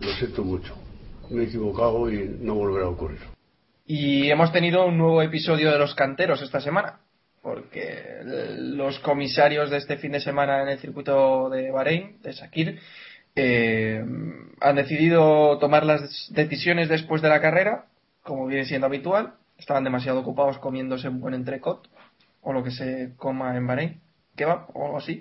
lo 0.00 0.12
siento 0.18 0.44
mucho. 0.44 0.76
Me 1.30 1.42
he 1.42 1.46
equivocado 1.46 2.10
y 2.10 2.36
no 2.40 2.54
volverá 2.54 2.86
a 2.86 2.90
ocurrir. 2.90 3.20
Y 3.86 4.30
hemos 4.30 4.52
tenido 4.52 4.86
un 4.86 4.98
nuevo 4.98 5.22
episodio 5.22 5.70
de 5.70 5.78
los 5.78 5.94
canteros 5.94 6.42
esta 6.42 6.60
semana, 6.60 7.00
porque 7.42 8.18
los 8.24 8.98
comisarios 9.00 9.70
de 9.70 9.78
este 9.78 9.96
fin 9.96 10.12
de 10.12 10.20
semana 10.20 10.62
en 10.62 10.68
el 10.68 10.78
circuito 10.78 11.48
de 11.50 11.70
Bahrein, 11.70 12.20
de 12.22 12.32
Sakir, 12.32 12.80
eh, 13.36 14.04
han 14.60 14.76
decidido 14.76 15.58
tomar 15.58 15.84
las 15.84 16.28
decisiones 16.30 16.88
después 16.88 17.22
de 17.22 17.28
la 17.28 17.40
carrera, 17.40 17.86
como 18.22 18.46
viene 18.46 18.64
siendo 18.64 18.86
habitual. 18.86 19.34
Estaban 19.58 19.84
demasiado 19.84 20.20
ocupados 20.20 20.58
comiéndose 20.58 21.08
un 21.08 21.20
buen 21.20 21.34
entrecot, 21.34 21.88
o 22.42 22.52
lo 22.52 22.62
que 22.62 22.70
se 22.70 23.14
coma 23.16 23.56
en 23.56 23.66
Bahrein, 23.66 24.00
kebab 24.36 24.68
o 24.74 24.86
algo 24.86 24.98
así. 24.98 25.20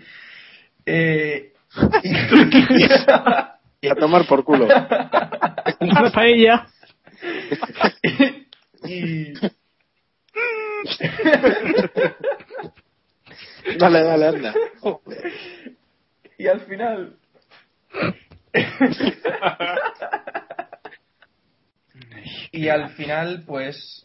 Eh, 0.85 1.53
Y 3.79 3.89
a 3.89 3.95
tomar 3.95 4.25
por 4.25 4.43
culo. 4.43 4.65
Una 5.79 6.11
paella. 6.11 6.67
y 8.83 9.33
Dale, 13.77 14.03
dale, 14.03 14.27
anda. 14.27 14.53
y 16.37 16.47
al 16.47 16.61
final 16.61 17.17
y 22.51 22.69
al 22.69 22.89
final 22.89 23.43
pues 23.45 24.03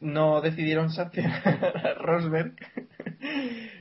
no, 0.00 0.40
decidieron 0.40 0.90
sancionar 0.90 1.42
a 1.84 1.94
Rosberg 1.94 2.54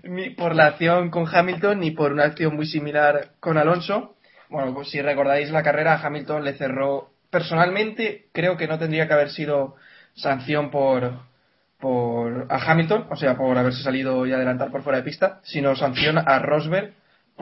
ni 0.03 0.29
por 0.31 0.55
la 0.55 0.67
acción 0.67 1.09
con 1.09 1.27
Hamilton 1.27 1.79
ni 1.79 1.91
por 1.91 2.11
una 2.11 2.25
acción 2.25 2.55
muy 2.55 2.65
similar 2.65 3.31
con 3.39 3.57
Alonso. 3.57 4.15
Bueno 4.49 4.73
pues 4.73 4.89
si 4.89 5.01
recordáis 5.01 5.49
la 5.51 5.63
carrera 5.63 5.93
a 5.93 6.05
Hamilton 6.05 6.43
le 6.43 6.53
cerró 6.53 7.11
personalmente. 7.29 8.27
Creo 8.31 8.57
que 8.57 8.67
no 8.67 8.79
tendría 8.79 9.07
que 9.07 9.13
haber 9.13 9.29
sido 9.29 9.75
sanción 10.13 10.71
por 10.71 11.31
por 11.79 12.47
a 12.49 12.71
Hamilton, 12.71 13.07
o 13.09 13.17
sea, 13.17 13.35
por 13.35 13.57
haberse 13.57 13.83
salido 13.83 14.25
y 14.25 14.31
adelantar 14.31 14.71
por 14.71 14.83
fuera 14.83 14.99
de 14.99 15.03
pista, 15.03 15.41
sino 15.43 15.75
sanción 15.75 16.17
a 16.17 16.39
Rosberg 16.39 16.93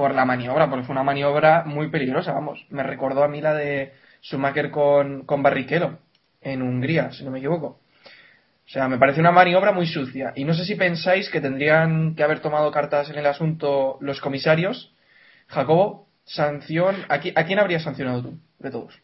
por 0.02 0.16
la 0.16 0.26
maniobra, 0.26 0.68
porque 0.68 0.84
fue 0.84 0.94
una 0.94 1.04
maniobra 1.04 1.64
muy 1.64 1.90
peligrosa, 1.92 2.34
vamos. 2.34 2.66
Me 2.72 2.82
recordó 2.82 3.24
a 3.24 3.28
mí 3.28 3.40
la 3.40 3.54
de 3.54 3.94
Schumacher 4.24 4.72
con, 4.72 5.26
con 5.28 5.44
Barrichello 5.44 6.00
en 6.42 6.64
Hungría, 6.64 7.12
si 7.12 7.24
no 7.24 7.30
me 7.30 7.38
equivoco. 7.38 7.68
O 8.66 8.70
sea, 8.74 8.88
me 8.88 8.98
parece 8.98 9.20
una 9.20 9.32
maniobra 9.32 9.72
muy 9.74 9.86
sucia. 9.86 10.34
Y 10.36 10.44
no 10.44 10.56
sé 10.56 10.66
si 10.66 10.74
pensáis 10.74 11.30
que 11.30 11.40
tendrían 11.40 12.16
que 12.16 12.24
haber 12.24 12.40
tomado 12.40 12.72
cartas 12.72 13.12
en 13.12 13.20
el 13.20 13.28
asunto 13.28 14.00
los 14.02 14.20
comisarios. 14.22 14.92
Jacobo, 15.48 16.08
sanción. 16.26 16.96
¿A, 17.08 17.20
qui- 17.22 17.34
a 17.36 17.46
quién 17.46 17.60
habrías 17.60 17.84
sancionado 17.84 18.24
tú, 18.24 18.40
de 18.58 18.72
todos? 18.72 19.00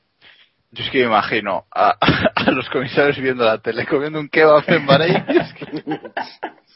Yo 0.72 0.84
es 0.84 0.90
que 0.90 1.00
me 1.00 1.06
imagino 1.06 1.66
a, 1.74 1.96
a 2.36 2.52
los 2.52 2.70
comisarios 2.70 3.18
viendo 3.20 3.46
la 3.46 3.60
tele 3.60 3.86
comiendo 3.86 4.20
un 4.20 4.30
kebab 4.30 4.64
en 4.68 4.86
Bahrein. 4.86 5.26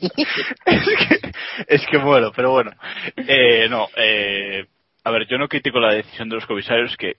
Es 0.02 0.16
que, 0.16 0.24
es 0.66 0.86
que, 0.86 1.32
es 1.68 1.86
que 1.86 2.00
muero, 2.00 2.32
pero 2.36 2.50
bueno. 2.50 2.72
Eh, 3.16 3.70
no, 3.70 3.88
eh, 3.96 4.66
a 5.04 5.12
ver, 5.12 5.28
yo 5.28 5.38
no 5.38 5.48
critico 5.48 5.80
la 5.80 5.94
decisión 5.94 6.28
de 6.28 6.36
los 6.38 6.48
comisarios 6.48 6.98
que, 6.98 7.18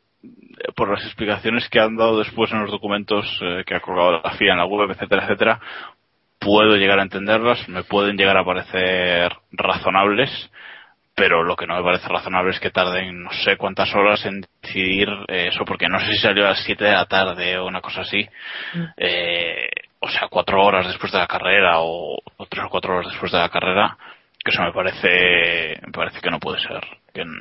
por 0.74 0.90
las 0.90 1.04
explicaciones 1.04 1.68
que 1.68 1.78
han 1.78 1.96
dado 1.96 2.18
después 2.18 2.50
en 2.50 2.60
los 2.62 2.72
documentos 2.72 3.24
eh, 3.40 3.62
que 3.64 3.76
ha 3.76 3.80
colgado 3.80 4.20
la 4.20 4.32
FIA 4.32 4.52
en 4.52 4.58
la 4.58 4.64
web, 4.64 4.90
etcétera, 4.90 5.24
etcétera, 5.24 5.60
puedo 6.38 6.76
llegar 6.76 6.98
a 6.98 7.02
entenderlas, 7.02 7.68
me 7.68 7.84
pueden 7.84 8.16
llegar 8.16 8.36
a 8.36 8.44
parecer 8.44 9.32
razonables, 9.52 10.50
pero 11.14 11.42
lo 11.42 11.56
que 11.56 11.66
no 11.66 11.76
me 11.76 11.82
parece 11.82 12.08
razonable 12.08 12.52
es 12.52 12.60
que 12.60 12.70
tarden 12.70 13.22
no 13.22 13.32
sé 13.32 13.56
cuántas 13.56 13.94
horas 13.94 14.24
en 14.24 14.44
decidir 14.62 15.08
eh, 15.28 15.48
eso, 15.48 15.64
porque 15.64 15.88
no 15.88 16.00
sé 16.00 16.12
si 16.12 16.18
salió 16.18 16.46
a 16.46 16.50
las 16.50 16.64
7 16.64 16.84
de 16.84 16.92
la 16.92 17.06
tarde 17.06 17.58
o 17.58 17.66
una 17.66 17.80
cosa 17.80 18.00
así. 18.00 18.26
Eh, 18.96 19.68
o 20.00 20.08
sea, 20.08 20.28
cuatro 20.28 20.64
horas 20.64 20.86
después 20.86 21.12
de 21.12 21.18
la 21.18 21.26
carrera 21.26 21.80
o, 21.80 22.18
o 22.36 22.46
tres 22.46 22.64
o 22.64 22.70
cuatro 22.70 22.96
horas 22.96 23.10
después 23.10 23.30
de 23.30 23.38
la 23.38 23.50
carrera, 23.50 23.96
que 24.42 24.50
eso 24.50 24.62
me 24.62 24.72
parece, 24.72 25.80
me 25.86 25.92
parece 25.92 26.20
que 26.20 26.30
no 26.30 26.40
puede 26.40 26.60
ser. 26.60 26.82
Que 27.12 27.24
no, 27.24 27.40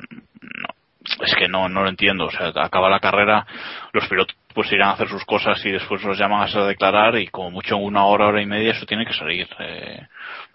es 1.20 1.34
que 1.34 1.48
no, 1.48 1.68
no 1.68 1.82
lo 1.82 1.88
entiendo. 1.88 2.26
O 2.26 2.30
sea, 2.30 2.52
acaba 2.56 2.88
la 2.88 3.00
carrera, 3.00 3.46
los 3.92 4.06
pilotos 4.08 4.36
pues 4.54 4.70
irán 4.72 4.90
a 4.90 4.92
hacer 4.92 5.08
sus 5.08 5.24
cosas 5.24 5.64
y 5.64 5.70
después 5.70 6.02
los 6.04 6.18
llaman 6.18 6.46
a 6.46 6.66
declarar 6.66 7.16
y 7.16 7.28
como 7.28 7.50
mucho 7.50 7.76
una 7.78 8.04
hora, 8.04 8.26
hora 8.26 8.42
y 8.42 8.46
media 8.46 8.72
eso 8.72 8.86
tiene 8.86 9.06
que 9.06 9.14
salir. 9.14 9.48
Eh, 9.58 10.06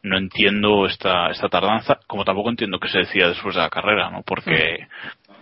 no 0.03 0.17
entiendo 0.17 0.85
esta, 0.85 1.29
esta 1.31 1.49
tardanza, 1.49 1.99
como 2.07 2.23
tampoco 2.23 2.49
entiendo 2.49 2.79
que 2.79 2.89
se 2.89 2.99
decía 2.99 3.29
después 3.29 3.55
de 3.55 3.61
la 3.61 3.69
carrera, 3.69 4.09
¿no? 4.11 4.21
Porque 4.21 4.87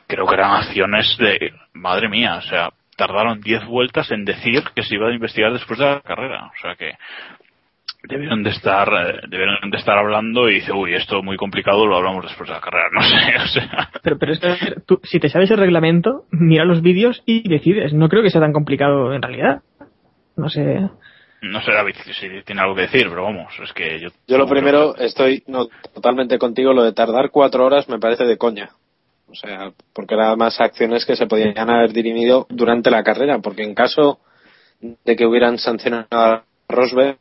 creo 0.07 0.25
que 0.25 0.35
eran 0.35 0.51
acciones 0.51 1.17
de, 1.17 1.53
madre 1.73 2.07
mía, 2.07 2.35
o 2.35 2.41
sea, 2.41 2.69
tardaron 2.95 3.41
10 3.41 3.65
vueltas 3.65 4.09
en 4.11 4.23
decir 4.23 4.63
que 4.73 4.83
se 4.83 4.95
iba 4.95 5.09
a 5.09 5.13
investigar 5.13 5.51
después 5.51 5.79
de 5.79 5.85
la 5.85 6.01
carrera. 6.01 6.45
O 6.45 6.61
sea 6.61 6.75
que 6.75 6.93
debieron 8.07 8.43
de 8.43 8.49
estar 8.49 8.87
eh, 8.87 9.19
debieron 9.27 9.69
de 9.69 9.77
estar 9.77 9.97
hablando 9.97 10.49
y 10.49 10.55
dice 10.55 10.71
uy 10.71 10.93
esto 10.93 11.19
es 11.19 11.23
muy 11.23 11.37
complicado 11.37 11.85
lo 11.85 11.97
hablamos 11.97 12.23
después 12.23 12.47
de 12.49 12.55
la 12.55 12.61
carrera 12.61 12.89
no 12.93 13.01
sé 13.01 13.15
o 13.43 13.47
sea. 13.47 13.89
Pero 14.01 14.17
pero 14.17 14.33
es 14.33 14.39
que 14.39 14.75
tú, 14.85 14.99
si 15.03 15.19
te 15.19 15.29
sabes 15.29 15.51
el 15.51 15.57
reglamento 15.57 16.25
mira 16.31 16.65
los 16.65 16.81
vídeos 16.81 17.21
y 17.25 17.47
decides. 17.47 17.93
No 17.93 18.09
creo 18.09 18.23
que 18.23 18.29
sea 18.29 18.41
tan 18.41 18.53
complicado 18.53 19.13
en 19.13 19.21
realidad. 19.21 19.61
No 20.35 20.49
sé. 20.49 20.89
No 21.41 21.61
sé 21.61 21.71
David 21.71 21.95
si 22.13 22.27
tiene 22.43 22.61
algo 22.61 22.75
que 22.75 22.81
decir 22.81 23.07
pero 23.09 23.23
vamos 23.23 23.53
es 23.61 23.73
que 23.73 23.99
yo 23.99 24.09
yo 24.27 24.37
lo 24.37 24.47
primero 24.47 24.95
estoy 24.97 25.43
no 25.47 25.67
totalmente 25.93 26.37
contigo 26.37 26.73
lo 26.73 26.83
de 26.83 26.93
tardar 26.93 27.29
cuatro 27.31 27.65
horas 27.65 27.89
me 27.89 27.99
parece 27.99 28.25
de 28.25 28.37
coña. 28.37 28.69
O 29.27 29.35
sea 29.35 29.71
porque 29.93 30.15
eran 30.15 30.37
más 30.37 30.59
acciones 30.59 31.05
que 31.05 31.15
se 31.15 31.27
podían 31.27 31.69
haber 31.69 31.93
dirimido 31.93 32.47
durante 32.49 32.91
la 32.91 33.03
carrera 33.03 33.39
porque 33.39 33.63
en 33.63 33.75
caso 33.75 34.19
de 34.79 35.15
que 35.15 35.25
hubieran 35.25 35.57
sancionado 35.57 36.07
a 36.11 36.43
Rosberg 36.67 37.17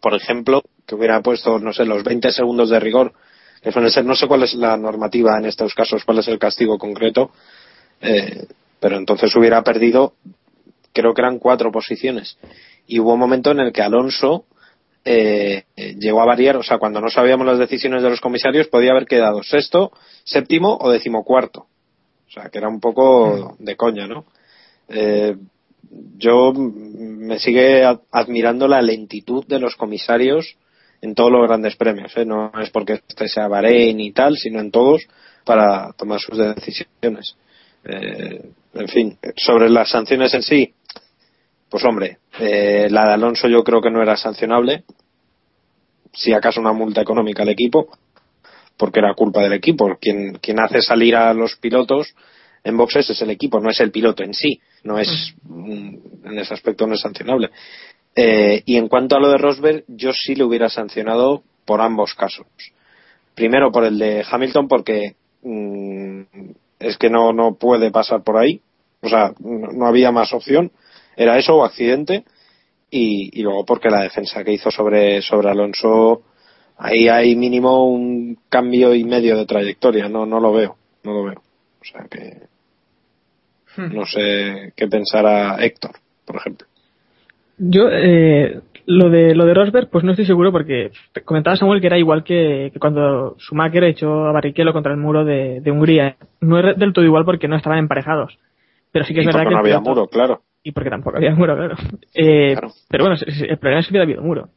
por 0.00 0.14
ejemplo, 0.14 0.62
que 0.86 0.94
hubiera 0.94 1.20
puesto, 1.20 1.58
no 1.58 1.72
sé, 1.72 1.84
los 1.84 2.04
20 2.04 2.30
segundos 2.32 2.70
de 2.70 2.80
rigor, 2.80 3.12
que 3.62 3.72
suele 3.72 3.90
ser, 3.90 4.04
no 4.04 4.14
sé 4.14 4.26
cuál 4.26 4.42
es 4.42 4.54
la 4.54 4.76
normativa 4.76 5.38
en 5.38 5.46
estos 5.46 5.74
casos, 5.74 6.04
cuál 6.04 6.18
es 6.18 6.28
el 6.28 6.38
castigo 6.38 6.78
concreto, 6.78 7.30
eh, 8.00 8.46
pero 8.80 8.96
entonces 8.96 9.34
hubiera 9.36 9.62
perdido, 9.62 10.14
creo 10.92 11.14
que 11.14 11.22
eran 11.22 11.38
cuatro 11.38 11.70
posiciones. 11.70 12.38
Y 12.86 12.98
hubo 12.98 13.14
un 13.14 13.20
momento 13.20 13.52
en 13.52 13.60
el 13.60 13.72
que 13.72 13.82
Alonso 13.82 14.46
eh, 15.04 15.64
llegó 15.76 16.20
a 16.20 16.26
variar, 16.26 16.56
o 16.56 16.62
sea, 16.62 16.78
cuando 16.78 17.00
no 17.00 17.08
sabíamos 17.08 17.46
las 17.46 17.58
decisiones 17.58 18.02
de 18.02 18.10
los 18.10 18.20
comisarios, 18.20 18.68
podía 18.68 18.90
haber 18.90 19.06
quedado 19.06 19.42
sexto, 19.42 19.92
séptimo 20.24 20.76
o 20.80 20.90
decimocuarto. 20.90 21.66
O 22.28 22.30
sea, 22.30 22.48
que 22.48 22.58
era 22.58 22.68
un 22.68 22.80
poco 22.80 23.56
de 23.58 23.76
coña, 23.76 24.06
¿no? 24.06 24.24
Eh, 24.88 25.36
yo 26.16 26.52
me 26.54 27.38
sigue 27.38 27.84
admirando 28.10 28.68
la 28.68 28.80
lentitud 28.80 29.44
de 29.46 29.58
los 29.58 29.76
comisarios 29.76 30.56
en 31.00 31.14
todos 31.14 31.32
los 31.32 31.46
grandes 31.46 31.76
premios. 31.76 32.16
¿eh? 32.16 32.24
No 32.24 32.52
es 32.60 32.70
porque 32.70 33.00
este 33.06 33.28
sea 33.28 33.48
Bahrein 33.48 34.00
y 34.00 34.12
tal, 34.12 34.36
sino 34.36 34.60
en 34.60 34.70
todos 34.70 35.02
para 35.44 35.92
tomar 35.92 36.20
sus 36.20 36.38
decisiones. 36.38 37.36
Eh, 37.84 38.50
en 38.74 38.88
fin, 38.88 39.18
sobre 39.36 39.68
las 39.68 39.90
sanciones 39.90 40.32
en 40.34 40.42
sí, 40.42 40.72
pues 41.68 41.84
hombre, 41.84 42.18
eh, 42.38 42.88
la 42.90 43.06
de 43.06 43.12
Alonso 43.14 43.48
yo 43.48 43.64
creo 43.64 43.80
que 43.80 43.90
no 43.90 44.02
era 44.02 44.16
sancionable. 44.16 44.84
Si 46.12 46.32
acaso 46.32 46.60
una 46.60 46.72
multa 46.72 47.00
económica 47.00 47.42
al 47.42 47.48
equipo, 47.48 47.88
porque 48.76 49.00
era 49.00 49.14
culpa 49.14 49.42
del 49.42 49.54
equipo. 49.54 49.96
Quien, 50.00 50.34
quien 50.34 50.60
hace 50.60 50.80
salir 50.82 51.16
a 51.16 51.32
los 51.34 51.56
pilotos 51.56 52.14
en 52.64 52.76
boxes 52.76 53.10
es 53.10 53.22
el 53.22 53.30
equipo, 53.30 53.60
no 53.60 53.70
es 53.70 53.80
el 53.80 53.90
piloto 53.90 54.22
en 54.22 54.34
sí, 54.34 54.60
no 54.84 54.98
es 54.98 55.34
mm, 55.42 55.96
en 56.24 56.38
ese 56.38 56.54
aspecto 56.54 56.86
no 56.86 56.94
es 56.94 57.00
sancionable. 57.00 57.50
Eh, 58.14 58.62
y 58.66 58.76
en 58.76 58.88
cuanto 58.88 59.16
a 59.16 59.20
lo 59.20 59.30
de 59.30 59.38
Rosberg, 59.38 59.84
yo 59.88 60.12
sí 60.12 60.34
le 60.34 60.44
hubiera 60.44 60.68
sancionado 60.68 61.42
por 61.64 61.80
ambos 61.80 62.14
casos. 62.14 62.46
Primero 63.34 63.72
por 63.72 63.84
el 63.84 63.98
de 63.98 64.24
Hamilton 64.30 64.68
porque 64.68 65.16
mm, 65.42 66.22
es 66.78 66.98
que 66.98 67.10
no, 67.10 67.32
no 67.32 67.54
puede 67.54 67.90
pasar 67.90 68.22
por 68.22 68.36
ahí, 68.36 68.60
o 69.00 69.08
sea, 69.08 69.32
no, 69.40 69.86
había 69.86 70.12
más 70.12 70.32
opción, 70.32 70.70
era 71.16 71.38
eso 71.38 71.56
o 71.56 71.64
accidente, 71.64 72.24
y, 72.90 73.38
y, 73.38 73.42
luego 73.42 73.64
porque 73.64 73.88
la 73.88 74.02
defensa 74.02 74.44
que 74.44 74.52
hizo 74.52 74.70
sobre, 74.70 75.22
sobre 75.22 75.50
Alonso, 75.50 76.22
ahí 76.76 77.08
hay 77.08 77.34
mínimo 77.34 77.86
un 77.86 78.38
cambio 78.48 78.94
y 78.94 79.02
medio 79.04 79.36
de 79.36 79.46
trayectoria, 79.46 80.08
no, 80.08 80.26
no 80.26 80.38
lo 80.40 80.52
veo, 80.52 80.76
no 81.04 81.12
lo 81.14 81.24
veo. 81.24 81.42
O 81.80 81.84
sea 81.84 82.06
que. 82.08 82.51
No 83.76 84.04
sé 84.04 84.72
qué 84.76 84.86
pensará 84.86 85.56
Héctor, 85.64 85.92
por 86.24 86.36
ejemplo. 86.36 86.66
Yo, 87.58 87.88
eh, 87.90 88.60
lo 88.86 89.10
de 89.10 89.34
lo 89.34 89.46
de 89.46 89.54
Rosberg, 89.54 89.88
pues 89.88 90.04
no 90.04 90.12
estoy 90.12 90.26
seguro 90.26 90.50
porque 90.50 90.90
comentaba 91.24 91.56
Samuel 91.56 91.80
que 91.80 91.86
era 91.86 91.98
igual 91.98 92.24
que, 92.24 92.70
que 92.72 92.78
cuando 92.78 93.36
Schumacher 93.38 93.84
echó 93.84 94.26
a 94.26 94.32
Barrichello 94.32 94.72
contra 94.72 94.92
el 94.92 94.98
muro 94.98 95.24
de, 95.24 95.60
de, 95.60 95.70
Hungría. 95.70 96.16
No 96.40 96.58
es 96.58 96.76
del 96.76 96.92
todo 96.92 97.04
igual 97.04 97.24
porque 97.24 97.48
no 97.48 97.56
estaban 97.56 97.78
emparejados. 97.78 98.38
Pero 98.90 99.04
sí 99.04 99.14
que 99.14 99.20
es 99.20 99.26
verdad 99.26 99.44
que. 99.44 99.50
no 99.50 99.58
había 99.58 99.80
muro, 99.80 100.06
claro. 100.08 100.42
Y 100.62 100.72
porque 100.72 100.90
tampoco 100.90 101.16
había 101.16 101.34
muro, 101.34 101.56
claro. 101.56 101.76
Eh, 102.14 102.56
Pero 102.88 103.04
bueno, 103.04 103.16
el 103.26 103.58
problema 103.58 103.80
es 103.80 103.86
que 103.86 103.92
hubiera 103.92 104.04
habido 104.04 104.22
muro. 104.22 104.48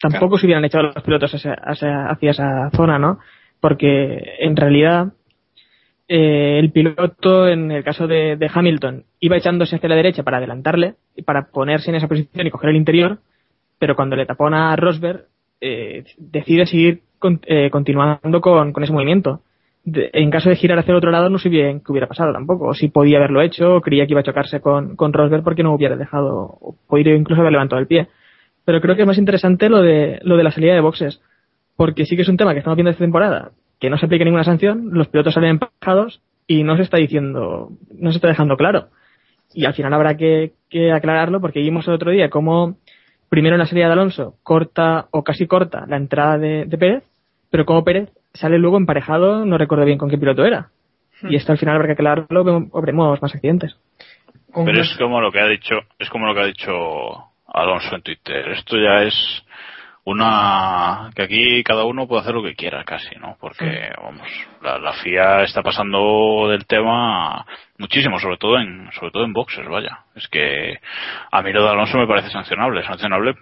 Tampoco 0.00 0.36
se 0.36 0.46
hubieran 0.46 0.64
echado 0.64 0.84
los 0.84 1.02
pilotos 1.04 1.32
hacia, 1.32 1.54
hacia 1.54 2.30
esa 2.30 2.70
zona, 2.70 2.98
¿no? 2.98 3.20
Porque 3.60 4.18
en 4.40 4.56
realidad 4.56 5.12
eh, 6.14 6.58
el 6.58 6.70
piloto, 6.72 7.48
en 7.48 7.70
el 7.70 7.82
caso 7.82 8.06
de, 8.06 8.50
Hamilton, 8.52 9.04
iba 9.18 9.38
echándose 9.38 9.76
hacia 9.76 9.88
la 9.88 9.96
derecha 9.96 10.22
para 10.22 10.36
adelantarle, 10.36 10.96
y 11.16 11.22
para 11.22 11.46
ponerse 11.46 11.88
en 11.88 11.96
esa 11.96 12.06
posición 12.06 12.46
y 12.46 12.50
coger 12.50 12.68
el 12.68 12.76
interior, 12.76 13.20
pero 13.78 13.96
cuando 13.96 14.14
le 14.14 14.26
tapona 14.26 14.72
a 14.72 14.76
Rosberg, 14.76 15.24
eh, 15.62 16.04
decide 16.18 16.66
seguir 16.66 17.00
eh, 17.46 17.70
continuando 17.70 18.42
con, 18.42 18.74
ese 18.82 18.92
movimiento. 18.92 19.40
en 19.86 20.30
caso 20.30 20.50
de 20.50 20.56
girar 20.56 20.78
hacia 20.78 20.92
el 20.92 20.98
otro 20.98 21.10
lado, 21.10 21.30
no 21.30 21.38
sé 21.38 21.48
bien 21.48 21.80
qué 21.80 21.92
hubiera 21.92 22.08
pasado 22.08 22.30
tampoco, 22.30 22.66
o 22.66 22.74
si 22.74 22.88
podía 22.88 23.16
haberlo 23.16 23.40
hecho, 23.40 23.76
o 23.76 23.80
creía 23.80 24.04
que 24.04 24.12
iba 24.12 24.20
a 24.20 24.24
chocarse 24.24 24.60
con, 24.60 24.96
con 24.96 25.14
Rosberg 25.14 25.42
porque 25.42 25.62
no 25.62 25.72
hubiera 25.72 25.96
dejado, 25.96 26.58
o 26.60 26.76
podría 26.88 27.14
incluso 27.14 27.40
haber 27.40 27.52
levantado 27.52 27.80
el 27.80 27.86
pie. 27.86 28.08
Pero 28.66 28.82
creo 28.82 28.96
que 28.96 29.02
es 29.02 29.08
más 29.08 29.16
interesante 29.16 29.70
lo 29.70 29.80
de, 29.80 30.20
lo 30.24 30.36
de 30.36 30.44
la 30.44 30.50
salida 30.50 30.74
de 30.74 30.80
boxes, 30.80 31.22
porque 31.74 32.04
sí 32.04 32.16
que 32.16 32.22
es 32.22 32.28
un 32.28 32.36
tema 32.36 32.52
que 32.52 32.58
estamos 32.58 32.76
viendo 32.76 32.90
esta 32.90 33.02
temporada, 33.02 33.52
que 33.82 33.90
no 33.90 33.98
se 33.98 34.06
aplique 34.06 34.24
ninguna 34.24 34.44
sanción, 34.44 34.90
los 34.92 35.08
pilotos 35.08 35.34
salen 35.34 35.58
empajados 35.60 36.22
y 36.46 36.62
no 36.62 36.76
se 36.76 36.82
está 36.82 36.98
diciendo, 36.98 37.70
no 37.98 38.12
se 38.12 38.18
está 38.18 38.28
dejando 38.28 38.56
claro. 38.56 38.90
Y 39.52 39.64
al 39.64 39.74
final 39.74 39.92
habrá 39.92 40.16
que, 40.16 40.52
aclararlo 40.94 41.40
porque 41.40 41.58
vimos 41.58 41.88
el 41.88 41.94
otro 41.94 42.12
día 42.12 42.30
cómo 42.30 42.76
primero 43.28 43.56
en 43.56 43.58
la 43.58 43.66
salida 43.66 43.86
de 43.86 43.94
Alonso 43.94 44.36
corta 44.44 45.08
o 45.10 45.24
casi 45.24 45.48
corta 45.48 45.84
la 45.88 45.96
entrada 45.96 46.38
de, 46.38 46.64
Pérez, 46.78 47.02
pero 47.50 47.66
como 47.66 47.82
Pérez 47.82 48.10
sale 48.32 48.56
luego 48.56 48.76
emparejado, 48.76 49.44
no 49.44 49.58
recuerdo 49.58 49.84
bien 49.84 49.98
con 49.98 50.08
qué 50.08 50.16
piloto 50.16 50.44
era. 50.44 50.68
Hmm. 51.20 51.32
Y 51.32 51.34
esto 51.34 51.50
al 51.50 51.58
final 51.58 51.74
habrá 51.74 51.88
que 51.88 51.94
aclararlo, 51.94 52.44
veremos 52.74 53.20
más 53.20 53.34
accidentes. 53.34 53.76
Pero 54.54 54.80
es 54.80 54.96
como 54.96 55.20
lo 55.20 55.32
que 55.32 55.40
ha 55.40 55.48
dicho, 55.48 55.74
es 55.98 56.08
como 56.08 56.28
lo 56.28 56.34
que 56.36 56.40
ha 56.40 56.46
dicho 56.46 56.70
Alonso 57.48 57.96
en 57.96 58.02
Twitter. 58.02 58.46
Esto 58.52 58.76
ya 58.76 59.02
es 59.02 59.44
una 60.04 61.10
que 61.14 61.22
aquí 61.22 61.62
cada 61.62 61.84
uno 61.84 62.08
puede 62.08 62.22
hacer 62.22 62.34
lo 62.34 62.42
que 62.42 62.56
quiera 62.56 62.82
casi 62.84 63.14
no 63.16 63.36
porque 63.40 63.92
vamos 64.02 64.28
la, 64.60 64.78
la, 64.78 64.92
FIA 64.94 65.44
está 65.44 65.62
pasando 65.62 66.48
del 66.48 66.66
tema 66.66 67.46
muchísimo 67.78 68.18
sobre 68.18 68.36
todo 68.36 68.58
en 68.58 68.90
sobre 68.92 69.12
todo 69.12 69.24
en 69.24 69.32
boxes 69.32 69.66
vaya. 69.68 70.00
Es 70.14 70.28
que 70.28 70.78
a 71.30 71.42
mí 71.42 71.52
lo 71.52 71.64
de 71.64 71.70
Alonso 71.70 71.98
me 71.98 72.06
parece 72.06 72.30
sancionable. 72.30 72.84
Sancionable 72.84 73.34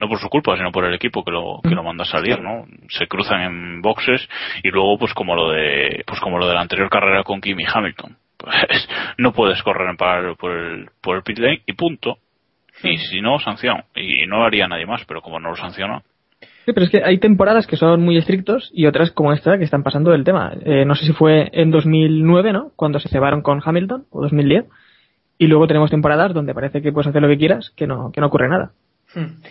no 0.00 0.08
por 0.08 0.18
su 0.18 0.28
culpa 0.28 0.56
sino 0.56 0.72
por 0.72 0.84
el 0.84 0.94
equipo 0.94 1.24
que 1.24 1.30
lo 1.30 1.60
que 1.62 1.74
lo 1.74 1.82
manda 1.82 2.04
a 2.04 2.06
salir 2.06 2.40
no 2.40 2.64
se 2.88 3.06
cruzan 3.06 3.40
en 3.42 3.82
boxes 3.82 4.28
y 4.62 4.70
luego 4.70 4.98
pues 4.98 5.14
como 5.14 5.34
lo 5.34 5.50
de 5.50 6.04
pues 6.06 6.20
como 6.20 6.38
lo 6.38 6.46
de 6.46 6.54
la 6.54 6.60
anterior 6.60 6.88
carrera 6.88 7.24
con 7.24 7.40
Kimi 7.40 7.64
Hamilton. 7.66 8.16
Pues 8.36 8.88
no 9.16 9.32
puedes 9.32 9.62
correr 9.62 9.88
en 9.88 9.96
paralelo 9.96 10.36
por 10.36 10.50
el 10.50 10.90
por 11.00 11.16
el 11.16 11.22
pit 11.22 11.38
lane 11.38 11.62
y 11.66 11.72
punto 11.72 12.18
y 12.84 12.98
si 12.98 13.20
no, 13.20 13.38
sanción. 13.38 13.84
Y 13.94 14.26
no 14.26 14.38
lo 14.38 14.44
haría 14.44 14.68
nadie 14.68 14.86
más, 14.86 15.04
pero 15.06 15.22
como 15.22 15.40
no 15.40 15.50
lo 15.50 15.56
sanciona. 15.56 16.02
Sí, 16.64 16.72
pero 16.72 16.86
es 16.86 16.90
que 16.90 17.02
hay 17.04 17.18
temporadas 17.18 17.66
que 17.66 17.76
son 17.76 18.02
muy 18.02 18.16
estrictos 18.16 18.70
y 18.72 18.86
otras 18.86 19.10
como 19.10 19.32
esta 19.32 19.58
que 19.58 19.64
están 19.64 19.82
pasando 19.82 20.10
del 20.12 20.24
tema. 20.24 20.52
Eh, 20.64 20.84
no 20.84 20.94
sé 20.94 21.04
si 21.04 21.12
fue 21.12 21.50
en 21.52 21.70
2009, 21.70 22.52
¿no? 22.52 22.72
Cuando 22.76 22.98
se 23.00 23.08
cebaron 23.08 23.42
con 23.42 23.60
Hamilton, 23.64 24.06
o 24.10 24.22
2010. 24.22 24.64
Y 25.36 25.46
luego 25.46 25.66
tenemos 25.66 25.90
temporadas 25.90 26.32
donde 26.32 26.54
parece 26.54 26.80
que 26.80 26.92
puedes 26.92 27.08
hacer 27.08 27.20
lo 27.20 27.28
que 27.28 27.38
quieras, 27.38 27.72
que 27.76 27.86
no, 27.86 28.10
que 28.12 28.20
no 28.20 28.28
ocurre 28.28 28.48
nada. 28.48 28.70
Hmm. 29.14 29.42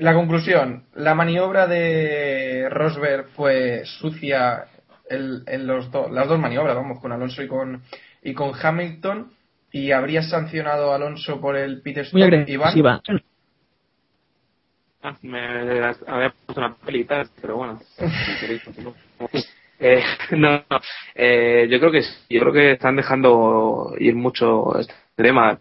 La 0.00 0.14
conclusión, 0.14 0.84
la 0.94 1.14
maniobra 1.14 1.66
de 1.66 2.68
Rosberg 2.70 3.28
fue 3.30 3.82
sucia 3.84 4.66
en 5.10 5.66
los 5.66 5.90
las 6.12 6.28
dos 6.28 6.38
maniobras, 6.38 6.76
vamos, 6.76 7.00
con 7.00 7.10
Alonso 7.10 7.42
y 7.42 7.48
con, 7.48 7.82
y 8.22 8.32
con 8.32 8.52
Hamilton 8.54 9.32
y 9.72 9.92
habría 9.92 10.22
sancionado 10.22 10.92
a 10.92 10.96
Alonso 10.96 11.40
por 11.40 11.56
el 11.56 11.80
pit 11.82 11.98
stop 11.98 12.48
Iván. 12.48 13.00
Ah, 15.02 15.16
me 15.22 15.40
había 15.40 16.34
puesto 16.44 16.60
una 16.60 16.74
pelita, 16.74 17.24
pero 17.40 17.56
bueno. 17.56 17.80
eh, 19.80 20.02
no, 20.32 20.62
eh, 21.14 21.68
yo 21.70 21.78
creo 21.78 21.90
que 21.90 22.02
yo 22.28 22.40
creo 22.40 22.52
que 22.52 22.72
están 22.72 22.96
dejando 22.96 23.94
ir 23.98 24.14
mucho 24.14 24.78
este 24.78 24.94
tema. 25.16 25.58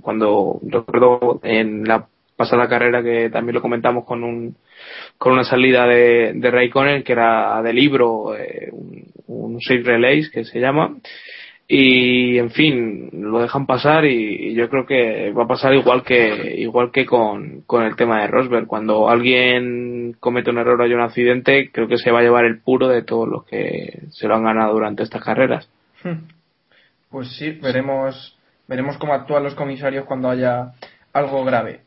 Cuando 0.00 0.60
recuerdo 0.62 1.40
en 1.42 1.84
la 1.84 2.06
pasada 2.36 2.68
carrera 2.68 3.02
que 3.02 3.30
también 3.30 3.54
lo 3.54 3.62
comentamos 3.62 4.04
con 4.04 4.22
un 4.22 4.56
con 5.16 5.32
una 5.32 5.44
salida 5.44 5.86
de, 5.86 6.32
de 6.34 6.50
Raikkonen 6.50 7.02
que 7.02 7.12
era 7.12 7.62
de 7.62 7.72
libro, 7.72 8.36
eh, 8.36 8.68
un, 8.72 9.06
un 9.26 9.60
Safe 9.60 9.82
Relays 9.82 10.30
que 10.30 10.44
se 10.44 10.60
llama. 10.60 10.96
Y 11.68 12.38
en 12.38 12.50
fin, 12.50 13.08
lo 13.12 13.40
dejan 13.40 13.66
pasar 13.66 14.04
y, 14.04 14.54
yo 14.54 14.68
creo 14.68 14.86
que 14.86 15.32
va 15.32 15.44
a 15.44 15.48
pasar 15.48 15.72
igual 15.74 16.02
que 16.02 16.56
igual 16.58 16.90
que 16.90 17.06
con, 17.06 17.62
con 17.62 17.84
el 17.84 17.96
tema 17.96 18.20
de 18.20 18.26
Rosberg. 18.26 18.66
Cuando 18.66 19.08
alguien 19.08 20.14
comete 20.20 20.50
un 20.50 20.58
error 20.58 20.80
o 20.80 20.84
hay 20.84 20.92
un 20.92 21.00
accidente, 21.00 21.70
creo 21.72 21.88
que 21.88 21.98
se 21.98 22.10
va 22.10 22.20
a 22.20 22.22
llevar 22.22 22.44
el 22.44 22.60
puro 22.60 22.88
de 22.88 23.02
todos 23.02 23.28
los 23.28 23.44
que 23.44 24.02
se 24.10 24.28
lo 24.28 24.34
han 24.34 24.44
ganado 24.44 24.72
durante 24.74 25.02
estas 25.02 25.22
carreras. 25.22 25.68
Pues 27.10 27.36
sí, 27.36 27.50
veremos, 27.50 28.38
veremos 28.66 28.96
cómo 28.96 29.12
actúan 29.12 29.44
los 29.44 29.54
comisarios 29.54 30.06
cuando 30.06 30.30
haya 30.30 30.72
algo 31.12 31.44
grave. 31.44 31.82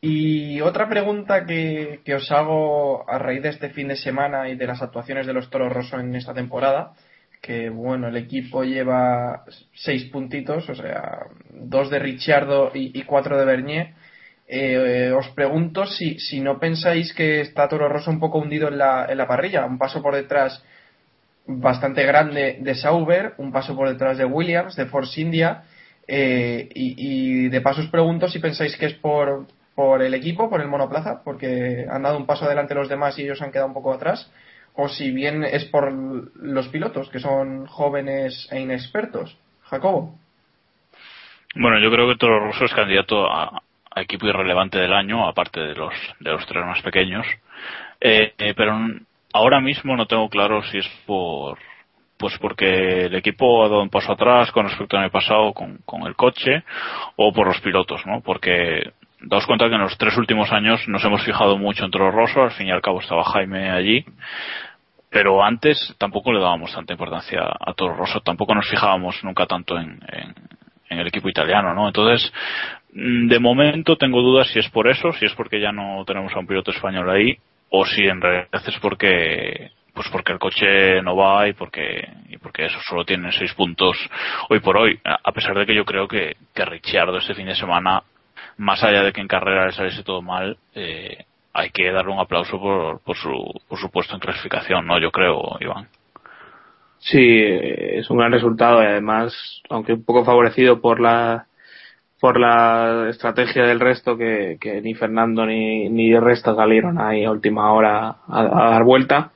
Y 0.00 0.60
otra 0.60 0.88
pregunta 0.88 1.46
que, 1.46 2.00
que 2.04 2.14
os 2.14 2.30
hago 2.30 3.08
a 3.08 3.18
raíz 3.18 3.42
de 3.42 3.48
este 3.48 3.70
fin 3.70 3.88
de 3.88 3.96
semana 3.96 4.48
y 4.48 4.54
de 4.54 4.66
las 4.66 4.82
actuaciones 4.82 5.26
de 5.26 5.32
los 5.32 5.48
Toros 5.50 5.72
Rosso 5.72 5.98
en 5.98 6.14
esta 6.14 6.34
temporada, 6.34 6.92
que 7.40 7.70
bueno, 7.70 8.08
el 8.08 8.16
equipo 8.16 8.64
lleva 8.64 9.44
seis 9.74 10.04
puntitos, 10.04 10.68
o 10.68 10.74
sea, 10.74 11.26
dos 11.50 11.90
de 11.90 11.98
Ricciardo 11.98 12.72
y, 12.74 12.98
y 12.98 13.02
cuatro 13.02 13.38
de 13.38 13.44
Bernier. 13.44 13.94
Eh, 14.48 15.12
os 15.16 15.28
pregunto 15.30 15.86
si, 15.86 16.18
si 16.20 16.40
no 16.40 16.60
pensáis 16.60 17.12
que 17.14 17.40
está 17.40 17.68
Toro 17.68 17.88
Rosso 17.88 18.10
un 18.10 18.20
poco 18.20 18.38
hundido 18.38 18.68
en 18.68 18.78
la, 18.78 19.06
en 19.08 19.18
la 19.18 19.26
parrilla, 19.26 19.66
un 19.66 19.78
paso 19.78 20.00
por 20.02 20.14
detrás 20.14 20.62
bastante 21.46 22.04
grande 22.04 22.58
de 22.60 22.74
Sauber, 22.74 23.34
un 23.38 23.52
paso 23.52 23.74
por 23.76 23.88
detrás 23.88 24.18
de 24.18 24.24
Williams, 24.24 24.76
de 24.76 24.86
Force 24.86 25.20
India, 25.20 25.64
eh, 26.06 26.68
y, 26.74 26.94
y, 26.96 27.48
de 27.48 27.60
paso 27.60 27.80
os 27.80 27.88
pregunto 27.88 28.28
si 28.28 28.38
pensáis 28.38 28.76
que 28.76 28.86
es 28.86 28.94
por, 28.94 29.46
por 29.74 30.02
el 30.02 30.14
equipo, 30.14 30.48
por 30.48 30.60
el 30.60 30.68
monoplaza, 30.68 31.22
porque 31.24 31.86
han 31.90 32.02
dado 32.02 32.16
un 32.16 32.26
paso 32.26 32.44
adelante 32.44 32.74
los 32.74 32.88
demás 32.88 33.18
y 33.18 33.22
ellos 33.22 33.42
han 33.42 33.50
quedado 33.50 33.68
un 33.68 33.74
poco 33.74 33.92
atrás, 33.92 34.30
o 34.76 34.88
si 34.88 35.10
bien 35.10 35.42
es 35.44 35.64
por 35.66 35.92
los 35.92 36.68
pilotos, 36.68 37.08
que 37.08 37.18
son 37.18 37.66
jóvenes 37.66 38.48
e 38.50 38.60
inexpertos. 38.60 39.36
Jacobo. 39.64 40.18
Bueno, 41.54 41.78
yo 41.80 41.90
creo 41.90 42.08
que 42.08 42.18
Toro 42.18 42.40
Rosso 42.40 42.66
es 42.66 42.74
candidato 42.74 43.26
a, 43.26 43.62
equipo 43.96 44.26
irrelevante 44.26 44.78
del 44.78 44.92
año, 44.92 45.26
aparte 45.26 45.58
de 45.58 45.74
los, 45.74 45.94
de 46.20 46.30
los 46.30 46.46
tres 46.46 46.64
más 46.66 46.82
pequeños. 46.82 47.26
Eh, 48.00 48.34
eh, 48.36 48.52
pero 48.54 48.76
ahora 49.32 49.60
mismo 49.60 49.96
no 49.96 50.06
tengo 50.06 50.28
claro 50.28 50.62
si 50.64 50.78
es 50.78 50.88
por 51.06 51.58
pues 52.18 52.36
porque 52.38 53.06
el 53.06 53.14
equipo 53.14 53.62
ha 53.62 53.68
dado 53.68 53.82
un 53.82 53.90
paso 53.90 54.12
atrás 54.12 54.50
con 54.50 54.66
respecto 54.66 54.96
al 54.96 55.04
año 55.04 55.12
pasado 55.12 55.52
con, 55.52 55.78
con 55.84 56.06
el 56.06 56.16
coche 56.16 56.64
o 57.16 57.30
por 57.32 57.46
los 57.46 57.60
pilotos, 57.60 58.06
¿no? 58.06 58.22
Porque 58.22 58.92
daos 59.20 59.46
cuenta 59.46 59.68
que 59.68 59.74
en 59.74 59.82
los 59.82 59.98
tres 59.98 60.16
últimos 60.16 60.50
años 60.52 60.86
nos 60.88 61.04
hemos 61.04 61.22
fijado 61.24 61.58
mucho 61.58 61.84
en 61.84 61.90
Toro 61.90 62.10
Rosso, 62.10 62.42
al 62.42 62.52
fin 62.52 62.68
y 62.68 62.70
al 62.70 62.82
cabo 62.82 63.00
estaba 63.00 63.24
Jaime 63.24 63.70
allí, 63.70 64.04
pero 65.16 65.42
antes 65.42 65.94
tampoco 65.96 66.30
le 66.30 66.40
dábamos 66.40 66.74
tanta 66.74 66.92
importancia 66.92 67.40
a 67.42 67.72
Toro 67.72 67.96
Rosso, 67.96 68.20
tampoco 68.20 68.54
nos 68.54 68.68
fijábamos 68.68 69.24
nunca 69.24 69.46
tanto 69.46 69.78
en, 69.78 69.98
el 70.90 71.06
equipo 71.06 71.30
italiano, 71.30 71.72
¿no? 71.72 71.86
Entonces, 71.86 72.30
de 72.92 73.38
momento 73.38 73.96
tengo 73.96 74.20
dudas 74.20 74.46
si 74.48 74.58
es 74.58 74.68
por 74.68 74.88
eso, 74.88 75.14
si 75.14 75.24
es 75.24 75.32
porque 75.32 75.58
ya 75.58 75.72
no 75.72 76.04
tenemos 76.04 76.34
a 76.34 76.38
un 76.38 76.46
piloto 76.46 76.70
español 76.70 77.08
ahí, 77.08 77.34
o 77.70 77.86
si 77.86 78.02
en 78.02 78.20
realidad 78.20 78.62
es 78.66 78.78
porque 78.78 79.70
pues 79.94 80.06
porque 80.12 80.34
el 80.34 80.38
coche 80.38 81.00
no 81.00 81.16
va 81.16 81.48
y 81.48 81.54
porque 81.54 82.06
y 82.28 82.36
porque 82.36 82.66
eso 82.66 82.78
solo 82.86 83.06
tiene 83.06 83.32
seis 83.32 83.54
puntos 83.54 83.96
hoy 84.50 84.60
por 84.60 84.76
hoy 84.76 85.00
a 85.02 85.32
pesar 85.32 85.56
de 85.56 85.64
que 85.64 85.74
yo 85.74 85.86
creo 85.86 86.06
que 86.06 86.36
que 86.54 86.64
Ricciardo 86.66 87.16
este 87.16 87.32
fin 87.32 87.46
de 87.46 87.54
semana 87.54 88.02
más 88.58 88.84
allá 88.84 89.02
de 89.02 89.14
que 89.14 89.22
en 89.22 89.28
carrera 89.28 89.64
le 89.64 89.72
saliese 89.72 90.02
todo 90.02 90.20
mal 90.20 90.58
eh, 90.74 91.24
hay 91.56 91.70
que 91.70 91.90
darle 91.90 92.12
un 92.12 92.20
aplauso 92.20 92.60
por, 92.60 93.00
por 93.00 93.16
su 93.16 93.32
por 93.68 93.78
su 93.78 93.90
puesto 93.90 94.14
en 94.14 94.20
clasificación 94.20 94.86
no 94.86 95.00
yo 95.00 95.10
creo 95.10 95.56
Iván. 95.60 95.88
Sí 96.98 97.18
es 97.18 98.10
un 98.10 98.18
gran 98.18 98.32
resultado 98.32 98.82
y 98.82 98.86
además 98.86 99.34
aunque 99.70 99.94
un 99.94 100.04
poco 100.04 100.24
favorecido 100.24 100.80
por 100.80 101.00
la 101.00 101.46
por 102.20 102.38
la 102.38 103.08
estrategia 103.10 103.64
del 103.64 103.80
resto 103.80 104.16
que, 104.16 104.58
que 104.60 104.80
ni 104.80 104.94
Fernando 104.94 105.46
ni, 105.46 105.88
ni 105.88 106.18
Resta 106.18 106.54
salieron 106.54 106.98
ahí 107.00 107.24
a 107.24 107.30
última 107.30 107.72
hora 107.72 108.16
a, 108.26 108.40
a, 108.40 108.70
dar 108.70 108.84
vuelta 108.84 109.32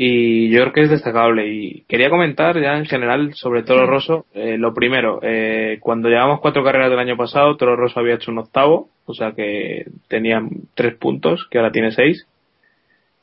y 0.00 0.48
yo 0.50 0.60
creo 0.60 0.72
que 0.72 0.82
es 0.82 0.90
destacable. 0.90 1.48
Y 1.52 1.82
quería 1.88 2.08
comentar 2.08 2.60
ya 2.60 2.78
en 2.78 2.86
general 2.86 3.34
sobre 3.34 3.64
Toro 3.64 3.84
Rosso 3.84 4.26
eh, 4.32 4.56
lo 4.56 4.72
primero 4.72 5.18
eh, 5.22 5.78
cuando 5.80 6.08
llevamos 6.08 6.38
cuatro 6.40 6.62
carreras 6.62 6.88
del 6.90 7.00
año 7.00 7.16
pasado 7.16 7.56
Toro 7.56 7.74
Rosso 7.74 7.98
había 7.98 8.14
hecho 8.14 8.30
un 8.30 8.38
octavo 8.38 8.90
o 9.06 9.12
sea 9.12 9.32
que 9.32 9.86
tenía 10.06 10.40
tres 10.74 10.94
puntos 10.94 11.48
que 11.50 11.58
ahora 11.58 11.72
tiene 11.72 11.90
seis. 11.90 12.28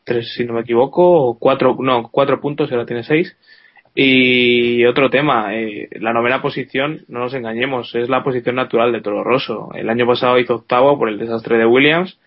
Tres 0.04 0.34
si 0.36 0.44
no 0.44 0.54
me 0.54 0.62
equivoco 0.62 1.02
o 1.02 1.40
cuatro 1.40 1.78
no 1.80 2.10
cuatro 2.12 2.42
puntos 2.42 2.70
y 2.70 2.74
ahora 2.74 2.86
tiene 2.86 3.04
seis. 3.04 3.38
Y 3.96 4.84
otro 4.84 5.10
tema, 5.10 5.56
eh, 5.56 5.88
la 6.02 6.12
novena 6.12 6.42
posición, 6.42 7.06
no 7.08 7.20
nos 7.20 7.34
engañemos, 7.34 7.96
es 7.96 8.10
la 8.10 8.22
posición 8.22 8.56
natural 8.56 8.92
de 8.92 9.00
Toro 9.00 9.24
Rosso. 9.24 9.70
El 9.74 9.90
año 9.90 10.06
pasado 10.06 10.38
hizo 10.40 10.56
octavo 10.56 11.00
por 11.00 11.08
el 11.08 11.18
desastre 11.18 11.58
de 11.58 11.66
Williams, 11.66 12.20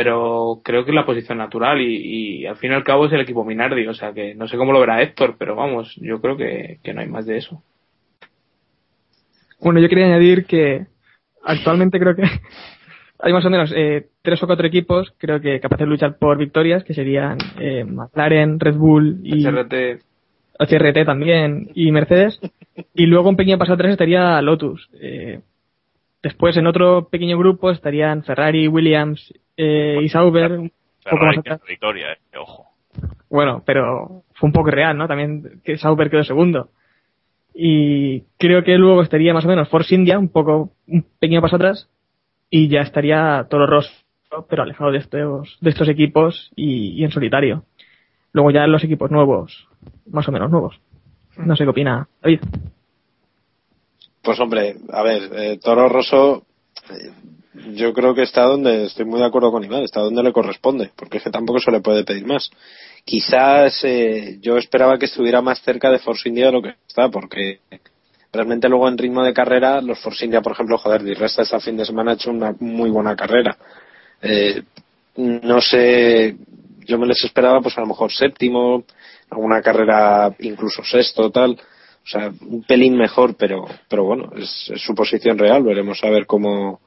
pero 0.00 0.60
creo 0.62 0.84
que 0.84 0.92
es 0.92 0.94
la 0.94 1.04
posición 1.04 1.38
natural 1.38 1.80
y, 1.80 2.42
y 2.42 2.46
al 2.46 2.54
fin 2.54 2.70
y 2.70 2.74
al 2.74 2.84
cabo 2.84 3.06
es 3.06 3.12
el 3.12 3.20
equipo 3.20 3.44
Minardi, 3.44 3.84
o 3.88 3.94
sea 3.94 4.12
que 4.12 4.32
no 4.32 4.46
sé 4.46 4.56
cómo 4.56 4.72
lo 4.72 4.78
verá 4.78 5.02
Héctor, 5.02 5.34
pero 5.36 5.56
vamos, 5.56 5.92
yo 5.96 6.20
creo 6.20 6.36
que, 6.36 6.78
que 6.84 6.94
no 6.94 7.00
hay 7.00 7.08
más 7.08 7.26
de 7.26 7.38
eso. 7.38 7.64
Bueno, 9.60 9.80
yo 9.80 9.88
quería 9.88 10.06
añadir 10.06 10.44
que 10.46 10.86
actualmente 11.42 11.98
creo 11.98 12.14
que 12.14 12.22
hay 13.18 13.32
más 13.32 13.44
o 13.44 13.50
menos 13.50 13.72
eh, 13.74 14.06
tres 14.22 14.40
o 14.40 14.46
cuatro 14.46 14.68
equipos, 14.68 15.12
creo 15.18 15.40
que 15.40 15.58
capaces 15.58 15.84
de 15.84 15.90
luchar 15.90 16.16
por 16.16 16.38
victorias, 16.38 16.84
que 16.84 16.94
serían 16.94 17.36
eh, 17.58 17.82
McLaren, 17.82 18.60
Red 18.60 18.76
Bull 18.76 19.18
y... 19.24 19.44
HRT. 19.44 20.00
HRT 20.60 21.06
también 21.06 21.72
y 21.74 21.90
Mercedes. 21.90 22.38
Y 22.94 23.06
luego 23.06 23.30
un 23.30 23.36
pequeño 23.36 23.58
paso 23.58 23.72
atrás 23.72 23.90
estaría 23.90 24.40
Lotus. 24.42 24.90
Eh, 25.00 25.40
después 26.22 26.56
en 26.56 26.66
otro 26.66 27.08
pequeño 27.08 27.38
grupo 27.38 27.70
estarían 27.70 28.24
Ferrari, 28.24 28.68
Williams 28.68 29.32
eh, 29.56 29.98
y 30.02 30.08
Sauber. 30.08 30.52
Un 30.52 30.72
poco 31.04 31.24
más 31.24 31.38
atrás. 31.38 31.60
victoria, 31.66 32.12
eh, 32.12 32.38
ojo. 32.38 32.66
Bueno, 33.30 33.62
pero 33.64 34.22
fue 34.34 34.48
un 34.48 34.52
poco 34.52 34.70
real, 34.70 34.96
¿no? 34.96 35.06
También 35.06 35.60
que 35.64 35.78
Sauber 35.78 36.10
quedó 36.10 36.24
segundo. 36.24 36.70
Y 37.54 38.22
creo 38.38 38.62
que 38.62 38.78
luego 38.78 39.02
estaría 39.02 39.34
más 39.34 39.44
o 39.44 39.48
menos 39.48 39.68
Force 39.68 39.94
India, 39.94 40.18
un 40.18 40.28
poco, 40.28 40.72
un 40.86 41.04
pequeño 41.18 41.42
paso 41.42 41.56
atrás. 41.56 41.88
Y 42.50 42.68
ya 42.68 42.80
estaría 42.80 43.46
Toro 43.50 43.66
Rosso, 43.66 43.92
pero 44.48 44.62
alejado 44.62 44.90
de 44.90 44.98
estos, 44.98 45.58
de 45.60 45.70
estos 45.70 45.88
equipos 45.88 46.50
y, 46.56 46.92
y 46.92 47.04
en 47.04 47.10
solitario. 47.10 47.64
Luego 48.32 48.50
ya 48.50 48.66
los 48.66 48.84
equipos 48.84 49.10
nuevos, 49.10 49.68
más 50.10 50.28
o 50.28 50.32
menos 50.32 50.50
nuevos. 50.50 50.80
No 51.36 51.56
sé 51.56 51.64
qué 51.64 51.70
opina 51.70 52.08
David. 52.22 52.40
Pues 54.28 54.40
hombre, 54.40 54.76
a 54.92 55.02
ver, 55.02 55.30
eh, 55.36 55.58
Toro 55.58 55.88
Rosso, 55.88 56.44
eh, 56.90 57.12
yo 57.72 57.94
creo 57.94 58.14
que 58.14 58.24
está 58.24 58.42
donde, 58.42 58.84
estoy 58.84 59.06
muy 59.06 59.20
de 59.20 59.24
acuerdo 59.24 59.50
con 59.50 59.64
Iván, 59.64 59.84
está 59.84 60.00
donde 60.00 60.22
le 60.22 60.34
corresponde, 60.34 60.90
porque 60.94 61.16
es 61.16 61.24
que 61.24 61.30
tampoco 61.30 61.60
se 61.60 61.70
le 61.70 61.80
puede 61.80 62.04
pedir 62.04 62.26
más. 62.26 62.50
Quizás 63.06 63.82
eh, 63.84 64.36
yo 64.42 64.58
esperaba 64.58 64.98
que 64.98 65.06
estuviera 65.06 65.40
más 65.40 65.62
cerca 65.62 65.90
de 65.90 65.98
Force 65.98 66.28
India 66.28 66.44
de 66.44 66.52
lo 66.52 66.60
que 66.60 66.74
está, 66.86 67.08
porque 67.08 67.60
realmente 68.30 68.68
luego 68.68 68.86
en 68.86 68.98
ritmo 68.98 69.24
de 69.24 69.32
carrera, 69.32 69.80
los 69.80 69.98
Force 69.98 70.26
India, 70.26 70.42
por 70.42 70.52
ejemplo, 70.52 70.76
joder, 70.76 71.02
Di 71.04 71.14
Resta 71.14 71.40
este 71.40 71.58
fin 71.60 71.78
de 71.78 71.86
semana 71.86 72.10
ha 72.10 72.14
hecho 72.16 72.30
una 72.30 72.54
muy 72.60 72.90
buena 72.90 73.16
carrera. 73.16 73.56
Eh, 74.20 74.62
no 75.16 75.62
sé, 75.62 76.36
yo 76.84 76.98
me 76.98 77.06
les 77.06 77.24
esperaba 77.24 77.62
pues 77.62 77.78
a 77.78 77.80
lo 77.80 77.86
mejor 77.86 78.12
séptimo, 78.12 78.84
alguna 79.30 79.62
carrera 79.62 80.30
incluso 80.40 80.84
sexto, 80.84 81.30
tal. 81.30 81.58
O 82.08 82.10
sea, 82.10 82.32
un 82.40 82.62
pelín 82.62 82.96
mejor, 82.96 83.36
pero, 83.36 83.66
pero 83.86 84.02
bueno, 84.04 84.30
es, 84.34 84.70
es 84.74 84.80
su 84.80 84.94
posición 84.94 85.36
real. 85.36 85.62
Veremos 85.62 86.02
a 86.02 86.08
ver 86.08 86.24
cómo, 86.24 86.80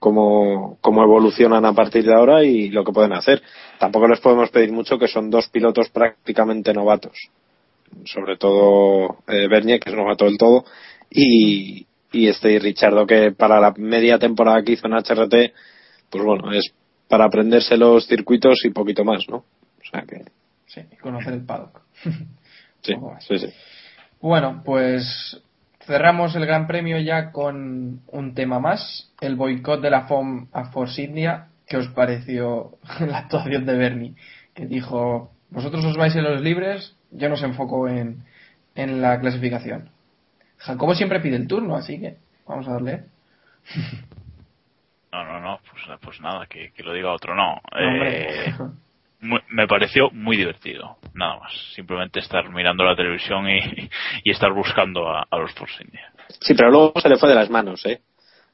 cómo, 0.00 0.76
cómo 0.80 1.04
evolucionan 1.04 1.64
a 1.64 1.72
partir 1.72 2.04
de 2.04 2.12
ahora 2.12 2.42
y 2.42 2.68
lo 2.70 2.82
que 2.82 2.90
pueden 2.90 3.12
hacer. 3.12 3.40
Tampoco 3.78 4.08
les 4.08 4.18
podemos 4.18 4.50
pedir 4.50 4.72
mucho 4.72 4.98
que 4.98 5.06
son 5.06 5.30
dos 5.30 5.48
pilotos 5.50 5.90
prácticamente 5.90 6.74
novatos. 6.74 7.16
Sobre 8.06 8.36
todo 8.38 9.18
eh, 9.28 9.46
Bernier, 9.46 9.78
que 9.78 9.90
es 9.90 9.96
novato 9.96 10.24
del 10.24 10.36
todo, 10.36 10.64
y, 11.08 11.86
y 12.10 12.26
este 12.26 12.58
Richardo, 12.58 13.06
que 13.06 13.30
para 13.30 13.60
la 13.60 13.72
media 13.76 14.18
temporada 14.18 14.64
que 14.64 14.72
hizo 14.72 14.88
en 14.88 14.94
HRT, 14.94 15.54
pues 16.10 16.24
bueno, 16.24 16.50
es 16.52 16.72
para 17.08 17.26
aprenderse 17.26 17.76
los 17.76 18.04
circuitos 18.06 18.64
y 18.64 18.70
poquito 18.70 19.04
más, 19.04 19.28
¿no? 19.28 19.36
O 19.36 19.90
sea 19.92 20.02
que. 20.02 20.24
Sí, 20.66 20.80
y 20.90 20.96
conocer 20.96 21.34
el 21.34 21.44
paddock. 21.44 21.82
sí, 22.82 22.94
sí, 23.28 23.38
sí. 23.38 23.52
Bueno, 24.20 24.62
pues 24.64 25.42
cerramos 25.86 26.34
el 26.36 26.46
Gran 26.46 26.66
Premio 26.66 26.98
ya 26.98 27.32
con 27.32 28.00
un 28.08 28.34
tema 28.34 28.58
más, 28.60 29.10
el 29.20 29.36
boicot 29.36 29.80
de 29.80 29.90
la 29.90 30.02
FOM 30.06 30.48
a 30.52 30.66
Force 30.70 31.02
India. 31.02 31.48
¿Qué 31.66 31.76
os 31.76 31.88
pareció 31.88 32.72
la 33.00 33.18
actuación 33.18 33.64
de 33.66 33.76
Bernie? 33.76 34.14
Que 34.54 34.66
dijo, 34.66 35.32
vosotros 35.50 35.84
os 35.84 35.96
vais 35.96 36.14
en 36.16 36.24
los 36.24 36.40
libres, 36.40 36.96
yo 37.10 37.28
nos 37.28 37.42
enfoco 37.42 37.88
en, 37.88 38.24
en 38.74 39.00
la 39.00 39.18
clasificación. 39.20 39.90
Jacobo 40.58 40.94
siempre 40.94 41.20
pide 41.20 41.36
el 41.36 41.48
turno, 41.48 41.76
así 41.76 41.98
que 41.98 42.16
vamos 42.46 42.68
a 42.68 42.72
darle. 42.72 43.04
No, 45.12 45.24
no, 45.24 45.40
no, 45.40 45.58
pues, 45.68 45.98
pues 46.00 46.20
nada, 46.20 46.46
que, 46.46 46.70
que 46.70 46.84
lo 46.84 46.92
diga 46.92 47.10
otro. 47.12 47.34
No, 47.34 47.60
Hombre. 47.72 48.46
eh, 48.46 48.54
me 49.20 49.66
pareció 49.66 50.10
muy 50.10 50.36
divertido, 50.36 50.96
nada 51.14 51.38
más. 51.38 51.52
Simplemente 51.74 52.20
estar 52.20 52.48
mirando 52.50 52.84
la 52.84 52.96
televisión 52.96 53.48
y, 53.48 53.60
y 54.24 54.30
estar 54.30 54.52
buscando 54.52 55.08
a, 55.08 55.26
a 55.30 55.38
los 55.38 55.52
Force 55.52 55.82
India. 55.82 56.12
Sí, 56.40 56.54
pero 56.54 56.70
luego 56.70 57.00
se 57.00 57.08
le 57.08 57.16
fue 57.16 57.28
de 57.28 57.34
las 57.34 57.50
manos, 57.50 57.84
¿eh? 57.86 58.00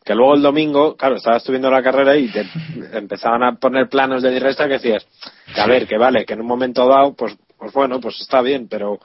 Que 0.05 0.15
luego 0.15 0.35
el 0.35 0.43
domingo, 0.43 0.97
claro, 0.97 1.17
estabas 1.17 1.43
tú 1.43 1.51
viendo 1.51 1.71
la 1.71 1.83
carrera 1.83 2.17
y 2.17 2.29
te 2.29 2.47
empezaban 2.93 3.43
a 3.43 3.57
poner 3.57 3.89
planos 3.89 4.23
de 4.23 4.31
Diresta 4.31 4.69
que 4.69 4.75
decías, 4.75 5.05
que 5.53 5.61
a 5.61 5.67
ver, 5.67 5.89
que 5.89 5.99
vale, 5.99 6.25
que 6.25 6.35
en 6.35 6.43
un 6.43 6.47
momento 6.47 6.87
dado, 6.87 7.15
pues, 7.15 7.37
pues 7.59 7.73
bueno, 7.73 8.01
pues 8.01 8.21
está 8.21 8.41
bien, 8.41 8.69
pero 8.69 9.01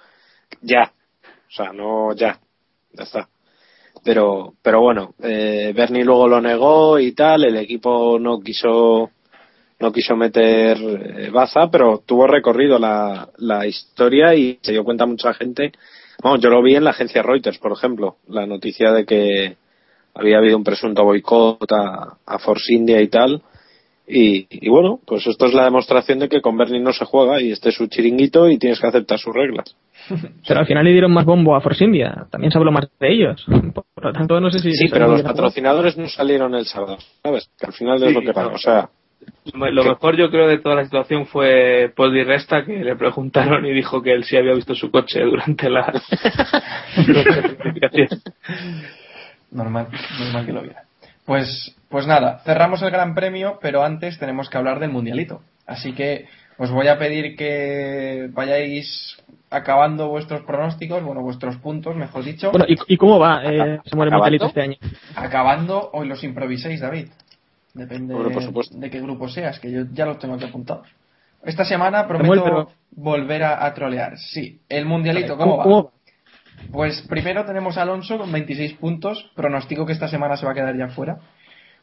ya. 0.61 0.91
O 1.23 1.51
sea, 1.51 1.73
no 1.73 2.13
ya. 2.13 2.39
Ya 2.93 3.03
está. 3.03 3.27
Pero, 4.03 4.53
pero 4.61 4.81
bueno, 4.81 5.15
eh, 5.23 5.73
Bernie 5.75 6.05
luego 6.05 6.27
lo 6.27 6.39
negó 6.39 6.99
y 6.99 7.13
tal, 7.13 7.45
el 7.45 7.57
equipo 7.57 8.19
no 8.19 8.39
quiso 8.39 9.09
no 9.81 9.91
quiso 9.91 10.15
meter 10.15 10.77
eh, 10.77 11.29
baza, 11.31 11.69
pero 11.69 12.03
tuvo 12.05 12.27
recorrido 12.27 12.77
la, 12.77 13.29
la 13.37 13.65
historia 13.65 14.33
y 14.35 14.59
se 14.61 14.71
dio 14.71 14.83
cuenta 14.83 15.05
mucha 15.05 15.33
gente. 15.33 15.71
Vamos, 16.23 16.39
yo 16.39 16.49
lo 16.49 16.61
vi 16.61 16.75
en 16.75 16.83
la 16.83 16.91
agencia 16.91 17.23
Reuters, 17.23 17.57
por 17.57 17.71
ejemplo, 17.71 18.17
la 18.27 18.45
noticia 18.45 18.91
de 18.91 19.05
que 19.05 19.57
había 20.13 20.37
habido 20.37 20.57
un 20.57 20.63
presunto 20.63 21.03
boicot 21.03 21.71
a, 21.71 22.17
a 22.25 22.39
Force 22.39 22.73
India 22.73 23.01
y 23.01 23.07
tal. 23.07 23.41
Y, 24.07 24.45
y 24.49 24.69
bueno, 24.69 24.99
pues 25.05 25.25
esto 25.25 25.45
es 25.45 25.53
la 25.53 25.63
demostración 25.63 26.19
de 26.19 26.27
que 26.27 26.41
con 26.41 26.57
Bernie 26.57 26.81
no 26.81 26.91
se 26.91 27.05
juega 27.05 27.41
y 27.41 27.51
este 27.51 27.69
es 27.69 27.75
su 27.75 27.87
chiringuito 27.87 28.49
y 28.49 28.57
tienes 28.57 28.79
que 28.79 28.87
aceptar 28.87 29.17
sus 29.17 29.33
reglas. 29.33 29.75
Pero 30.47 30.59
al 30.59 30.65
final 30.65 30.83
le 30.83 30.91
dieron 30.91 31.13
más 31.13 31.25
bombo 31.25 31.55
a 31.55 31.61
Force 31.61 31.83
India. 31.83 32.27
También 32.29 32.51
se 32.51 32.57
habló 32.57 32.71
más 32.71 32.89
de 32.99 33.11
ellos. 33.13 33.45
Por 33.73 34.05
lo 34.05 34.11
tanto, 34.11 34.39
no 34.41 34.51
sé 34.51 34.59
si. 34.59 34.73
Sí, 34.73 34.87
pero 34.91 35.07
los 35.07 35.21
patrocinadores 35.21 35.95
no 35.97 36.07
salieron 36.09 36.55
el 36.55 36.65
sábado, 36.65 36.97
¿sabes? 37.23 37.49
Que 37.57 37.67
al 37.67 37.73
final 37.73 38.01
es 38.03 38.09
Sí, 38.09 38.15
lo 38.15 38.21
que 38.21 38.33
pasa. 38.33 38.47
O 38.53 38.57
sea, 38.57 38.89
Lo 39.53 39.83
mejor 39.83 40.15
yo 40.17 40.29
creo 40.29 40.47
de 40.47 40.59
toda 40.59 40.75
la 40.75 40.83
situación 40.83 41.25
fue 41.25 41.91
Paul 41.95 42.13
Di 42.13 42.23
Resta 42.23 42.63
que 42.63 42.83
le 42.83 42.95
preguntaron 42.95 43.65
y 43.65 43.71
dijo 43.71 44.01
que 44.01 44.13
él 44.13 44.23
sí 44.23 44.37
había 44.37 44.53
visto 44.53 44.75
su 44.75 44.91
coche 44.91 45.21
durante 45.21 45.69
la. 45.69 45.91
Normal, 49.51 49.87
normal 50.17 50.45
que 50.45 50.53
lo 50.53 50.61
viera. 50.61 50.83
Pues, 51.25 51.75
pues 51.89 52.07
nada, 52.07 52.39
cerramos 52.45 52.81
el 52.81 52.89
Gran 52.89 53.13
Premio, 53.13 53.59
pero 53.61 53.83
antes 53.83 54.17
tenemos 54.17 54.49
que 54.49 54.57
hablar 54.57 54.79
del 54.79 54.91
Mundialito. 54.91 55.41
Así 55.67 55.91
que 55.93 56.27
os 56.57 56.71
voy 56.71 56.87
a 56.87 56.97
pedir 56.97 57.35
que 57.35 58.29
vayáis 58.31 59.17
acabando 59.49 60.07
vuestros 60.07 60.41
pronósticos, 60.43 61.03
bueno, 61.03 61.21
vuestros 61.21 61.57
puntos, 61.57 61.95
mejor 61.95 62.23
dicho. 62.23 62.51
Bueno, 62.51 62.65
¿y, 62.67 62.77
y 62.87 62.97
cómo 62.97 63.19
va 63.19 63.41
eh. 63.43 63.79
Mundialito 63.93 64.45
este 64.45 64.61
año? 64.61 64.77
Acabando, 65.15 65.89
hoy 65.93 66.07
los 66.07 66.23
improviséis, 66.23 66.79
David. 66.79 67.07
Depende 67.73 68.13
Hombre, 68.13 68.33
por 68.33 68.43
supuesto. 68.43 68.77
de 68.77 68.89
qué 68.89 68.99
grupo 69.01 69.29
seas, 69.29 69.59
que 69.59 69.71
yo 69.71 69.83
ya 69.93 70.05
los 70.05 70.19
tengo 70.19 70.35
aquí 70.35 70.45
apuntados. 70.45 70.87
Esta 71.43 71.65
semana 71.65 72.01
Samuel, 72.01 72.17
prometo 72.19 72.43
pero- 72.43 72.71
volver 72.91 73.43
a, 73.43 73.65
a 73.65 73.73
trolear. 73.73 74.17
Sí, 74.17 74.59
el 74.69 74.85
Mundialito, 74.85 75.37
¿cómo, 75.37 75.57
va? 75.57 75.63
¿cómo 75.63 75.83
va? 75.85 75.89
Pues 76.71 77.01
primero 77.09 77.43
tenemos 77.45 77.77
a 77.77 77.81
Alonso 77.81 78.17
con 78.19 78.31
26 78.31 78.73
puntos. 78.73 79.31
Pronostico 79.35 79.85
que 79.85 79.93
esta 79.93 80.07
semana 80.07 80.37
se 80.37 80.45
va 80.45 80.51
a 80.51 80.55
quedar 80.55 80.77
ya 80.77 80.89
fuera. 80.89 81.17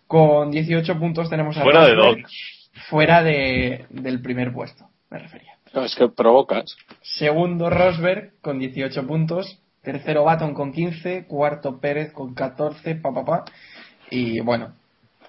Con 0.06 0.50
18 0.50 0.98
puntos 0.98 1.28
tenemos 1.28 1.56
a 1.56 1.62
Fuera 1.62 1.84
de 1.86 1.94
Rosberg, 1.94 2.22
dos. 2.22 2.70
Fuera 2.88 3.22
de, 3.22 3.86
del 3.90 4.22
primer 4.22 4.52
puesto, 4.52 4.88
me 5.10 5.18
refería. 5.18 5.54
no, 5.74 5.84
es 5.84 5.94
que 5.96 6.08
provocas. 6.08 6.76
Segundo 7.02 7.68
Rosberg 7.70 8.34
con 8.40 8.58
18 8.58 9.06
puntos. 9.06 9.58
Tercero 9.82 10.24
Baton 10.24 10.54
con 10.54 10.72
15. 10.72 11.26
Cuarto 11.26 11.78
Pérez 11.80 12.12
con 12.12 12.34
14. 12.34 12.94
Pa, 12.96 13.12
pa, 13.12 13.24
pa. 13.24 13.44
Y 14.10 14.40
bueno, 14.40 14.72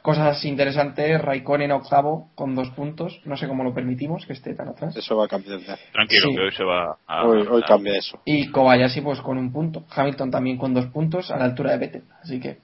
cosas 0.01 0.43
interesantes. 0.45 1.21
Raikkonen 1.21 1.71
octavo 1.71 2.29
con 2.35 2.55
dos 2.55 2.69
puntos. 2.71 3.21
No 3.25 3.37
sé 3.37 3.47
cómo 3.47 3.63
lo 3.63 3.73
permitimos 3.73 4.25
que 4.25 4.33
esté 4.33 4.53
tan 4.53 4.69
atrás. 4.69 4.95
Eso 4.95 5.15
va 5.17 5.25
a 5.25 5.27
cambiar. 5.27 5.59
Tranquilo, 5.91 6.29
Sí. 6.29 6.35
que 6.35 6.41
hoy 6.41 6.51
se 6.51 6.63
va 6.63 6.97
a. 7.07 7.25
Hoy, 7.25 7.45
hoy 7.49 7.61
cambia 7.63 7.97
eso. 7.97 8.19
Y 8.25 8.49
Kobayashi 8.49 9.01
pues 9.01 9.21
con 9.21 9.37
un 9.37 9.51
punto. 9.51 9.83
Hamilton 9.95 10.31
también 10.31 10.57
con 10.57 10.73
dos 10.73 10.87
puntos 10.87 11.31
a 11.31 11.37
la 11.37 11.45
altura 11.45 11.71
de 11.71 11.77
Vettel. 11.77 12.03
Así 12.21 12.39
que 12.39 12.57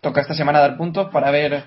toca 0.00 0.20
esta 0.20 0.34
semana 0.34 0.60
dar 0.60 0.76
puntos 0.76 1.08
para 1.10 1.30
ver 1.30 1.64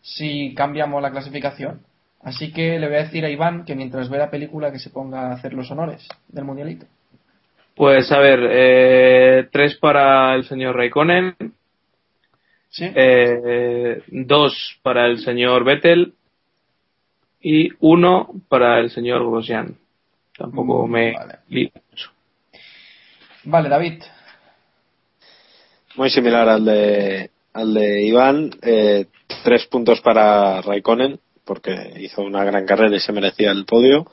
si 0.00 0.54
cambiamos 0.54 1.00
la 1.02 1.10
clasificación. 1.10 1.80
Así 2.22 2.52
que 2.52 2.78
le 2.78 2.88
voy 2.88 2.96
a 2.96 3.04
decir 3.04 3.24
a 3.24 3.30
Iván 3.30 3.64
que 3.64 3.74
mientras 3.76 4.08
ve 4.10 4.18
la 4.18 4.30
película 4.30 4.72
que 4.72 4.78
se 4.78 4.90
ponga 4.90 5.28
a 5.28 5.32
hacer 5.34 5.54
los 5.54 5.70
honores 5.70 6.06
del 6.28 6.44
mundialito. 6.44 6.86
Pues 7.76 8.10
a 8.10 8.18
ver, 8.18 8.40
eh, 8.50 9.48
tres 9.52 9.76
para 9.76 10.34
el 10.34 10.44
señor 10.44 10.74
Raikkonen, 10.74 11.36
¿Sí? 12.70 12.84
eh, 12.94 14.02
dos 14.08 14.78
para 14.82 15.06
el 15.06 15.18
señor 15.20 15.64
Vettel 15.64 16.14
y 17.40 17.70
uno 17.80 18.28
para 18.48 18.78
el 18.80 18.90
señor 18.90 19.26
Grosjean. 19.28 19.76
Tampoco 20.36 20.86
Mm, 20.86 20.90
me 20.90 21.12
vale. 21.12 21.34
lío 21.48 21.70
mucho. 21.90 22.10
Vale, 23.44 23.68
David. 23.68 24.02
Muy 25.96 26.10
similar 26.10 26.48
al 26.48 26.64
de, 26.64 27.30
al 27.54 27.74
de 27.74 28.02
Iván. 28.04 28.50
Eh, 28.62 29.06
tres 29.42 29.66
puntos 29.66 30.00
para 30.00 30.60
Raikkonen, 30.62 31.18
porque 31.44 31.94
hizo 31.98 32.22
una 32.22 32.44
gran 32.44 32.66
carrera 32.66 32.94
y 32.96 33.00
se 33.00 33.12
merecía 33.12 33.50
el 33.50 33.64
podio. 33.64 34.06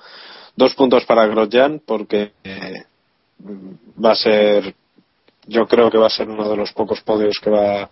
Dos 0.55 0.73
puntos 0.73 1.05
para 1.05 1.27
Grosjean, 1.27 1.81
porque 1.85 2.31
eh, 2.43 2.83
va 4.03 4.11
a 4.13 4.15
ser, 4.15 4.73
yo 5.45 5.67
creo 5.67 5.91
que 5.91 5.97
va 5.97 6.07
a 6.07 6.11
ser 6.11 6.29
uno 6.29 6.49
de 6.49 6.55
los 6.55 6.71
pocos 6.71 7.01
podios 7.01 7.39
que 7.39 7.49
va 7.49 7.83
a 7.83 7.89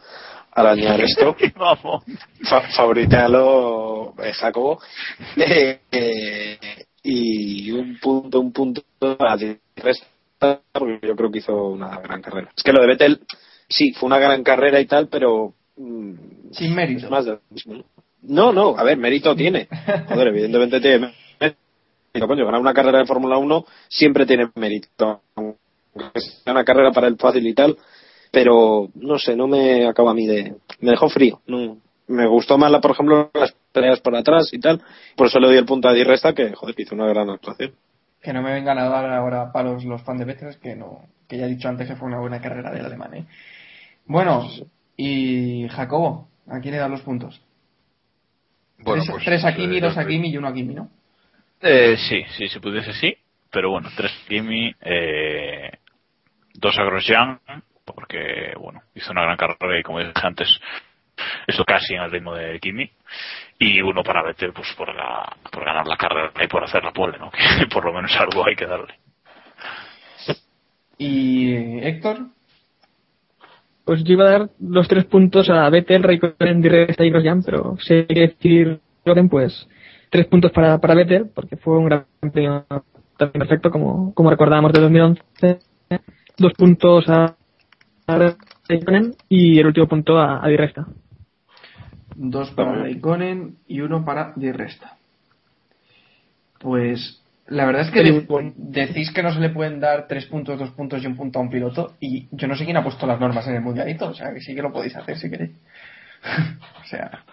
arañar 0.55 1.01
esto. 1.01 1.35
Vamos. 1.55 2.03
Fa- 2.49 2.67
favoritéalo, 2.75 4.13
eh, 4.23 4.33
Jacobo. 4.33 4.79
Eh, 5.37 5.79
eh, 5.91 6.57
y 7.03 7.71
un 7.71 7.97
punto, 7.99 8.39
un 8.39 8.51
punto 8.53 8.81
a 9.01 9.35
Resta, 9.75 10.61
porque 10.71 10.99
yo 11.07 11.15
creo 11.15 11.31
que 11.31 11.39
hizo 11.39 11.53
una 11.67 11.99
gran 11.99 12.21
carrera. 12.21 12.49
Es 12.55 12.63
que 12.63 12.71
lo 12.71 12.81
de 12.81 12.87
Vettel, 12.87 13.19
sí, 13.67 13.91
fue 13.93 14.07
una 14.07 14.19
gran 14.19 14.43
carrera 14.43 14.79
y 14.79 14.85
tal, 14.85 15.07
pero. 15.09 15.53
mm, 15.77 16.13
Sin 16.51 16.73
mérito. 16.75 17.09
más 17.09 17.25
de 17.25 17.31
lo 17.31 17.41
mismo, 17.49 17.73
¿no? 17.75 17.83
No, 18.21 18.53
no, 18.53 18.77
a 18.77 18.83
ver, 18.83 18.97
mérito 18.97 19.35
tiene. 19.35 19.67
Joder, 20.07 20.27
evidentemente 20.29 20.79
tiene 20.79 21.13
mérito. 21.39 22.27
Coño, 22.27 22.45
ganar 22.45 22.61
una 22.61 22.73
carrera 22.73 22.99
de 22.99 23.05
Fórmula 23.05 23.37
1 23.37 23.65
siempre 23.89 24.25
tiene 24.25 24.49
mérito. 24.55 25.21
Aunque 25.35 25.57
sea 26.21 26.53
una 26.53 26.63
carrera 26.63 26.91
para 26.91 27.07
el 27.07 27.17
fácil 27.17 27.45
y 27.45 27.53
tal, 27.53 27.75
pero 28.33 28.89
no 28.95 29.19
sé, 29.19 29.35
no 29.35 29.47
me 29.47 29.87
acaba 29.87 30.09
a 30.09 30.15
mí 30.15 30.25
de. 30.25 30.55
Me 30.79 30.89
dejó 30.89 31.07
frío. 31.07 31.39
No, 31.45 31.77
me 32.07 32.25
gustó 32.25 32.57
más, 32.57 32.71
la, 32.71 32.81
por 32.81 32.91
ejemplo, 32.91 33.29
las 33.31 33.55
peleas 33.71 33.99
por 33.99 34.15
atrás 34.15 34.49
y 34.51 34.59
tal. 34.59 34.81
Por 35.15 35.27
eso 35.27 35.39
le 35.39 35.49
doy 35.49 35.57
el 35.57 35.65
punto 35.65 35.87
a 35.87 35.93
Di 35.93 36.03
Resta, 36.03 36.33
que 36.33 36.51
joder, 36.53 36.73
que 36.73 36.81
hizo 36.81 36.95
una 36.95 37.05
gran 37.05 37.29
actuación. 37.29 37.75
Que 38.23 38.33
no 38.33 38.41
me 38.41 38.51
vengan 38.51 38.79
a 38.79 38.89
dar 38.89 39.07
ahora 39.11 39.51
palos 39.51 39.85
los 39.85 40.01
fans 40.01 40.17
de 40.17 40.25
Vettel, 40.25 40.57
que 40.59 40.75
no, 40.75 41.01
que 41.27 41.37
ya 41.37 41.45
he 41.45 41.49
dicho 41.49 41.69
antes 41.69 41.87
que 41.87 41.95
fue 41.95 42.07
una 42.07 42.19
buena 42.19 42.41
carrera 42.41 42.71
del 42.71 42.87
alemán, 42.87 43.13
¿eh? 43.13 43.25
Bueno, 44.07 44.49
y 44.97 45.67
Jacobo, 45.69 46.27
¿a 46.47 46.59
quién 46.59 46.73
le 46.73 46.79
dan 46.79 46.89
los 46.89 47.01
puntos? 47.01 47.39
Bueno, 48.79 49.03
tres, 49.03 49.11
pues, 49.11 49.25
tres 49.25 49.45
a 49.45 49.53
Kimi, 49.53 49.77
eh, 49.77 49.81
dos 49.81 49.95
a 49.95 50.07
Kimi 50.07 50.29
y 50.29 50.37
uno 50.37 50.47
a 50.47 50.53
Kimi, 50.53 50.73
¿no? 50.73 50.89
Eh, 51.61 51.95
sí, 51.97 52.23
sí, 52.35 52.47
si 52.47 52.59
pudiese 52.59 52.93
sí. 52.93 53.15
Pero 53.51 53.69
bueno, 53.69 53.89
tres 53.95 54.11
Kimi, 54.27 54.73
eh, 54.81 55.69
dos 56.55 56.79
a 56.79 56.83
Grosjean, 56.83 57.39
porque 57.85 58.53
bueno, 58.59 58.81
hizo 58.95 59.11
una 59.11 59.23
gran 59.23 59.37
carrera 59.37 59.79
y 59.79 59.83
como 59.83 59.99
dije 59.99 60.11
antes, 60.21 60.47
esto 61.47 61.63
casi 61.65 61.93
en 61.93 62.01
el 62.01 62.11
ritmo 62.11 62.33
de 62.33 62.59
Kimi. 62.59 62.89
Y 63.59 63.81
uno 63.81 64.03
para 64.03 64.23
Vettel, 64.23 64.53
pues 64.53 64.67
por, 64.77 64.93
la, 64.93 65.35
por 65.51 65.63
ganar 65.63 65.87
la 65.87 65.97
carrera 65.97 66.31
y 66.43 66.47
por 66.47 66.63
hacer 66.63 66.83
la 66.83 66.91
pole, 66.91 67.17
¿no? 67.17 67.31
Que 67.59 67.67
por 67.67 67.85
lo 67.85 67.93
menos 67.93 68.11
algo 68.17 68.45
hay 68.47 68.55
que 68.55 68.65
darle. 68.65 68.95
Y 70.97 71.79
Héctor, 71.79 72.27
Pues 73.85 74.03
yo 74.03 74.13
iba 74.13 74.25
a 74.25 74.31
dar 74.31 74.49
los 74.59 74.87
tres 74.87 75.05
puntos 75.05 75.49
a 75.49 75.69
Vettel, 75.69 76.03
Raikkonen, 76.03 76.61
Di 76.61 76.69
Resta 76.69 77.03
y 77.03 77.09
Grosjean, 77.09 77.43
pero 77.43 77.77
si 77.81 77.93
hay 77.93 78.05
que 78.05 78.19
decir 78.19 78.79
pues 79.29 79.67
tres 80.09 80.27
puntos 80.27 80.51
para, 80.51 80.77
para 80.77 80.95
Vettel, 80.95 81.29
porque 81.33 81.57
fue 81.57 81.77
un 81.77 81.85
gran 81.85 82.05
premio 82.21 82.65
también 83.17 83.39
perfecto, 83.39 83.69
como, 83.69 84.13
como 84.13 84.29
recordábamos 84.29 84.71
de 84.71 84.81
2011. 84.81 85.59
Dos 86.37 86.53
puntos 86.53 87.07
a, 87.09 87.35
Raikkonen 88.07 89.15
y 89.29 89.59
el 89.59 89.67
último 89.67 89.87
punto 89.87 90.17
a, 90.19 90.43
a 90.43 90.47
Di 90.47 90.57
Resta. 90.57 90.85
dos 92.15 92.51
para 92.51 92.73
Raikkonen 92.75 93.57
y 93.67 93.81
uno 93.81 94.03
para 94.05 94.33
Di 94.35 94.51
Resta. 94.51 94.97
Pues 96.59 97.21
la 97.47 97.65
verdad 97.65 97.83
es 97.83 97.91
que 97.91 98.03
de- 98.03 98.53
decís 98.55 99.11
que 99.11 99.23
no 99.23 99.33
se 99.33 99.39
le 99.39 99.49
pueden 99.49 99.79
dar 99.79 100.07
tres 100.07 100.25
puntos, 100.27 100.59
dos 100.59 100.71
puntos 100.71 101.03
y 101.03 101.07
un 101.07 101.15
punto 101.15 101.39
a 101.39 101.41
un 101.41 101.49
piloto 101.49 101.93
y 101.99 102.27
yo 102.31 102.47
no 102.47 102.55
sé 102.55 102.65
quién 102.65 102.77
ha 102.77 102.83
puesto 102.83 103.05
las 103.05 103.19
normas 103.19 103.47
en 103.47 103.55
el 103.55 103.61
mundialito, 103.61 104.09
o 104.09 104.13
sea 104.13 104.33
que 104.33 104.41
sí 104.41 104.55
que 104.55 104.61
lo 104.61 104.71
podéis 104.71 104.95
hacer 104.95 105.17
si 105.17 105.29
queréis. 105.29 105.51
o 106.83 106.87
sea, 106.87 107.23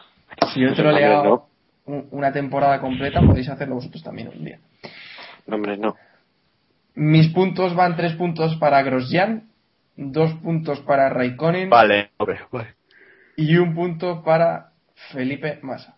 si 0.53 0.61
yo 0.61 0.75
troleado 0.75 1.25
no. 1.25 1.95
un- 1.95 2.09
una 2.11 2.33
temporada 2.33 2.81
completa, 2.81 3.21
podéis 3.21 3.49
hacerlo 3.49 3.77
vosotros 3.77 4.03
también 4.03 4.29
un 4.29 4.45
día. 4.45 4.59
No, 5.47 5.57
hombre, 5.57 5.77
no. 5.77 5.97
Mis 6.97 7.29
puntos 7.29 7.75
van 7.75 7.97
tres 7.97 8.15
puntos 8.15 8.57
para 8.57 8.83
Grosjean, 8.83 9.45
dos 10.01 10.33
puntos 10.43 10.81
para 10.81 11.09
Raikkonen 11.11 11.69
Vale, 11.71 12.11
vale. 12.19 12.75
y 13.37 13.57
un 13.57 13.75
punto 13.75 14.23
para 14.25 14.71
Felipe 15.13 15.59
Massa. 15.63 15.97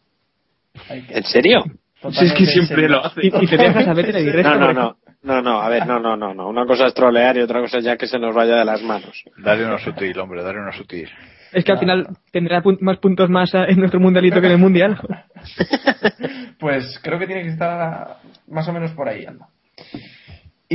Que- 0.89 1.05
¿En 1.19 1.25
serio? 1.25 1.65
Si 2.11 2.25
es 2.25 2.33
que 2.33 2.47
siempre 2.47 2.89
lo 2.89 3.05
hace. 3.05 3.21
Y, 3.23 3.29
y 3.29 3.47
te 3.47 3.57
dejas 3.57 3.87
a 3.87 3.95
Vettel 3.95 4.29
y 4.29 4.43
No, 4.43 4.57
no, 4.57 4.73
no. 4.73 4.97
No, 5.23 5.41
no, 5.41 5.61
a 5.63 5.69
ver, 5.69 5.87
no, 5.87 6.01
no, 6.01 6.17
no, 6.17 6.35
no. 6.35 6.49
Una 6.49 6.67
cosa 6.67 6.87
es 6.87 6.95
trolear 6.95 7.37
y 7.37 7.41
otra 7.43 7.61
cosa 7.61 7.79
es 7.79 7.85
ya 7.85 7.97
que 7.97 8.09
se 8.09 8.19
nos 8.19 8.35
vaya 8.35 8.57
de 8.57 8.65
las 8.65 8.83
manos. 8.83 9.23
Dale 9.39 9.65
una 9.65 9.79
sutil, 9.79 10.19
hombre, 10.19 10.43
dale 10.43 10.59
una 10.59 10.73
sutil. 10.73 11.09
Es 11.53 11.65
que 11.65 11.71
al 11.71 11.79
final 11.79 12.09
tendrá 12.33 12.61
pun- 12.61 12.79
más 12.81 12.97
puntos 12.99 13.31
más 13.31 13.53
en 13.55 13.79
nuestro 13.79 14.01
mundialito 14.01 14.41
que 14.41 14.47
en 14.49 14.53
el 14.55 14.59
mundial. 14.59 14.99
Pues 16.59 16.99
creo 17.03 17.19
que 17.19 17.27
tiene 17.27 17.43
que 17.43 17.49
estar 17.51 18.17
más 18.49 18.67
o 18.69 18.73
menos 18.73 18.93
por 18.93 19.09
ahí, 19.09 19.25
anda. 19.27 19.47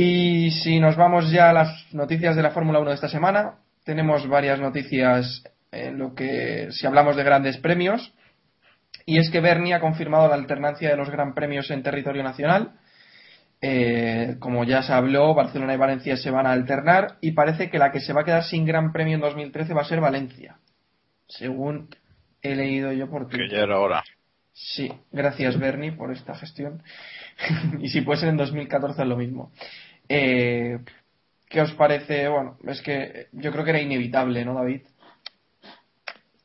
Y 0.00 0.52
si 0.52 0.78
nos 0.78 0.94
vamos 0.94 1.28
ya 1.32 1.50
a 1.50 1.52
las 1.52 1.92
noticias 1.92 2.36
de 2.36 2.42
la 2.42 2.52
Fórmula 2.52 2.78
1 2.78 2.90
de 2.90 2.94
esta 2.94 3.08
semana, 3.08 3.54
tenemos 3.82 4.28
varias 4.28 4.60
noticias 4.60 5.42
en 5.72 5.98
lo 5.98 6.14
que, 6.14 6.68
si 6.70 6.86
hablamos 6.86 7.16
de 7.16 7.24
grandes 7.24 7.58
premios, 7.58 8.14
y 9.06 9.18
es 9.18 9.28
que 9.28 9.40
Bernie 9.40 9.74
ha 9.74 9.80
confirmado 9.80 10.28
la 10.28 10.36
alternancia 10.36 10.88
de 10.88 10.96
los 10.96 11.10
gran 11.10 11.34
premios 11.34 11.68
en 11.72 11.82
territorio 11.82 12.22
nacional. 12.22 12.74
Eh, 13.60 14.36
como 14.38 14.62
ya 14.62 14.84
se 14.84 14.92
habló, 14.92 15.34
Barcelona 15.34 15.74
y 15.74 15.78
Valencia 15.78 16.16
se 16.16 16.30
van 16.30 16.46
a 16.46 16.52
alternar 16.52 17.16
y 17.20 17.32
parece 17.32 17.68
que 17.68 17.80
la 17.80 17.90
que 17.90 17.98
se 17.98 18.12
va 18.12 18.20
a 18.20 18.24
quedar 18.24 18.44
sin 18.44 18.64
gran 18.64 18.92
premio 18.92 19.16
en 19.16 19.20
2013 19.20 19.74
va 19.74 19.80
a 19.80 19.84
ser 19.84 20.00
Valencia, 20.00 20.58
según 21.26 21.88
he 22.40 22.54
leído 22.54 22.92
yo 22.92 23.10
por 23.10 23.28
Que 23.28 23.38
Twitter. 23.38 23.58
ya 23.58 23.64
era 23.64 23.80
hora. 23.80 24.04
Sí, 24.52 24.92
gracias 25.10 25.58
Bernie 25.58 25.90
por 25.90 26.12
esta 26.12 26.36
gestión. 26.36 26.84
y 27.80 27.88
si 27.88 28.00
puede 28.02 28.20
ser 28.20 28.28
en 28.28 28.36
2014 28.36 29.02
es 29.02 29.08
lo 29.08 29.16
mismo. 29.16 29.52
Eh, 30.08 30.78
¿Qué 31.48 31.60
os 31.60 31.72
parece? 31.72 32.28
Bueno, 32.28 32.58
es 32.66 32.82
que 32.82 33.28
yo 33.32 33.50
creo 33.52 33.64
que 33.64 33.70
era 33.70 33.80
inevitable, 33.80 34.44
¿no, 34.44 34.54
David? 34.54 34.82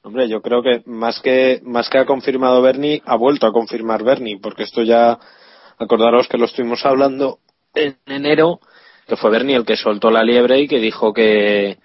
Hombre, 0.01 0.27
yo 0.27 0.41
creo 0.41 0.61
que 0.61 0.81
más 0.85 1.21
que 1.21 1.61
más 1.63 1.89
que 1.89 1.97
ha 1.97 2.05
confirmado 2.05 2.61
Bernie, 2.61 3.01
ha 3.05 3.15
vuelto 3.15 3.47
a 3.47 3.53
confirmar 3.53 4.03
Bernie, 4.03 4.39
porque 4.41 4.63
esto 4.63 4.83
ya, 4.83 5.17
acordaros 5.77 6.27
que 6.27 6.37
lo 6.37 6.45
estuvimos 6.45 6.85
hablando 6.85 7.39
en 7.73 7.97
enero, 8.05 8.59
que 9.07 9.15
fue 9.15 9.31
Bernie 9.31 9.55
el 9.55 9.65
que 9.65 9.77
soltó 9.77 10.09
la 10.11 10.23
liebre 10.23 10.59
y 10.59 10.67
que 10.67 10.79
dijo 10.79 11.13
que, 11.13 11.77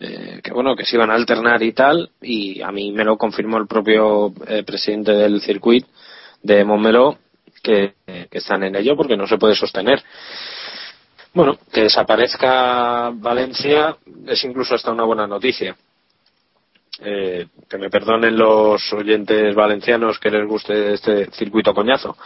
eh, 0.00 0.40
que 0.42 0.52
bueno, 0.52 0.76
que 0.76 0.84
se 0.84 0.96
iban 0.96 1.10
a 1.10 1.14
alternar 1.14 1.62
y 1.62 1.72
tal, 1.72 2.10
y 2.22 2.62
a 2.62 2.70
mí 2.70 2.90
me 2.92 3.04
lo 3.04 3.18
confirmó 3.18 3.58
el 3.58 3.66
propio 3.66 4.32
eh, 4.46 4.62
presidente 4.62 5.12
del 5.12 5.40
circuito 5.40 5.88
de 6.42 6.64
Montmeló, 6.64 7.18
que, 7.62 7.94
que 8.06 8.38
están 8.38 8.62
en 8.62 8.76
ello 8.76 8.96
porque 8.96 9.16
no 9.16 9.26
se 9.26 9.36
puede 9.36 9.54
sostener. 9.54 10.02
Bueno, 11.34 11.56
que 11.72 11.82
desaparezca 11.82 13.10
Valencia 13.14 13.96
es 14.26 14.42
incluso 14.44 14.74
hasta 14.74 14.92
una 14.92 15.04
buena 15.04 15.26
noticia. 15.26 15.76
Eh, 17.00 17.46
que 17.68 17.78
me 17.78 17.90
perdonen 17.90 18.36
los 18.36 18.92
oyentes 18.92 19.54
valencianos 19.54 20.18
que 20.18 20.30
les 20.30 20.48
guste 20.48 20.94
este 20.94 21.30
circuito 21.30 21.72
coñazo, 21.72 22.16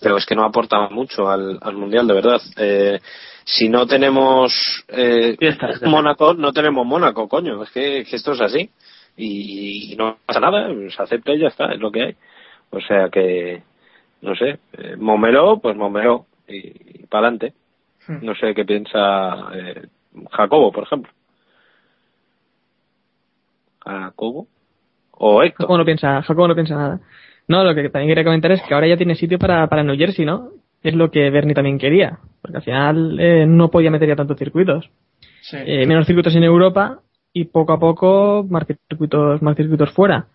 pero 0.00 0.16
es 0.16 0.24
que 0.24 0.36
no 0.36 0.44
aporta 0.44 0.88
mucho 0.88 1.28
al, 1.28 1.58
al 1.60 1.74
mundial, 1.74 2.06
de 2.06 2.14
verdad. 2.14 2.40
Eh, 2.56 3.00
si 3.44 3.68
no 3.68 3.86
tenemos 3.86 4.84
eh, 4.88 5.34
Fiestas 5.36 5.82
Mónaco, 5.82 6.32
no 6.32 6.52
tenemos 6.52 6.86
Mónaco, 6.86 7.28
coño, 7.28 7.62
es 7.64 7.70
que, 7.70 8.04
que 8.08 8.16
esto 8.16 8.32
es 8.32 8.40
así. 8.40 8.70
Y, 9.16 9.92
y 9.92 9.96
no 9.96 10.18
pasa 10.24 10.40
nada, 10.40 10.68
se 10.68 11.02
acepta 11.02 11.32
y 11.32 11.40
ya 11.40 11.48
está, 11.48 11.72
es 11.72 11.80
lo 11.80 11.90
que 11.90 12.02
hay. 12.02 12.16
O 12.70 12.80
sea 12.80 13.08
que, 13.10 13.62
no 14.22 14.34
sé, 14.36 14.58
eh, 14.78 14.96
Momeló, 14.96 15.58
pues 15.60 15.76
Momeló, 15.76 16.26
y, 16.46 17.00
y 17.02 17.06
para 17.06 17.28
adelante. 17.28 17.54
No 18.08 18.34
sé 18.34 18.54
qué 18.54 18.64
piensa 18.64 19.48
eh, 19.54 19.86
Jacobo, 20.30 20.72
por 20.72 20.84
ejemplo. 20.84 21.12
Jacobo 23.80 24.46
o 25.12 25.42
Héctor. 25.42 25.66
Jacobo 25.66 25.78
no 25.78 25.84
piensa, 25.84 26.22
Jacobo 26.22 26.48
no 26.48 26.54
piensa 26.54 26.76
nada. 26.76 27.00
No, 27.46 27.62
lo 27.62 27.74
que 27.74 27.88
también 27.90 28.08
quería 28.08 28.24
comentar 28.24 28.52
es 28.52 28.62
que 28.62 28.74
ahora 28.74 28.88
ya 28.88 28.96
tiene 28.96 29.14
sitio 29.14 29.38
para, 29.38 29.66
para 29.68 29.82
New 29.82 29.96
Jersey, 29.96 30.24
¿no? 30.24 30.50
Es 30.82 30.94
lo 30.94 31.10
que 31.10 31.30
Bernie 31.30 31.54
también 31.54 31.78
quería, 31.78 32.18
porque 32.40 32.58
al 32.58 32.62
final 32.62 33.20
eh, 33.20 33.46
no 33.46 33.70
podía 33.70 33.90
meter 33.90 34.08
ya 34.08 34.16
tantos 34.16 34.38
circuitos. 34.38 34.90
Sí. 35.42 35.58
Eh, 35.64 35.86
menos 35.86 36.06
circuitos 36.06 36.34
en 36.36 36.44
Europa 36.44 37.00
y 37.32 37.44
poco 37.46 37.72
a 37.72 37.78
poco 37.78 38.46
más 38.48 38.66
circuitos, 38.66 39.42
más 39.42 39.56
circuitos 39.56 39.92
fuera. 39.92 40.26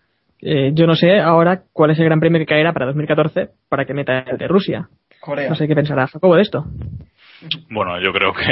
Eh, 0.42 0.70
yo 0.74 0.86
no 0.86 0.94
sé 0.94 1.20
ahora 1.20 1.64
cuál 1.72 1.90
es 1.90 1.98
el 1.98 2.04
gran 2.06 2.20
premio 2.20 2.38
que 2.38 2.46
caerá 2.46 2.72
para 2.72 2.86
2014 2.86 3.50
para 3.68 3.84
que 3.84 3.94
meta 3.94 4.20
el 4.20 4.38
de 4.38 4.48
Rusia. 4.48 4.88
Corea. 5.20 5.48
No 5.48 5.54
sé 5.54 5.68
qué 5.68 5.74
pensará 5.74 6.06
Jacobo 6.06 6.36
de 6.36 6.42
esto. 6.42 6.64
Bueno, 7.70 8.00
yo 8.00 8.12
creo 8.12 8.32
que 8.32 8.42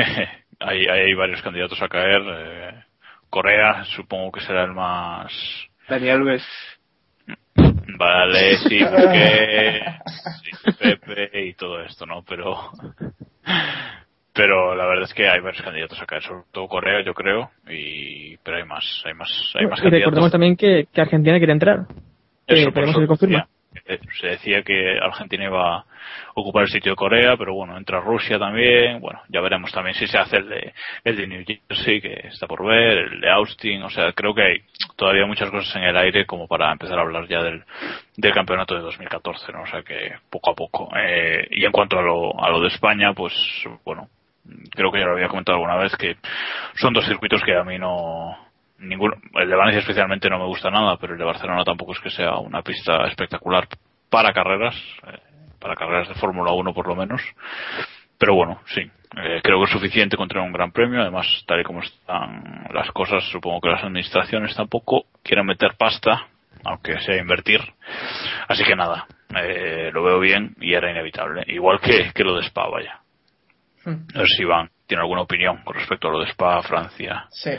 hay, 0.60 0.86
hay 0.86 1.14
varios 1.14 1.42
candidatos 1.42 1.80
a 1.82 1.88
caer. 1.88 2.22
eh, 2.26 2.84
Corea 3.30 3.84
supongo 3.96 4.32
que 4.32 4.40
será 4.40 4.64
el 4.64 4.72
más... 4.72 5.32
Daniel 5.88 6.18
Alves. 6.18 6.44
Vale, 7.98 8.56
sí, 8.58 8.78
porque 8.90 9.82
sí, 10.42 10.72
Pepe 10.78 11.46
y 11.48 11.54
todo 11.54 11.82
esto, 11.82 12.06
¿no? 12.06 12.22
Pero 12.22 12.70
pero 14.32 14.76
la 14.76 14.86
verdad 14.86 15.04
es 15.04 15.14
que 15.14 15.28
hay 15.28 15.40
varios 15.40 15.62
candidatos 15.62 16.00
a 16.00 16.06
caer, 16.06 16.22
sobre 16.22 16.44
todo 16.52 16.68
Corea, 16.68 17.02
yo 17.04 17.12
creo, 17.12 17.50
y 17.68 18.36
pero 18.38 18.58
hay 18.58 18.64
más, 18.64 18.84
hay 19.04 19.14
más, 19.14 19.28
hay 19.54 19.66
más 19.66 19.80
y 19.82 19.90
recordemos 19.90 20.30
también 20.30 20.56
que, 20.56 20.86
que 20.92 21.00
Argentina 21.00 21.38
quiere 21.38 21.52
entrar. 21.52 21.86
Eh, 22.46 22.60
Eso, 22.60 22.66
por 22.66 22.74
veremos 22.74 22.90
eso 22.90 23.00
si 23.00 23.04
se 23.04 23.08
confirma. 23.08 23.48
Eh, 23.86 23.98
Se 24.20 24.28
decía 24.28 24.62
que 24.62 24.98
Argentina 24.98 25.44
iba 25.44 25.78
a 25.78 25.84
ocupar 26.34 26.64
el 26.64 26.68
sitio 26.68 26.92
de 26.92 26.96
Corea, 26.96 27.36
pero 27.36 27.54
bueno, 27.54 27.76
entra 27.76 28.00
Rusia 28.00 28.38
también. 28.38 29.00
Bueno, 29.00 29.20
ya 29.28 29.40
veremos 29.40 29.72
también 29.72 29.94
si 29.94 30.06
se 30.06 30.18
hace 30.18 30.38
el 30.38 30.48
de, 30.48 30.74
el 31.04 31.16
de 31.16 31.26
New 31.26 31.44
Jersey, 31.46 32.00
que 32.00 32.28
está 32.28 32.46
por 32.46 32.64
ver, 32.64 32.98
el 32.98 33.20
de 33.20 33.30
Austin. 33.30 33.82
O 33.82 33.90
sea, 33.90 34.12
creo 34.12 34.34
que 34.34 34.42
hay 34.42 34.60
todavía 34.96 35.26
muchas 35.26 35.50
cosas 35.50 35.74
en 35.76 35.84
el 35.84 35.96
aire 35.96 36.26
como 36.26 36.46
para 36.46 36.72
empezar 36.72 36.98
a 36.98 37.02
hablar 37.02 37.28
ya 37.28 37.42
del, 37.42 37.62
del 38.16 38.32
campeonato 38.32 38.74
de 38.74 38.80
2014, 38.80 39.52
¿no? 39.52 39.62
O 39.62 39.66
sea 39.66 39.82
que 39.82 40.12
poco 40.30 40.50
a 40.50 40.54
poco. 40.54 40.88
Eh, 40.96 41.46
y 41.50 41.64
en 41.64 41.72
cuanto 41.72 41.98
a 41.98 42.02
lo, 42.02 42.42
a 42.42 42.50
lo 42.50 42.60
de 42.60 42.68
España, 42.68 43.12
pues 43.12 43.34
bueno, 43.84 44.08
creo 44.70 44.90
que 44.90 44.98
ya 44.98 45.06
lo 45.06 45.12
había 45.12 45.28
comentado 45.28 45.56
alguna 45.56 45.76
vez 45.76 45.94
que 45.96 46.16
son 46.74 46.92
dos 46.92 47.06
circuitos 47.06 47.42
que 47.42 47.54
a 47.54 47.64
mí 47.64 47.78
no 47.78 48.47
ninguno 48.78 49.16
el 49.34 49.48
de 49.48 49.56
Valencia 49.56 49.80
especialmente 49.80 50.30
no 50.30 50.38
me 50.38 50.46
gusta 50.46 50.70
nada 50.70 50.96
pero 50.98 51.14
el 51.14 51.18
de 51.18 51.24
Barcelona 51.24 51.64
tampoco 51.64 51.92
es 51.92 52.00
que 52.00 52.10
sea 52.10 52.36
una 52.38 52.62
pista 52.62 53.06
espectacular 53.06 53.68
para 54.10 54.32
carreras 54.32 54.74
eh, 55.06 55.18
para 55.60 55.74
carreras 55.74 56.08
de 56.08 56.14
Fórmula 56.14 56.52
1 56.52 56.72
por 56.72 56.86
lo 56.86 56.94
menos. 56.94 57.20
Pero 58.18 58.34
bueno 58.34 58.60
sí 58.66 58.80
eh, 58.80 59.40
creo 59.42 59.58
que 59.58 59.64
es 59.64 59.70
suficiente 59.70 60.16
contra 60.16 60.42
un 60.42 60.52
gran 60.52 60.70
premio. 60.70 61.00
Además 61.00 61.26
tal 61.46 61.60
y 61.60 61.64
como 61.64 61.80
están 61.80 62.66
las 62.72 62.90
cosas 62.92 63.24
supongo 63.30 63.60
que 63.60 63.70
las 63.70 63.82
administraciones 63.82 64.54
tampoco 64.54 65.06
quieren 65.22 65.46
meter 65.46 65.74
pasta 65.76 66.28
aunque 66.64 67.00
sea 67.00 67.16
invertir. 67.16 67.60
Así 68.48 68.64
que 68.64 68.76
nada 68.76 69.06
eh, 69.34 69.90
lo 69.92 70.02
veo 70.02 70.20
bien 70.20 70.54
y 70.60 70.74
era 70.74 70.90
inevitable. 70.90 71.44
Igual 71.46 71.80
que, 71.80 72.12
que 72.14 72.24
lo 72.24 72.36
de 72.36 72.46
Spa 72.46 72.68
vaya. 72.68 73.00
No 73.84 74.20
sé 74.20 74.36
si 74.36 74.42
Iván 74.42 74.70
tiene 74.86 75.02
alguna 75.02 75.22
opinión 75.22 75.62
con 75.64 75.74
respecto 75.74 76.08
a 76.08 76.12
lo 76.12 76.20
de 76.20 76.26
Spa, 76.30 76.62
Francia. 76.62 77.26
Sí. 77.30 77.52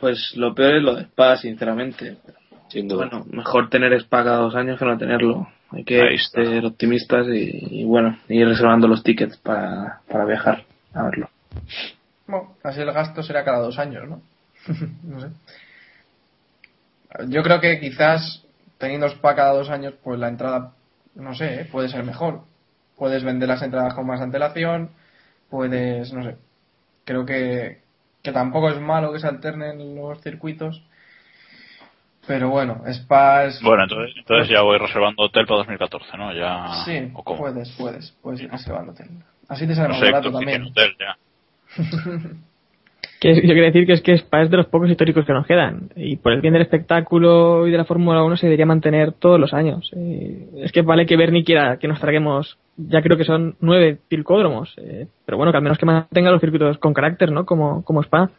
Pues 0.00 0.34
lo 0.36 0.54
peor 0.54 0.76
es 0.76 0.82
lo 0.82 0.94
de 0.94 1.02
Spa, 1.02 1.36
sinceramente. 1.36 2.18
Sin 2.68 2.88
duda. 2.88 3.08
Bueno, 3.08 3.26
mejor 3.30 3.70
tener 3.70 3.92
Spa 3.94 4.24
cada 4.24 4.38
dos 4.38 4.54
años 4.54 4.78
que 4.78 4.84
no 4.84 4.98
tenerlo. 4.98 5.48
Hay 5.70 5.84
que 5.84 6.00
ser 6.18 6.64
optimistas 6.64 7.26
y, 7.28 7.80
y 7.80 7.84
bueno, 7.84 8.18
ir 8.28 8.46
reservando 8.46 8.86
los 8.86 9.02
tickets 9.02 9.36
para, 9.38 10.00
para 10.08 10.24
viajar 10.24 10.64
a 10.94 11.02
verlo. 11.04 11.28
Bueno, 12.26 12.54
así 12.62 12.80
el 12.80 12.92
gasto 12.92 13.22
será 13.22 13.44
cada 13.44 13.58
dos 13.58 13.78
años, 13.78 14.08
¿no? 14.08 14.22
no 15.04 15.20
sé. 15.20 15.28
Yo 17.28 17.42
creo 17.42 17.60
que 17.60 17.80
quizás 17.80 18.44
teniendo 18.78 19.06
Spa 19.06 19.34
cada 19.34 19.52
dos 19.52 19.70
años, 19.70 19.94
pues 20.02 20.18
la 20.18 20.28
entrada, 20.28 20.72
no 21.14 21.34
sé, 21.34 21.62
¿eh? 21.62 21.64
puede 21.70 21.88
ser 21.88 22.04
mejor. 22.04 22.42
Puedes 22.96 23.24
vender 23.24 23.48
las 23.48 23.62
entradas 23.62 23.94
con 23.94 24.06
más 24.06 24.20
antelación, 24.20 24.90
puedes, 25.50 26.12
no 26.12 26.24
sé. 26.24 26.36
Creo 27.04 27.24
que, 27.26 27.82
que 28.26 28.32
tampoco 28.32 28.68
es 28.70 28.80
malo 28.80 29.12
que 29.12 29.20
se 29.20 29.26
alternen 29.28 29.94
los 29.94 30.20
circuitos. 30.20 30.82
Pero 32.26 32.50
bueno, 32.50 32.82
Spa 32.86 33.44
es. 33.44 33.62
Bueno, 33.62 33.84
entonces, 33.84 34.16
entonces 34.18 34.48
ya 34.48 34.62
voy 34.62 34.78
reservando 34.78 35.22
hotel 35.22 35.46
para 35.46 35.58
2014, 35.58 36.16
¿no? 36.18 36.34
Ya. 36.34 36.84
Sí, 36.84 37.10
¿o 37.14 37.22
cómo? 37.22 37.38
puedes, 37.38 37.70
puedes, 37.78 38.10
puedes 38.20 38.40
ir 38.40 38.50
reservándote. 38.50 39.06
Así 39.48 39.64
te 39.66 39.76
sale 39.76 39.88
No 39.90 39.94
sé, 39.94 40.10
también. 40.10 40.64
hotel 40.64 40.96
ya. 40.98 41.16
Que 43.34 43.34
yo 43.34 43.54
quería 43.54 43.64
decir 43.64 43.86
que 43.86 43.92
es 43.94 44.02
que 44.02 44.12
Spa 44.12 44.42
es 44.42 44.50
de 44.50 44.56
los 44.56 44.66
pocos 44.66 44.88
históricos 44.88 45.24
que 45.24 45.32
nos 45.32 45.46
quedan. 45.46 45.90
Y 45.96 46.16
por 46.16 46.32
el 46.32 46.40
bien 46.40 46.52
del 46.52 46.62
espectáculo 46.62 47.66
y 47.66 47.72
de 47.72 47.76
la 47.76 47.84
Fórmula 47.84 48.22
1 48.22 48.36
se 48.36 48.46
debería 48.46 48.66
mantener 48.66 49.12
todos 49.12 49.40
los 49.40 49.52
años. 49.52 49.90
Eh, 49.96 50.46
es 50.58 50.70
que 50.70 50.82
vale 50.82 51.06
que 51.06 51.16
Bernie 51.16 51.42
quiera 51.44 51.78
que 51.78 51.88
nos 51.88 52.00
traguemos, 52.00 52.56
ya 52.76 53.02
creo 53.02 53.16
que 53.16 53.24
son 53.24 53.56
nueve 53.60 53.98
circódromos. 54.08 54.74
eh, 54.78 55.08
pero 55.24 55.38
bueno, 55.38 55.50
que 55.50 55.58
al 55.58 55.64
menos 55.64 55.78
que 55.78 55.86
mantenga 55.86 56.30
los 56.30 56.40
circuitos 56.40 56.78
con 56.78 56.94
carácter, 56.94 57.32
¿no? 57.32 57.44
Como, 57.44 57.84
como 57.84 58.00
Spa. 58.02 58.30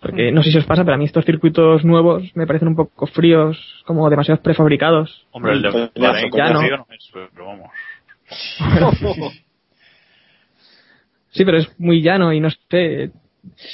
Porque 0.00 0.30
no 0.30 0.42
sé 0.42 0.50
si 0.50 0.58
os 0.58 0.66
pasa, 0.66 0.84
pero 0.84 0.96
a 0.96 0.98
mí 0.98 1.06
estos 1.06 1.24
circuitos 1.24 1.82
nuevos 1.82 2.22
me 2.34 2.46
parecen 2.46 2.68
un 2.68 2.76
poco 2.76 3.06
fríos, 3.06 3.82
como 3.86 4.10
demasiado 4.10 4.42
prefabricados. 4.42 5.26
Hombre, 5.30 5.52
el 5.52 5.62
de 5.62 5.70
Bahrein, 5.96 6.30
ya 6.36 6.48
como 6.48 6.60
no. 6.60 6.76
no 6.76 6.86
es, 6.90 7.10
pero 7.32 7.46
vamos. 7.46 7.70
Sí, 11.34 11.44
pero 11.44 11.58
es 11.58 11.68
muy 11.80 12.00
llano 12.00 12.32
y 12.32 12.38
no 12.38 12.48
sé. 12.70 13.10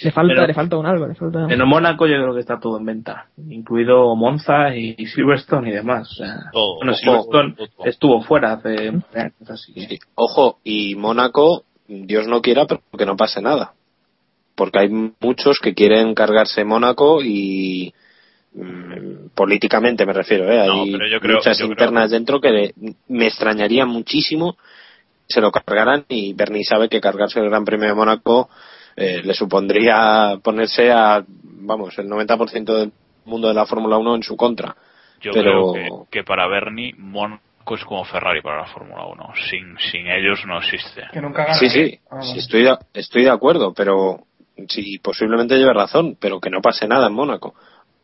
Le 0.02 0.10
falta, 0.10 0.34
Pero- 0.34 0.46
le 0.46 0.54
falta 0.54 0.76
un 0.76 0.86
algo, 0.86 1.06
le 1.06 1.14
falta... 1.14 1.46
En 1.48 1.66
Mónaco 1.66 2.06
yo 2.06 2.14
creo 2.16 2.34
que 2.34 2.40
está 2.40 2.58
todo 2.58 2.78
en 2.78 2.84
venta, 2.84 3.26
incluido 3.48 4.14
Monza 4.16 4.74
y, 4.76 4.94
y 4.98 5.06
Silverstone 5.06 5.70
y 5.70 5.72
demás. 5.72 6.10
O 6.10 6.14
sea, 6.14 6.50
Todo, 6.52 6.76
bueno, 6.76 6.92
ojo, 6.92 7.00
Silverstone 7.00 7.54
estuvo 7.84 8.22
fuera 8.22 8.52
hace 8.54 8.88
años, 8.88 9.50
así 9.50 9.72
que 9.72 9.80
Sí. 9.86 9.98
Ojo, 10.16 10.58
y 10.64 10.94
Mónaco, 10.96 11.64
Dios 11.88 12.26
no 12.26 12.40
quiera, 12.42 12.66
pero 12.66 12.82
que 12.96 13.06
no 13.06 13.16
pase 13.16 13.40
nada. 13.40 13.72
Porque 14.56 14.80
hay 14.80 14.88
muchos 14.88 15.58
que 15.62 15.74
quieren 15.74 16.14
cargarse 16.14 16.64
Mónaco 16.64 17.22
y 17.22 17.94
mm, 18.54 19.28
políticamente 19.34 20.04
me 20.04 20.12
refiero, 20.12 20.50
¿eh? 20.50 20.66
No, 20.66 20.82
hay 20.82 20.92
creo- 21.20 21.36
muchas 21.38 21.56
creo- 21.58 21.70
internas 21.70 22.10
dentro 22.10 22.40
que 22.40 22.50
le- 22.50 22.74
me 23.08 23.26
extrañaría 23.28 23.86
muchísimo 23.86 24.54
que 24.54 25.34
se 25.34 25.40
lo 25.40 25.50
cargaran 25.52 26.04
y 26.08 26.32
Bernie 26.34 26.64
sabe 26.64 26.88
que 26.88 27.00
cargarse 27.00 27.38
el 27.40 27.48
Gran 27.48 27.64
Premio 27.64 27.86
de 27.88 27.94
Mónaco 27.94 28.50
eh, 29.01 29.22
le 29.24 29.34
supondría 29.34 30.38
ponerse 30.42 30.90
a, 30.92 31.24
vamos, 31.26 31.98
el 31.98 32.07
90% 32.09 32.64
del 32.74 32.92
mundo 33.24 33.48
de 33.48 33.55
la 33.55 33.66
Fórmula 33.66 33.96
1 33.98 34.16
en 34.16 34.22
su 34.22 34.36
contra. 34.36 34.76
Yo 35.20 35.32
Pero- 35.32 35.72
creo 35.72 36.07
que, 36.11 36.18
que 36.18 36.24
para 36.24 36.46
Bernie, 36.48 36.94
Mónaco 36.96 37.74
es 37.74 37.84
como 37.84 38.05
Ferrari 38.05 38.42
para 38.42 38.62
la 38.62 38.66
Fórmula 38.66 39.07
1. 39.07 39.32
Sin, 39.51 39.76
sin 39.90 40.07
ellos 40.07 40.40
no 40.46 40.59
existe. 40.59 41.03
Que 41.12 41.20
nunca 41.20 41.44
gana. 41.44 41.55
Sí, 41.59 41.68
sí, 41.68 41.98
Ah, 42.11 42.22
sí, 42.22 42.38
estoy, 42.38 42.62
de, 42.64 42.76
estoy 42.94 43.24
de 43.24 43.30
acuerdo, 43.30 43.72
pero 43.74 44.20
sí, 44.68 44.98
posiblemente 44.98 45.57
lleve 45.57 45.72
razón, 45.72 46.16
pero 46.20 46.40
que 46.40 46.51
no 46.51 46.61
pase 46.61 46.86
nada 46.88 47.07
en 47.09 47.12
Mónaco. 47.14 47.55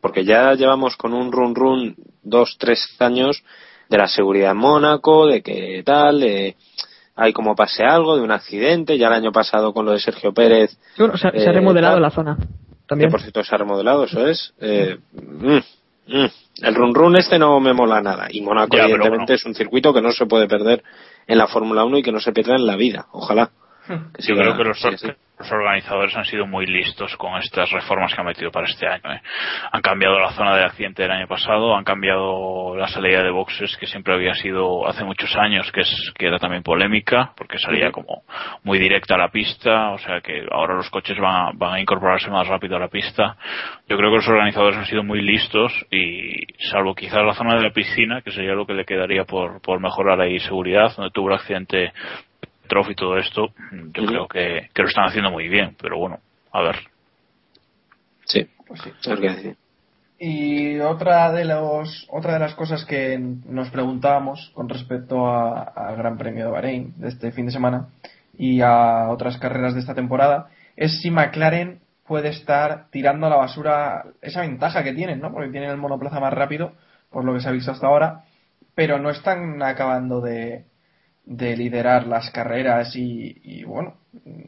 Porque 0.01 0.23
ya 0.25 0.53
llevamos 0.53 0.95
con 0.95 1.13
un 1.13 1.31
run 1.31 1.55
run 1.55 1.95
dos, 2.23 2.55
tres 2.59 2.95
años 2.99 3.43
de 3.89 3.97
la 3.97 4.07
seguridad 4.07 4.51
en 4.51 4.57
Mónaco, 4.57 5.27
de 5.27 5.41
que 5.41 5.81
tal, 5.83 6.19
de, 6.19 6.55
hay 7.17 7.33
como 7.33 7.55
pase 7.55 7.83
algo, 7.83 8.15
de 8.15 8.21
un 8.21 8.31
accidente, 8.31 8.97
ya 8.97 9.07
el 9.07 9.13
año 9.13 9.31
pasado 9.33 9.73
con 9.73 9.85
lo 9.85 9.91
de 9.91 9.99
Sergio 9.99 10.33
Pérez, 10.33 10.77
bueno, 10.97 11.17
se, 11.17 11.27
ha- 11.27 11.31
se 11.31 11.39
ha 11.47 11.51
eh, 11.51 11.53
remodelado 11.53 11.95
tal. 11.95 12.01
la 12.03 12.11
zona. 12.11 12.37
que 12.37 12.47
También. 12.87 13.11
por 13.11 13.19
cierto 13.21 13.43
se 13.43 13.53
ha 13.53 13.57
remodelado, 13.57 14.05
eso 14.05 14.25
es. 14.25 14.53
Eh, 14.61 14.97
mm, 15.13 15.57
mm. 16.07 16.27
El 16.63 16.73
run 16.75 16.95
run 16.95 17.17
este 17.17 17.37
no 17.37 17.59
me 17.59 17.73
mola 17.73 18.01
nada. 18.01 18.27
Y 18.29 18.39
Ya, 18.41 18.45
pero 18.69 18.83
evidentemente, 18.85 19.09
bueno. 19.25 19.35
es 19.35 19.45
un 19.45 19.53
circuito 19.55 19.93
que 19.93 20.01
no 20.01 20.11
se 20.11 20.25
puede 20.25 20.47
perder 20.47 20.83
en 21.27 21.37
la 21.37 21.47
Fórmula 21.47 21.83
1 21.83 21.97
y 21.97 22.03
que 22.03 22.11
no 22.11 22.19
se 22.19 22.31
pierda 22.31 22.55
en 22.55 22.65
la 22.65 22.75
vida. 22.77 23.07
Ojalá. 23.11 23.51
Yo 23.87 24.35
creo 24.35 24.57
que 24.57 24.63
los, 24.63 25.51
organizadores 25.51 26.15
han 26.15 26.25
sido 26.25 26.47
muy 26.47 26.65
listos 26.65 27.15
con 27.15 27.37
estas 27.37 27.69
reformas 27.71 28.13
que 28.13 28.19
han 28.19 28.27
metido 28.27 28.51
para 28.51 28.65
este 28.65 28.87
año. 28.87 29.13
¿eh? 29.13 29.21
Han 29.71 29.81
cambiado 29.81 30.19
la 30.19 30.31
zona 30.31 30.55
de 30.55 30.63
accidente 30.63 31.03
del 31.03 31.11
año 31.11 31.27
pasado, 31.27 31.75
han 31.75 31.83
cambiado 31.83 32.75
la 32.75 32.87
salida 32.87 33.21
de 33.23 33.29
boxes 33.29 33.77
que 33.77 33.85
siempre 33.85 34.13
había 34.13 34.33
sido 34.33 34.87
hace 34.87 35.03
muchos 35.03 35.35
años, 35.35 35.71
que 35.71 35.81
es 35.81 36.13
que 36.17 36.27
era 36.27 36.39
también 36.39 36.63
polémica, 36.63 37.33
porque 37.37 37.59
salía 37.59 37.91
como 37.91 38.23
muy 38.63 38.79
directa 38.79 39.15
a 39.15 39.19
la 39.19 39.29
pista, 39.29 39.91
o 39.91 39.99
sea 39.99 40.21
que 40.21 40.45
ahora 40.51 40.75
los 40.75 40.89
coches 40.89 41.17
van 41.19 41.35
a, 41.35 41.51
van 41.53 41.73
a 41.75 41.79
incorporarse 41.79 42.29
más 42.29 42.47
rápido 42.47 42.75
a 42.77 42.79
la 42.79 42.89
pista. 42.89 43.37
Yo 43.87 43.95
creo 43.95 44.09
que 44.09 44.17
los 44.17 44.27
organizadores 44.27 44.77
han 44.77 44.85
sido 44.85 45.03
muy 45.03 45.21
listos 45.21 45.71
y 45.91 46.33
salvo 46.71 46.95
quizás 46.95 47.23
la 47.23 47.35
zona 47.35 47.55
de 47.55 47.63
la 47.63 47.71
piscina, 47.71 48.21
que 48.21 48.31
sería 48.31 48.53
lo 48.53 48.65
que 48.65 48.73
le 48.73 48.85
quedaría 48.85 49.23
por, 49.23 49.61
por 49.61 49.79
mejorar 49.79 50.19
ahí 50.19 50.39
seguridad, 50.39 50.93
donde 50.95 51.11
tuvo 51.11 51.29
el 51.29 51.35
accidente 51.35 51.93
Trof 52.67 52.89
y 52.89 52.95
todo 52.95 53.17
esto, 53.17 53.49
yo 53.93 54.05
creo 54.05 54.27
que, 54.27 54.69
que 54.73 54.81
lo 54.81 54.87
están 54.87 55.05
haciendo 55.05 55.31
muy 55.31 55.47
bien, 55.47 55.75
pero 55.81 55.97
bueno, 55.97 56.19
a 56.51 56.61
ver. 56.61 56.75
Sí, 58.25 58.47
Pues 58.67 58.81
sí. 58.81 58.91
Y 60.19 60.79
otra 60.79 61.31
de 61.31 61.45
los 61.45 62.07
otra 62.09 62.33
de 62.33 62.39
las 62.39 62.55
cosas 62.55 62.85
que 62.85 63.19
nos 63.19 63.69
preguntábamos 63.69 64.51
con 64.55 64.67
respecto 64.67 65.27
a- 65.27 65.61
al 65.63 65.95
Gran 65.95 66.17
Premio 66.17 66.45
de 66.45 66.51
Bahrein 66.51 66.93
de 66.97 67.09
este 67.09 67.31
fin 67.31 67.45
de 67.45 67.51
semana 67.51 67.89
y 68.35 68.61
a 68.61 69.09
otras 69.09 69.37
carreras 69.37 69.75
de 69.75 69.79
esta 69.81 69.93
temporada 69.93 70.47
es 70.75 71.01
si 71.01 71.11
McLaren 71.11 71.79
puede 72.07 72.29
estar 72.29 72.87
tirando 72.89 73.27
a 73.27 73.29
la 73.29 73.35
basura 73.35 74.05
esa 74.21 74.41
ventaja 74.41 74.83
que 74.83 74.93
tienen, 74.93 75.19
¿no? 75.21 75.31
Porque 75.31 75.49
tienen 75.49 75.69
el 75.69 75.77
monoplaza 75.77 76.19
más 76.19 76.33
rápido, 76.33 76.73
por 77.11 77.23
lo 77.23 77.33
que 77.33 77.41
se 77.41 77.49
ha 77.49 77.51
visto 77.51 77.71
hasta 77.71 77.87
ahora, 77.87 78.23
pero 78.75 78.97
no 78.97 79.09
están 79.11 79.61
acabando 79.61 80.21
de, 80.21 80.65
de 81.29 81.57
liderar 81.57 82.07
las 82.07 82.29
carreras 82.31 82.95
y, 82.95 83.35
y, 83.43 83.63
bueno, 83.65 83.95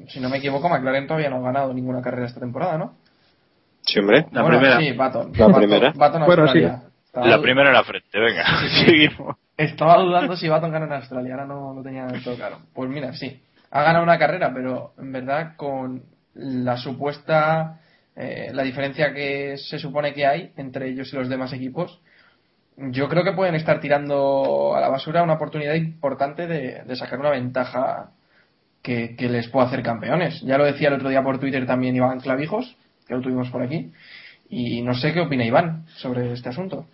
si 0.08 0.20
no 0.22 0.30
me 0.30 0.38
equivoco, 0.38 0.70
McLaren 0.70 1.08
todavía 1.08 1.30
no 1.30 1.38
ha 1.38 1.42
ganado 1.52 1.74
ninguna 1.74 2.02
carrera 2.02 2.26
esta 2.28 2.40
temporada, 2.40 2.78
¿no? 2.78 2.94
Sí, 3.82 4.00
hombre. 4.00 4.26
La 4.32 4.42
Bueno, 4.42 4.60
primera. 4.60 4.80
Sí, 4.80 4.92
Baton. 4.94 5.32
La 5.36 5.48
Baton- 5.48 5.56
primera. 5.58 5.94
Baton 5.96 6.26
Bueno. 6.26 6.46
Estaba 7.06 7.28
La 7.28 7.42
primera 7.42 7.70
en 7.70 7.74
la 7.76 7.84
frente, 7.84 8.20
venga, 8.20 8.46
seguimos. 8.86 9.36
Estaba 9.58 9.98
dudando 9.98 10.36
si 10.38 10.48
Baton 10.48 10.72
gana 10.72 10.86
en 10.86 10.94
Australia, 10.94 11.34
ahora 11.34 11.46
no 11.48 11.74
lo 11.74 11.82
tenía 11.84 12.08
todo 12.24 12.36
claro. 12.36 12.60
Pues 12.74 12.90
mira, 12.90 13.14
sí. 13.14 13.42
Ha 13.72 13.84
ganado 13.84 14.04
una 14.04 14.18
carrera, 14.18 14.52
pero 14.54 14.94
en 14.98 15.12
verdad 15.12 15.56
con 15.58 16.04
la 16.36 16.78
supuesta, 16.78 17.80
eh, 18.16 18.52
la 18.54 18.64
diferencia 18.64 19.14
que 19.14 19.58
se 19.58 19.80
supone 19.80 20.14
que 20.14 20.26
hay 20.26 20.54
entre 20.56 20.88
ellos 20.90 21.12
y 21.12 21.16
los 21.18 21.28
demás 21.30 21.52
equipos, 21.52 22.00
yo 22.92 23.10
creo 23.10 23.24
que 23.24 23.34
pueden 23.34 23.56
estar 23.56 23.80
tirando 23.80 24.76
a 24.76 24.82
la 24.82 24.90
basura 24.90 25.24
una 25.24 25.34
oportunidad 25.34 25.74
importante 25.76 26.48
de, 26.48 26.84
de 26.84 26.96
sacar 26.96 27.20
una 27.20 27.32
ventaja 27.32 28.12
que, 28.82 29.16
que 29.16 29.30
les 29.30 29.48
pueda 29.50 29.68
hacer 29.68 29.84
campeones. 29.84 30.42
Ya 30.42 30.58
lo 30.58 30.66
decía 30.66 30.88
el 30.88 30.96
otro 30.96 31.10
día 31.10 31.24
por 31.24 31.40
Twitter 31.40 31.66
también 31.66 31.96
Iván 31.96 32.20
Clavijos, 32.20 32.76
que 33.08 33.16
lo 33.16 33.22
tuvimos 33.22 33.50
por 33.50 33.62
aquí. 33.62 33.92
Y 34.50 34.82
no 34.82 34.94
sé 34.96 35.14
qué 35.14 35.22
opina 35.22 35.46
Iván 35.46 35.86
sobre 35.98 36.32
este 36.34 36.50
asunto. 36.50 36.86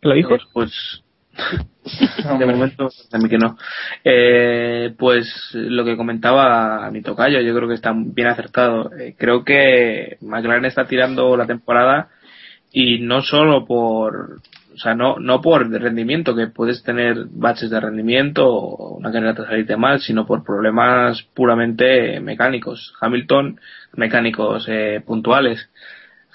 ¿Lo 0.00 0.14
dijo? 0.14 0.34
Eh, 0.34 0.40
pues 0.52 1.02
de 2.38 2.46
momento 2.46 2.88
a 3.12 3.18
mí 3.18 3.28
que 3.28 3.38
no 3.38 3.56
Eh, 4.02 4.92
pues 4.98 5.50
lo 5.52 5.84
que 5.84 5.96
comentaba 5.96 6.90
mi 6.90 7.00
tocayo 7.00 7.40
yo 7.40 7.54
creo 7.54 7.68
que 7.68 7.74
está 7.74 7.92
bien 7.94 8.26
acertado 8.26 8.90
Eh, 8.98 9.14
creo 9.16 9.44
que 9.44 10.16
McLaren 10.20 10.64
está 10.64 10.86
tirando 10.86 11.36
la 11.36 11.46
temporada 11.46 12.08
y 12.72 12.98
no 13.00 13.22
solo 13.22 13.64
por 13.66 14.40
o 14.74 14.78
sea 14.78 14.94
no 14.94 15.18
no 15.18 15.40
por 15.40 15.70
rendimiento 15.70 16.34
que 16.34 16.48
puedes 16.48 16.82
tener 16.82 17.26
baches 17.30 17.70
de 17.70 17.80
rendimiento 17.80 18.46
o 18.46 18.96
una 18.98 19.10
carrera 19.10 19.34
te 19.34 19.44
salirte 19.44 19.76
mal 19.76 20.00
sino 20.00 20.26
por 20.26 20.44
problemas 20.44 21.22
puramente 21.34 22.20
mecánicos 22.20 22.94
Hamilton 23.00 23.60
mecánicos 23.94 24.66
eh, 24.68 25.02
puntuales 25.04 25.68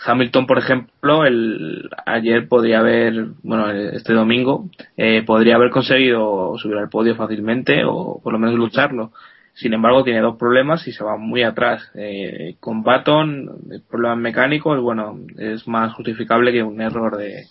Hamilton, 0.06 0.46
por 0.48 0.58
ejemplo, 0.58 1.26
el, 1.26 1.90
ayer 2.06 2.48
podría 2.48 2.80
haber, 2.80 3.28
bueno, 3.42 3.70
este 3.72 4.14
domingo, 4.14 4.70
eh, 4.98 5.24
podría 5.26 5.56
haber 5.56 5.70
conseguido 5.70 6.58
subir 6.58 6.78
al 6.78 6.90
podio 6.90 7.16
fácilmente 7.16 7.84
o 7.86 8.20
por 8.22 8.34
lo 8.34 8.40
menos 8.40 8.56
lucharlo. 8.56 9.12
Sin 9.54 9.74
embargo, 9.74 10.04
tiene 10.04 10.22
dos 10.22 10.38
problemas 10.38 10.88
y 10.88 10.92
se 10.92 11.04
va 11.04 11.16
muy 11.18 11.44
atrás. 11.44 11.90
Eh, 11.96 12.56
con 12.60 12.82
Baton, 12.84 13.50
problemas 13.90 14.18
mecánicos, 14.18 14.82
bueno, 14.82 15.20
es 15.38 15.68
más 15.68 15.94
justificable 15.94 16.52
que 16.52 16.64
un 16.64 16.82
error 16.82 17.18
de, 17.18 17.44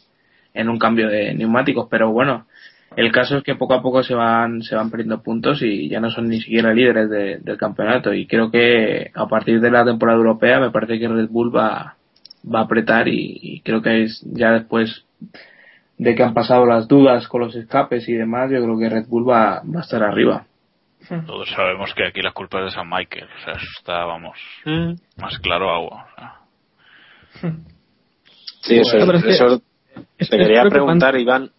en 0.55 0.69
un 0.69 0.79
cambio 0.79 1.09
de 1.09 1.33
neumáticos, 1.35 1.87
pero 1.91 2.11
bueno, 2.11 2.47
el 2.97 3.11
caso 3.13 3.39
es 3.39 3.45
que 3.45 3.55
poco 3.55 3.75
a 3.75 3.83
poco 3.83 4.03
se 4.03 4.15
van, 4.15 4.63
se 4.63 4.75
van 4.75 4.91
perdiendo 4.91 5.23
puntos 5.23 5.63
y 5.63 5.89
ya 5.89 6.01
no 6.01 6.11
son 6.11 6.29
ni 6.29 6.41
siquiera 6.41 6.75
líderes 6.75 7.09
de- 7.09 7.39
del 7.39 7.57
campeonato. 7.57 8.13
Y 8.13 8.27
creo 8.27 8.51
que 8.51 9.11
a 9.15 9.27
partir 9.29 9.61
de 9.61 9.71
la 9.71 9.85
temporada 9.85 10.19
europea 10.19 10.61
me 10.61 10.71
parece 10.71 10.99
que 10.99 11.09
Red 11.09 11.29
Bull 11.31 11.55
va, 11.57 11.97
va 12.53 12.59
a 12.59 12.63
apretar 12.65 13.09
y, 13.09 13.39
y 13.41 13.61
creo 13.61 13.81
que 13.81 14.03
es 14.03 14.21
ya 14.27 14.53
después 14.53 15.05
de 15.99 16.15
que 16.17 16.23
han 16.25 16.35
pasado 16.35 16.67
las 16.67 16.89
dudas 16.89 17.29
con 17.29 17.43
los 17.43 17.55
escapes 17.55 18.09
y 18.09 18.15
demás, 18.15 18.51
yo 18.51 18.61
creo 18.63 18.79
que 18.79 18.89
Red 18.91 19.07
Bull 19.09 19.29
va, 19.29 19.63
va 19.65 19.79
a 19.79 19.83
estar 19.83 20.03
arriba. 20.03 20.47
Todos 21.27 21.49
sabemos 21.51 21.93
que 21.95 22.07
aquí 22.07 22.23
la 22.23 22.33
culpa 22.33 22.59
es 22.61 22.67
de 22.67 22.71
San 22.73 22.89
Michael, 22.89 23.25
o 23.41 23.45
sea, 23.45 23.55
eso 23.55 23.67
está, 23.79 24.05
vamos, 24.05 24.39
más 25.17 25.39
claro 25.39 25.71
agua. 25.75 26.07
o 26.07 26.19
sea. 26.19 27.53
Sí, 28.63 28.77
eso, 28.79 28.97
Bueno, 29.05 29.15
es 29.19 29.25
eso 29.25 29.47
es- 29.55 29.61
te 29.95 30.03
es 30.25 30.31
quería 30.31 30.63
preguntar, 30.65 31.19
Iván. 31.19 31.51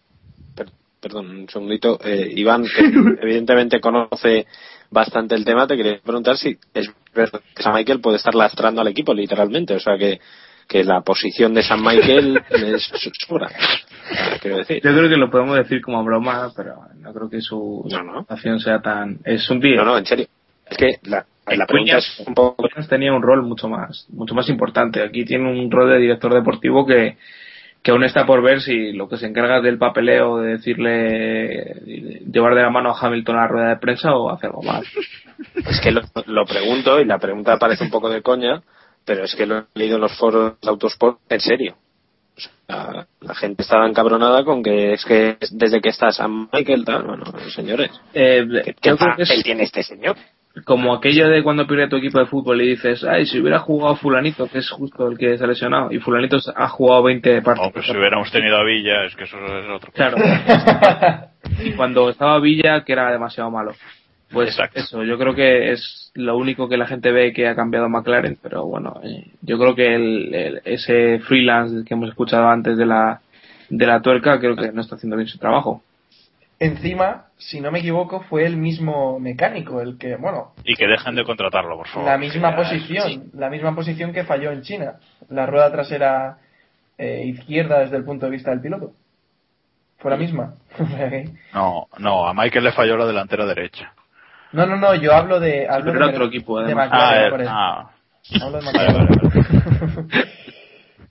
per- 0.56 0.70
perdón, 1.00 1.30
un 1.30 1.48
segundito. 1.48 1.98
Eh, 2.02 2.32
Iván, 2.36 2.64
que 2.64 2.70
evidentemente 3.22 3.80
conoce 3.80 4.46
bastante 4.90 5.34
el 5.34 5.44
tema, 5.44 5.66
te 5.66 5.76
quería 5.76 6.00
preguntar 6.00 6.36
si 6.36 6.56
es 6.72 6.90
verdad 7.14 7.40
que 7.54 7.62
San 7.62 7.74
Michael 7.74 8.00
puede 8.00 8.16
estar 8.16 8.34
lastrando 8.34 8.80
al 8.80 8.88
equipo, 8.88 9.12
literalmente. 9.12 9.74
O 9.74 9.80
sea, 9.80 9.98
que, 9.98 10.20
que 10.68 10.84
la 10.84 11.00
posición 11.02 11.54
de 11.54 11.62
San 11.62 11.82
Michael 11.82 12.40
es. 12.50 12.92
Ah, 13.30 14.36
Quiero 14.40 14.58
decir. 14.58 14.80
Yo 14.82 14.92
creo 14.92 15.08
que 15.08 15.16
lo 15.16 15.30
podemos 15.30 15.56
decir 15.56 15.80
como 15.80 16.02
broma, 16.04 16.50
pero 16.56 16.74
no 16.98 17.12
creo 17.12 17.30
que 17.30 17.40
su 17.40 17.86
No, 17.90 18.02
no. 18.02 18.26
acción 18.28 18.60
sea 18.60 18.80
tan... 18.80 19.18
Es 19.24 19.48
un 19.50 19.60
tío. 19.60 19.76
No, 19.76 19.84
no, 19.84 19.98
en 19.98 20.06
serio. 20.06 20.26
Es 20.68 20.76
que 20.76 20.98
la, 21.04 21.24
la 21.46 21.66
pregunta 21.66 21.96
Williams- 21.96 22.20
es 22.20 22.26
un 22.26 22.34
poco. 22.34 22.68
Tenía 22.88 23.12
un 23.12 23.22
rol 23.22 23.42
mucho 23.42 23.68
más 23.68 24.06
mucho 24.10 24.34
más 24.34 24.48
importante. 24.48 25.02
Aquí 25.02 25.24
tiene 25.24 25.50
un 25.50 25.70
rol 25.70 25.90
de 25.90 25.98
director 25.98 26.32
deportivo 26.34 26.86
que, 26.86 27.16
que 27.82 27.90
aún 27.90 28.04
está 28.04 28.24
por 28.26 28.42
ver 28.42 28.60
si 28.62 28.92
lo 28.92 29.08
que 29.08 29.16
se 29.18 29.26
encarga 29.26 29.60
del 29.60 29.78
papeleo 29.78 30.38
de 30.38 30.52
decirle 30.52 30.90
de 30.90 32.22
llevar 32.32 32.54
de 32.54 32.62
la 32.62 32.70
mano 32.70 32.90
a 32.90 32.98
Hamilton 32.98 33.36
a 33.36 33.40
la 33.42 33.48
rueda 33.48 33.68
de 33.70 33.76
prensa 33.76 34.14
o 34.16 34.30
hace 34.30 34.46
algo 34.46 34.62
más. 34.62 34.84
Es 35.68 35.80
que 35.80 35.90
lo, 35.90 36.02
lo 36.26 36.46
pregunto 36.46 37.00
y 37.00 37.04
la 37.04 37.18
pregunta 37.18 37.58
parece 37.58 37.84
un 37.84 37.90
poco 37.90 38.08
de 38.08 38.22
coña, 38.22 38.62
pero 39.04 39.24
es 39.24 39.34
que 39.34 39.46
lo 39.46 39.58
he 39.58 39.64
leído 39.74 39.96
en 39.96 40.02
los 40.02 40.16
foros 40.16 40.60
de 40.60 40.68
Autosport 40.68 41.18
en 41.28 41.40
serio. 41.40 41.76
O 42.36 42.40
sea, 42.40 43.06
la 43.20 43.34
gente 43.34 43.62
estaba 43.62 43.86
encabronada 43.88 44.44
con 44.44 44.62
que 44.62 44.92
es 44.94 45.04
que 45.04 45.36
desde 45.52 45.80
que 45.80 45.90
está 45.90 46.10
San 46.10 46.48
Michael, 46.52 46.84
tal, 46.84 47.02
bueno, 47.04 47.24
señores, 47.54 47.90
Eh, 48.12 48.44
¿qué, 48.64 48.74
qué 48.80 48.90
yo 48.90 48.96
creo 48.96 49.16
que 49.16 49.22
es- 49.22 49.28
papel 49.28 49.44
tiene 49.44 49.62
este 49.64 49.82
señor? 49.82 50.16
como 50.64 50.94
aquello 50.94 51.28
de 51.28 51.42
cuando 51.42 51.66
pierde 51.66 51.88
tu 51.88 51.96
equipo 51.96 52.20
de 52.20 52.26
fútbol 52.26 52.62
y 52.62 52.68
dices, 52.68 53.02
ay, 53.02 53.26
si 53.26 53.40
hubiera 53.40 53.58
jugado 53.58 53.96
fulanito, 53.96 54.46
que 54.46 54.58
es 54.58 54.70
justo 54.70 55.08
el 55.08 55.18
que 55.18 55.36
se 55.36 55.42
ha 55.42 55.48
lesionado, 55.48 55.90
y 55.90 55.98
fulanito 55.98 56.36
ha 56.54 56.68
jugado 56.68 57.02
20 57.02 57.42
partidos. 57.42 57.72
Aunque 57.74 57.82
si 57.82 57.98
hubiéramos 57.98 58.30
tenido 58.30 58.56
a 58.58 58.62
Villa, 58.62 59.04
es 59.04 59.16
que 59.16 59.24
eso 59.24 59.36
es 59.36 59.66
otro. 59.68 59.90
Claro. 59.92 60.16
y 61.64 61.72
cuando 61.76 62.08
estaba 62.08 62.38
Villa, 62.38 62.84
que 62.84 62.92
era 62.92 63.10
demasiado 63.10 63.50
malo. 63.50 63.72
Pues 64.34 64.50
Exacto. 64.50 64.80
eso, 64.80 65.02
yo 65.04 65.16
creo 65.18 65.34
que 65.34 65.72
es 65.72 66.10
lo 66.14 66.36
único 66.36 66.68
que 66.68 66.76
la 66.76 66.86
gente 66.86 67.10
ve 67.12 67.32
que 67.32 67.48
ha 67.48 67.54
cambiado 67.56 67.88
McLaren, 67.88 68.36
pero 68.42 68.66
bueno, 68.66 69.00
eh, 69.02 69.28
yo 69.40 69.58
creo 69.58 69.74
que 69.74 69.94
el, 69.94 70.34
el- 70.34 70.62
ese 70.64 71.20
freelance 71.20 71.84
que 71.86 71.94
hemos 71.94 72.08
escuchado 72.10 72.48
antes 72.48 72.76
de 72.76 72.84
la, 72.86 73.20
de 73.70 73.86
la 73.86 74.00
tuerca, 74.02 74.38
creo 74.38 74.54
que 74.56 74.70
no 74.72 74.82
está 74.82 74.96
haciendo 74.96 75.16
bien 75.16 75.28
su 75.28 75.38
trabajo. 75.38 75.82
Encima, 76.60 77.26
si 77.36 77.60
no 77.60 77.70
me 77.72 77.80
equivoco, 77.80 78.20
fue 78.20 78.46
el 78.46 78.56
mismo 78.56 79.18
mecánico 79.18 79.80
el 79.80 79.98
que, 79.98 80.16
bueno, 80.16 80.52
Y 80.64 80.76
que 80.76 80.86
dejen 80.86 81.14
de 81.16 81.24
contratarlo, 81.24 81.76
por 81.76 81.88
favor. 81.88 82.08
la 82.08 82.16
misma 82.16 82.50
Ya, 82.50 82.56
posición, 82.56 83.08
sí. 83.08 83.22
la 83.34 83.50
misma 83.50 83.74
posición 83.74 84.12
que 84.12 84.24
falló 84.24 84.52
en 84.52 84.62
China. 84.62 84.94
La 85.30 85.46
rueda 85.46 85.70
trasera 85.72 86.38
eh, 86.96 87.24
izquierda 87.26 87.80
desde 87.80 87.96
el 87.96 88.04
punto 88.04 88.26
de 88.26 88.32
vista 88.32 88.50
del 88.50 88.60
piloto. 88.60 88.92
Fue 89.98 90.10
la 90.12 90.16
misma. 90.16 90.54
No, 91.52 91.86
no, 91.98 92.26
a 92.28 92.34
Michael 92.34 92.64
le 92.64 92.72
falló 92.72 92.96
la 92.96 93.06
delantera 93.06 93.46
derecha. 93.46 93.92
No, 94.54 94.66
no, 94.66 94.76
no, 94.76 94.94
yo 94.94 95.12
hablo 95.14 95.38
de. 95.40 95.68
Hablo 95.68 95.92
pero 95.92 95.96
era 95.98 96.06
de, 96.06 96.12
otro 96.14 96.26
equipo, 96.26 96.60
de. 96.60 96.74
McLaren, 96.74 97.26
Ah, 97.26 97.30
por 97.30 97.40
eh, 97.40 97.44
eso. 97.44 97.52
ah, 97.54 97.90
Hablo 98.42 98.58
de 98.58 98.64
vale, 98.72 98.78
McLaren. 98.92 99.08
vale, 100.12 100.24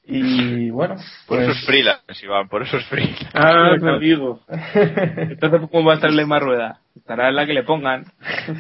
Y 0.06 0.70
bueno, 0.70 0.96
Por 1.28 1.38
pues. 1.38 1.42
eso 1.44 1.52
es 1.52 1.66
freelance, 1.66 2.26
Iván, 2.26 2.50
por 2.50 2.62
eso 2.62 2.76
es 2.78 2.86
freelance. 2.88 3.26
Ah, 3.34 3.72
amigo. 3.96 4.42
Entonces, 4.76 5.62
¿cómo 5.72 5.86
va 5.88 5.94
a 5.94 5.96
estar 5.96 6.10
en 6.10 6.28
la 6.30 6.40
rueda? 6.40 6.80
Estará 6.96 7.30
en 7.30 7.36
la 7.38 7.46
que 7.46 7.54
le 7.54 7.64
pongan. 7.64 8.04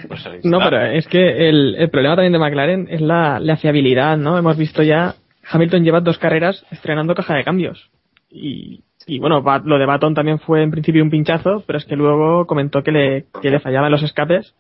Pues 0.07 0.25
ahí 0.25 0.39
No, 0.43 0.59
pero 0.59 0.81
es 0.85 1.05
que 1.07 1.49
el, 1.49 1.75
el 1.75 1.89
problema 1.89 2.15
también 2.15 2.31
de 2.33 2.39
McLaren 2.39 2.87
es 2.89 3.01
la, 3.01 3.39
la 3.41 3.57
fiabilidad, 3.57 4.15
¿no? 4.17 4.37
Hemos 4.37 4.55
visto 4.57 4.83
ya, 4.83 5.15
Hamilton 5.51 5.83
lleva 5.83 5.99
dos 5.99 6.17
carreras 6.17 6.65
estrenando 6.71 7.13
caja 7.13 7.35
de 7.35 7.43
cambios. 7.43 7.89
Y, 8.29 8.81
y 9.05 9.19
bueno, 9.19 9.43
lo 9.65 9.77
de 9.77 9.85
Baton 9.85 10.15
también 10.15 10.39
fue 10.39 10.63
en 10.63 10.71
principio 10.71 11.03
un 11.03 11.11
pinchazo, 11.11 11.63
pero 11.67 11.77
es 11.77 11.83
que 11.85 11.97
luego 11.97 12.47
comentó 12.47 12.83
que 12.83 12.91
le, 12.93 13.25
que 13.41 13.49
le 13.51 13.59
fallaban 13.59 13.91
los 13.91 14.01
escapes 14.01 14.55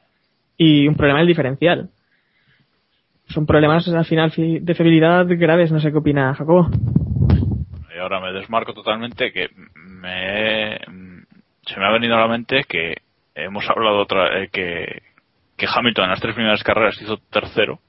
y 0.57 0.87
un 0.87 0.95
problema 0.95 1.19
en 1.19 1.23
el 1.23 1.27
diferencial. 1.27 1.89
Son 3.27 3.45
problemas 3.45 3.87
al 3.87 4.05
final 4.05 4.31
fi- 4.31 4.59
de 4.59 4.75
fiabilidad 4.75 5.25
graves, 5.27 5.71
no 5.71 5.79
sé 5.79 5.91
qué 5.91 5.97
opina 5.97 6.33
Jacobo. 6.35 6.69
Y 7.95 7.99
ahora 7.99 8.19
me 8.19 8.31
desmarco 8.33 8.73
totalmente 8.73 9.31
que 9.31 9.49
me 9.75 10.77
se 11.65 11.79
me 11.79 11.85
ha 11.85 11.91
venido 11.91 12.15
a 12.15 12.19
la 12.21 12.27
mente 12.27 12.63
que 12.67 12.95
hemos 13.35 13.67
hablado 13.69 13.99
otra 14.01 14.43
eh, 14.43 14.49
que 14.51 15.01
que 15.55 15.67
Hamilton 15.73 16.05
en 16.05 16.09
las 16.11 16.19
tres 16.19 16.35
primeras 16.35 16.63
carreras 16.63 16.99
hizo 17.01 17.17
tercero 17.31 17.79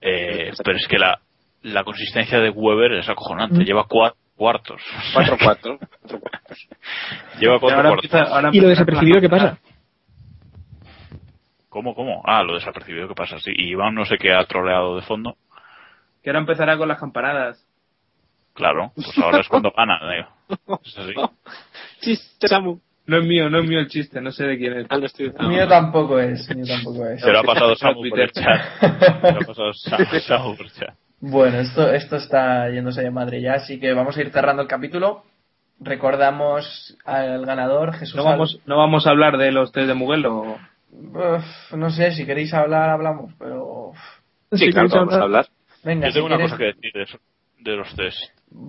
eh, 0.00 0.52
pero 0.64 0.76
es 0.76 0.86
que 0.86 0.98
la 0.98 1.18
la 1.62 1.82
consistencia 1.82 2.38
de 2.38 2.50
Weber 2.50 2.92
es 2.92 3.08
acojonante 3.08 3.56
Mm. 3.60 3.64
lleva 3.64 3.84
cuatro 3.88 4.18
cuartos 4.36 4.80
4-4. 5.14 5.78
lleva 7.40 7.56
Y 7.56 7.58
cuatro 7.58 7.76
ahora 7.78 7.88
cuartos 7.90 8.04
empieza- 8.04 8.34
ahora 8.36 8.50
¿Y 8.52 8.60
lo 8.60 8.68
desapercibido 8.68 9.20
qué 9.20 9.28
pasa? 9.28 9.58
Cómo 11.68 11.94
cómo 11.94 12.22
ah 12.24 12.42
lo 12.42 12.54
desapercibido 12.54 13.08
qué 13.08 13.14
pasa 13.14 13.38
sí 13.40 13.52
y 13.54 13.70
Iván 13.70 13.94
no 13.94 14.04
sé 14.04 14.16
qué 14.18 14.32
ha 14.32 14.44
troleado 14.46 14.96
de 14.96 15.02
fondo 15.02 15.36
Que 16.22 16.30
ahora 16.30 16.40
empezará 16.40 16.76
con 16.76 16.88
las 16.88 16.98
campanadas. 16.98 17.64
claro 18.54 18.92
pues 18.94 19.16
ahora 19.18 19.40
es 19.40 19.48
cuando 19.48 19.72
gana 19.76 19.98
digo. 20.12 20.80
es 20.84 20.98
así 20.98 21.14
Chiste, 22.00 22.48
Samu. 22.48 22.78
No 23.06 23.16
es 23.18 23.24
mío, 23.24 23.48
no 23.48 23.60
es 23.60 23.66
mío 23.68 23.80
el 23.80 23.88
chiste, 23.88 24.20
no 24.20 24.30
sé 24.30 24.44
de 24.44 24.58
quién 24.58 24.74
es. 24.74 24.86
Ah, 24.90 25.48
Mío 25.48 25.66
tampoco 25.66 26.18
es, 26.20 26.46
mío 26.54 26.66
tampoco 26.66 27.06
es. 27.06 27.20
se 27.22 27.32
lo 27.32 27.38
ha 27.38 27.42
pasado 27.42 27.74
Samu 27.74 28.02
por 28.08 28.20
el 28.20 28.30
chat 28.32 28.60
se 28.80 29.32
lo 29.32 29.40
ha 29.40 29.46
pasado 29.46 29.72
Samu, 29.72 30.04
Samu 30.26 30.56
por 30.56 30.66
el 30.66 30.72
chat 30.72 30.94
Bueno, 31.20 31.58
esto, 31.58 31.90
esto 31.90 32.16
está 32.16 32.68
yéndose 32.70 33.00
de 33.02 33.10
madre 33.10 33.40
ya, 33.40 33.54
así 33.54 33.80
que 33.80 33.94
vamos 33.94 34.14
a 34.16 34.20
ir 34.20 34.30
cerrando 34.30 34.60
el 34.62 34.68
capítulo. 34.68 35.24
Recordamos 35.80 36.96
al 37.04 37.46
ganador, 37.46 37.94
Jesús. 37.94 38.16
No 38.16 38.24
vamos, 38.24 38.60
no 38.66 38.76
vamos 38.76 39.06
a 39.06 39.10
hablar 39.10 39.38
de 39.38 39.52
los 39.52 39.72
test 39.72 39.86
de 39.88 39.94
Mugello. 39.94 40.58
Uf, 40.90 41.72
no 41.76 41.90
sé, 41.90 42.12
si 42.12 42.24
queréis 42.26 42.52
hablar, 42.54 42.90
hablamos, 42.90 43.32
pero. 43.38 43.92
Sí, 44.52 44.58
Sí, 44.66 44.70
claro, 44.70 44.88
vamos 44.90 45.14
a 45.14 45.22
hablar. 45.22 45.46
Venga, 45.84 46.08
Yo 46.08 46.14
tengo 46.14 46.26
si 46.28 46.32
una 46.32 46.36
quieres- 46.36 46.52
cosa 46.52 46.58
que 46.58 46.64
decir 46.72 46.92
de, 46.94 47.02
eso- 47.02 47.18
de 47.60 47.76
los 47.76 47.94
test. 47.94 48.18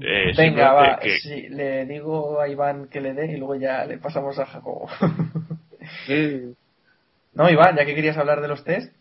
Eh, 0.01 0.33
Venga, 0.35 0.73
va, 0.73 0.99
que- 0.99 1.19
sí, 1.19 1.47
le 1.49 1.85
digo 1.85 2.39
a 2.41 2.47
Iván 2.49 2.87
que 2.89 2.99
le 2.99 3.13
dé 3.13 3.31
y 3.31 3.37
luego 3.37 3.55
ya 3.55 3.85
le 3.85 3.97
pasamos 3.97 4.37
a 4.39 4.45
Jacobo. 4.45 4.89
no, 7.33 7.49
Iván, 7.49 7.75
ya 7.77 7.85
que 7.85 7.95
querías 7.95 8.17
hablar 8.17 8.41
de 8.41 8.47
los 8.49 8.63
test. 8.63 8.93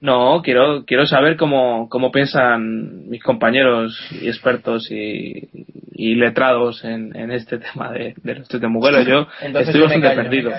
No, 0.00 0.42
quiero, 0.42 0.84
quiero 0.84 1.06
saber 1.06 1.36
cómo, 1.36 1.88
cómo 1.88 2.12
piensan 2.12 3.08
mis 3.08 3.20
compañeros 3.20 3.98
y 4.12 4.28
expertos 4.28 4.88
y, 4.92 5.48
y 5.92 6.14
letrados 6.14 6.84
en, 6.84 7.16
en 7.16 7.32
este 7.32 7.58
tema 7.72 7.90
de, 7.90 8.14
de 8.22 8.34
los 8.36 8.70
Mugello. 8.70 9.02
Yo 9.02 9.26
Entonces 9.42 9.74
estoy 9.74 9.80
yo 9.80 9.84
bastante 9.86 10.08
callo, 10.08 10.22
perdido. 10.22 10.50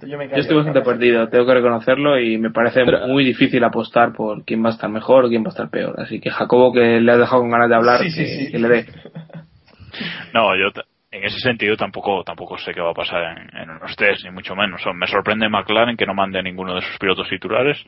Yo, 0.06 0.18
estoy 0.40 0.56
bastante 0.56 0.80
perdido, 0.80 1.28
tengo 1.28 1.44
que 1.44 1.54
reconocerlo 1.54 2.18
y 2.18 2.38
me 2.38 2.50
parece 2.50 2.82
Pero- 2.84 3.06
muy 3.08 3.24
difícil 3.24 3.62
apostar 3.62 4.14
por 4.14 4.44
quién 4.46 4.64
va 4.64 4.68
a 4.68 4.72
estar 4.72 4.88
mejor 4.88 5.26
o 5.26 5.28
quién 5.28 5.42
va 5.42 5.48
a 5.48 5.50
estar 5.50 5.68
peor. 5.68 6.00
Así 6.00 6.18
que 6.20 6.30
Jacobo, 6.30 6.72
que 6.72 7.00
le 7.00 7.12
has 7.12 7.18
dejado 7.18 7.42
con 7.42 7.50
ganas 7.50 7.68
de 7.68 7.74
hablar, 7.74 8.00
Sí, 8.04 8.14
que, 8.14 8.26
sí. 8.26 8.52
que 8.52 8.58
le 8.58 8.68
dé. 8.68 8.86
No, 10.32 10.56
yo 10.56 10.72
en 11.10 11.24
ese 11.24 11.38
sentido 11.40 11.76
tampoco 11.76 12.22
tampoco 12.24 12.58
sé 12.58 12.74
qué 12.74 12.80
va 12.80 12.90
a 12.90 12.94
pasar 12.94 13.38
en, 13.38 13.56
en 13.56 13.80
ni 14.24 14.30
mucho 14.30 14.54
menos. 14.54 14.84
O- 14.86 14.92
Me 14.94 15.06
sorprende 15.06 15.48
McLaren 15.48 15.96
que 15.96 16.06
no 16.06 16.14
mande 16.14 16.38
a 16.38 16.42
ninguno 16.42 16.74
de 16.74 16.82
sus 16.82 16.98
pilotos 16.98 17.28
titulares, 17.28 17.82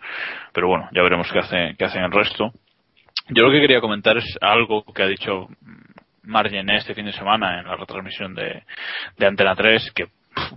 pero 0.52 0.68
bueno, 0.68 0.88
ya 0.92 1.02
veremos 1.02 1.30
qué, 1.32 1.38
hace, 1.40 1.74
qué 1.78 1.84
hacen 1.84 2.02
el 2.04 2.12
resto. 2.12 2.52
Yo 3.28 3.44
lo 3.44 3.52
que 3.52 3.60
quería 3.60 3.80
comentar 3.80 4.16
es 4.16 4.38
algo 4.40 4.84
que 4.84 5.02
ha 5.02 5.06
dicho 5.06 5.48
Margen 6.22 6.70
este 6.70 6.94
fin 6.94 7.06
de 7.06 7.12
semana 7.12 7.60
en 7.60 7.66
la 7.66 7.76
retransmisión 7.76 8.34
de, 8.34 8.62
de 9.16 9.26
Antena 9.26 9.54
3, 9.54 9.92
que 9.94 10.06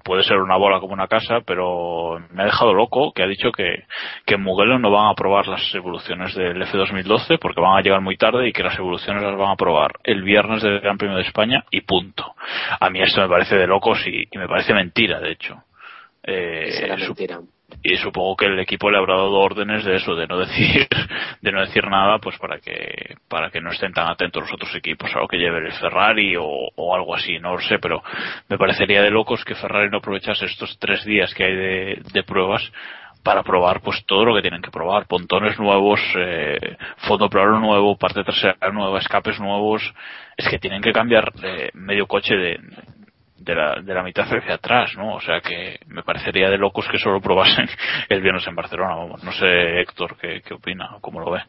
puede 0.04 0.24
ser 0.24 0.38
una 0.38 0.58
bola 0.58 0.80
como 0.80 0.94
una 0.94 1.08
casa, 1.08 1.42
pero 1.46 2.20
me 2.32 2.44
ha 2.44 2.46
dejado 2.46 2.74
loco, 2.74 3.12
que 3.14 3.24
ha 3.24 3.28
dicho 3.28 3.52
que, 3.52 3.84
que 4.26 4.36
en 4.36 4.42
Mugello 4.42 4.80
no 4.80 4.92
van 4.92 5.10
a 5.10 5.16
probar 5.16 5.48
las 5.48 5.74
evoluciones 5.74 6.36
del 6.36 6.62
F2012 6.62 7.40
porque 7.40 7.62
van 7.62 7.78
a 7.78 7.82
llegar 7.82 8.02
muy 8.02 8.18
tarde 8.18 8.48
y 8.48 8.54
que 8.54 8.64
las 8.64 8.78
evoluciones 8.78 9.24
las 9.24 9.38
van 9.38 9.52
a 9.52 9.56
probar 9.56 9.94
el 10.04 10.24
viernes 10.24 10.62
del 10.62 10.80
Gran 10.80 10.98
Premio 10.98 11.18
de 11.18 11.24
España 11.24 11.66
y 11.72 11.82
punto. 11.82 12.36
A 12.80 12.90
mí 12.90 13.02
esto 13.02 13.22
me 13.22 13.30
parece 13.30 13.56
de 13.56 13.68
locos 13.68 14.00
y, 14.06 14.28
y 14.30 14.38
me 14.38 14.48
parece 14.48 14.74
mentira, 14.74 15.20
de 15.20 15.32
hecho. 15.32 15.64
Eh, 16.24 16.72
Será 16.72 16.96
mentira. 16.96 17.40
Y 17.82 17.96
supongo 17.98 18.36
que 18.36 18.46
el 18.46 18.60
equipo 18.60 18.92
le 18.92 18.98
habrá 18.98 19.16
dado 19.16 19.34
órdenes 19.34 19.84
de 19.84 19.96
eso 19.96 20.16
de 20.16 20.28
no 20.28 20.38
decir 20.40 20.88
de 21.42 21.52
no 21.52 21.62
decir 21.62 21.86
nada 21.88 22.20
pues 22.20 22.38
para 22.38 22.60
que 22.60 23.16
para 23.28 23.50
que 23.50 23.62
no 23.62 23.72
estén 23.72 23.94
tan 23.94 24.08
atentos 24.08 24.44
los 24.44 24.54
otros 24.54 24.76
equipos 24.76 25.14
a 25.16 25.20
lo 25.20 25.28
que 25.28 25.38
lleve 25.38 25.60
el 25.60 25.74
Ferrari 25.74 26.36
o, 26.36 26.46
o 26.46 26.96
algo 26.96 27.16
así 27.16 27.40
no 27.40 27.54
lo 27.54 27.62
sé 27.62 27.80
pero 27.80 28.04
me 28.50 28.58
parecería 28.58 29.02
de 29.02 29.12
locos 29.12 29.44
que 29.46 29.56
Ferrari 29.56 29.90
no 29.90 29.98
aprovechase 29.98 30.46
estos 30.46 30.78
tres 30.80 31.04
días 31.06 31.34
que 31.34 31.44
hay 31.44 31.56
de, 31.56 32.02
de 32.14 32.24
pruebas 32.24 32.72
para 33.24 33.42
probar 33.42 33.82
pues 33.82 34.06
todo 34.06 34.26
lo 34.26 34.36
que 34.36 34.42
tienen 34.42 34.62
que 34.62 34.70
probar. 34.70 35.08
Pontones 35.08 35.58
nuevos 35.58 36.00
eh, 36.18 36.76
fondo 36.98 37.30
plano 37.30 37.60
nuevo 37.60 37.98
parte 37.98 38.24
trasera 38.24 38.58
nueva 38.72 39.00
escapes 39.00 39.40
nuevos. 39.40 39.82
Es 40.36 40.48
que 40.50 40.60
tienen 40.60 40.82
que 40.82 40.92
cambiar 40.92 41.32
eh, 41.42 41.70
medio 41.74 42.06
coche 42.06 42.36
de 42.36 42.60
de 43.44 43.56
la, 43.56 43.82
de 43.82 43.94
la 43.94 44.04
mitad 44.04 44.26
hacia 44.26 44.56
atrás, 44.56 44.92
¿no? 44.98 45.16
O 45.16 45.20
sea 45.22 45.42
que 45.42 45.80
me 45.88 46.04
parecería 46.04 46.50
de 46.50 46.58
locos 46.58 46.88
que 46.90 46.98
solo 46.98 47.22
probasen 47.22 47.68
el 48.10 48.22
viernes 48.22 48.48
en 48.48 48.56
Barcelona, 48.56 48.96
vamos. 48.96 49.24
No 49.24 49.32
sé, 49.32 49.82
Héctor, 49.82 50.16
qué, 50.20 50.42
qué 50.46 50.54
opina 50.54 50.96
o 50.96 51.02
cómo 51.02 51.20
lo 51.20 51.32
ve. 51.32 51.42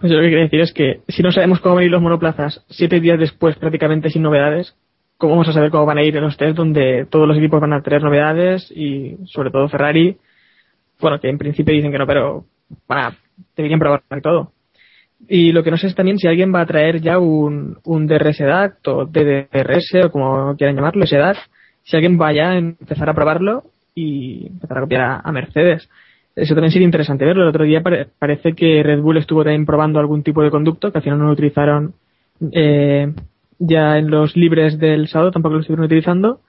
Pues 0.00 0.10
yo 0.10 0.18
lo 0.18 0.24
que 0.24 0.30
quiero 0.30 0.42
decir 0.42 0.60
es 0.60 0.72
que 0.72 1.00
si 1.08 1.22
no 1.22 1.30
sabemos 1.30 1.60
cómo 1.60 1.76
van 1.76 1.82
a 1.82 1.84
ir 1.84 1.90
los 1.92 2.02
monoplazas 2.02 2.64
siete 2.68 2.98
días 2.98 3.20
después 3.20 3.56
prácticamente 3.56 4.10
sin 4.10 4.22
novedades, 4.22 4.76
¿cómo 5.16 5.34
vamos 5.34 5.48
a 5.48 5.52
saber 5.52 5.70
cómo 5.70 5.86
van 5.86 5.98
a 5.98 6.02
ir 6.02 6.16
en 6.16 6.24
los 6.24 6.36
test 6.36 6.56
donde 6.56 7.06
todos 7.08 7.28
los 7.28 7.38
equipos 7.38 7.60
van 7.60 7.72
a 7.72 7.82
tener 7.82 8.02
novedades 8.02 8.68
y 8.74 9.16
sobre 9.26 9.50
todo 9.50 9.68
Ferrari, 9.68 10.18
bueno, 11.00 11.20
que 11.20 11.28
en 11.28 11.38
principio 11.38 11.74
dicen 11.74 11.92
que 11.92 11.98
no, 11.98 12.06
pero 12.06 12.44
van 12.88 12.98
a, 12.98 13.16
deberían 13.56 13.78
probar 13.78 14.02
todo. 14.22 14.52
Y 15.28 15.52
lo 15.52 15.62
que 15.62 15.70
no 15.70 15.76
sé 15.76 15.86
es 15.86 15.94
también 15.94 16.18
si 16.18 16.26
alguien 16.26 16.52
va 16.54 16.60
a 16.62 16.66
traer 16.66 17.00
ya 17.00 17.18
un, 17.18 17.78
un 17.84 18.06
DRS 18.06 18.38
DACT 18.38 18.88
o 18.88 19.06
DDRS 19.06 20.04
o 20.06 20.10
como 20.10 20.56
quieran 20.56 20.76
llamarlo, 20.76 21.04
ese 21.04 21.16
DACT, 21.16 21.40
si 21.84 21.96
alguien 21.96 22.18
vaya 22.18 22.50
a 22.50 22.58
empezar 22.58 23.08
a 23.08 23.14
probarlo 23.14 23.64
y 23.94 24.46
empezar 24.46 24.78
a 24.78 24.80
copiar 24.82 25.20
a, 25.24 25.32
Mercedes. 25.32 25.88
Eso 26.34 26.54
también 26.54 26.72
sería 26.72 26.86
interesante 26.86 27.24
verlo. 27.24 27.42
El 27.42 27.48
otro 27.50 27.64
día 27.64 27.82
pare- 27.82 28.08
parece 28.18 28.54
que 28.54 28.82
Red 28.82 29.00
Bull 29.00 29.18
estuvo 29.18 29.44
también 29.44 29.66
probando 29.66 30.00
algún 30.00 30.22
tipo 30.22 30.42
de 30.42 30.50
conducto 30.50 30.90
que 30.90 30.98
al 30.98 31.04
final 31.04 31.18
no 31.18 31.26
lo 31.26 31.32
utilizaron 31.32 31.94
eh, 32.52 33.12
ya 33.58 33.98
en 33.98 34.10
los 34.10 34.36
libres 34.36 34.78
del 34.78 35.08
sábado, 35.08 35.30
tampoco 35.30 35.54
lo 35.54 35.60
estuvieron 35.60 35.84
utilizando, 35.86 36.40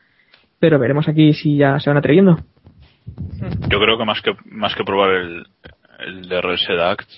pero 0.60 0.80
veremos 0.80 1.08
aquí 1.08 1.34
si 1.34 1.58
ya 1.58 1.80
se 1.80 1.90
van 1.90 1.98
atreviendo. 1.98 2.40
Yo 3.70 3.80
creo 3.80 3.98
que 3.98 4.06
más 4.06 4.22
que 4.22 4.32
más 4.50 4.74
que 4.76 4.84
probar 4.84 5.12
el, 5.12 5.46
el 6.08 6.30
DRS 6.30 6.66
DACT, 6.78 7.10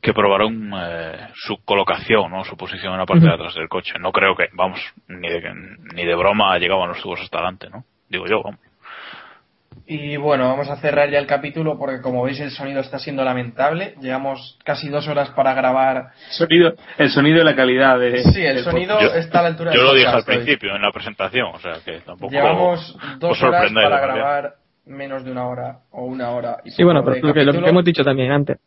que 0.00 0.14
probaron 0.14 0.72
eh, 0.74 1.28
su 1.34 1.62
colocación, 1.64 2.30
¿no? 2.30 2.44
Su 2.44 2.56
posición 2.56 2.92
en 2.94 2.98
la 3.00 3.06
parte 3.06 3.26
de 3.26 3.34
atrás 3.34 3.54
del 3.54 3.68
coche. 3.68 3.94
No 4.00 4.12
creo 4.12 4.34
que, 4.36 4.48
vamos, 4.52 4.80
ni 5.08 5.28
de, 5.28 5.42
ni 5.94 6.04
de 6.04 6.14
broma 6.14 6.56
llegaban 6.58 6.88
los 6.88 7.00
tubos 7.02 7.20
hasta 7.20 7.38
adelante, 7.38 7.68
¿no? 7.70 7.84
Digo 8.08 8.26
yo, 8.26 8.42
vamos. 8.42 8.60
Y 9.86 10.16
bueno, 10.16 10.48
vamos 10.48 10.68
a 10.68 10.76
cerrar 10.76 11.10
ya 11.10 11.18
el 11.18 11.26
capítulo 11.26 11.76
porque 11.78 12.00
como 12.00 12.22
veis 12.22 12.38
el 12.40 12.50
sonido 12.50 12.80
está 12.80 12.98
siendo 12.98 13.24
lamentable. 13.24 13.94
Llevamos 14.00 14.58
casi 14.64 14.88
dos 14.88 15.06
horas 15.08 15.30
para 15.30 15.52
grabar. 15.54 16.10
Sonido, 16.30 16.74
el 16.98 17.10
sonido 17.10 17.40
y 17.40 17.44
la 17.44 17.54
calidad 17.56 17.98
de. 17.98 18.22
Sí, 18.24 18.44
el 18.44 18.60
sonido 18.64 19.00
Yo- 19.00 19.14
está 19.14 19.40
a 19.40 19.42
la 19.42 19.48
altura 19.48 19.72
Yo 19.72 19.82
lo 19.82 19.94
dije 19.94 20.06
al 20.08 20.16
hoy. 20.16 20.22
principio, 20.24 20.74
en 20.76 20.82
la 20.82 20.92
presentación, 20.92 21.46
o 21.54 21.58
sea 21.58 21.74
que 21.84 22.00
tampoco. 22.00 22.32
Llevamos 22.32 22.94
os 22.96 23.18
dos 23.18 23.42
horas 23.42 23.72
para 23.72 24.00
grabar 24.00 24.54
menos 24.86 25.24
de 25.24 25.32
una 25.32 25.46
hora 25.46 25.78
o 25.90 26.04
una 26.04 26.30
hora. 26.30 26.58
Y 26.64 26.70
Sí, 26.70 26.82
bueno, 26.84 27.04
pero 27.04 27.16
lo 27.26 27.34
que, 27.34 27.44
lo 27.44 27.52
que 27.52 27.68
hemos 27.68 27.84
dicho 27.84 28.02
también 28.04 28.32
antes. 28.32 28.58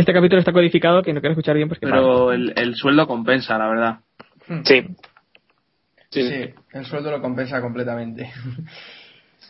Este 0.00 0.12
capítulo 0.14 0.38
está 0.38 0.52
codificado, 0.52 1.02
quien 1.02 1.14
no 1.14 1.20
quiera 1.20 1.32
escuchar 1.32 1.56
bien, 1.56 1.68
pues 1.68 1.78
que 1.78 1.86
Pero 1.86 2.32
el, 2.32 2.52
el 2.56 2.74
sueldo 2.74 3.06
compensa, 3.06 3.58
la 3.58 3.68
verdad. 3.68 3.98
Sí. 4.64 4.86
Sí, 6.10 6.54
el 6.72 6.84
sueldo 6.86 7.10
lo 7.10 7.20
compensa 7.20 7.60
completamente. 7.60 8.30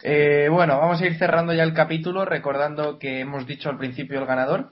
Eh, 0.02 0.48
bueno, 0.50 0.78
vamos 0.78 0.98
a 1.02 1.06
ir 1.06 1.18
cerrando 1.18 1.52
ya 1.52 1.62
el 1.62 1.74
capítulo 1.74 2.24
recordando 2.24 2.98
que 2.98 3.20
hemos 3.20 3.46
dicho 3.46 3.68
al 3.68 3.76
principio 3.76 4.18
el 4.18 4.24
ganador, 4.24 4.70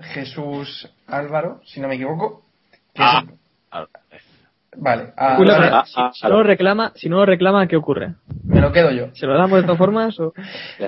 Jesús 0.00 0.92
Álvaro, 1.06 1.60
si 1.64 1.80
no 1.80 1.86
me 1.86 1.94
equivoco. 1.94 2.44
que 2.92 3.00
es 3.02 3.08
Ah, 3.08 3.22
el- 3.24 3.34
ah, 3.70 3.86
Vale, 4.76 5.12
lo- 5.16 5.52
vale, 5.52 5.70
ah, 5.72 5.84
si, 5.86 5.94
ah, 5.96 6.10
si 6.12 6.26
no 6.26 6.30
lo 6.36 6.42
reclama, 6.42 6.92
si 6.94 7.08
no 7.08 7.16
lo 7.16 7.26
reclama, 7.26 7.66
¿qué 7.66 7.76
ocurre? 7.76 8.14
me 8.44 8.60
lo 8.60 8.70
quedo 8.72 8.90
yo. 8.90 9.08
¿Se 9.14 9.26
lo 9.26 9.34
damos 9.36 9.56
de 9.60 9.62
todas 9.62 9.78
formas 9.78 10.18
o...? 10.20 10.32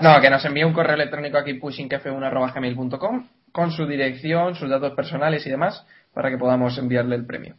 No, 0.03 0.21
que 0.21 0.31
nos 0.31 0.45
envíe 0.45 0.65
un 0.65 0.73
correo 0.73 0.95
electrónico 0.95 1.39
aquí 1.39 1.55
pushingf1.gmail.com 1.59 3.27
con 3.53 3.71
su 3.73 3.87
dirección, 3.87 4.55
sus 4.55 4.69
datos 4.69 4.93
personales 4.95 5.47
y 5.47 5.51
demás 5.51 5.85
para 6.15 6.31
que 6.31 6.39
podamos 6.39 6.77
enviarle 6.79 7.17
el 7.17 7.27
premio. 7.27 7.55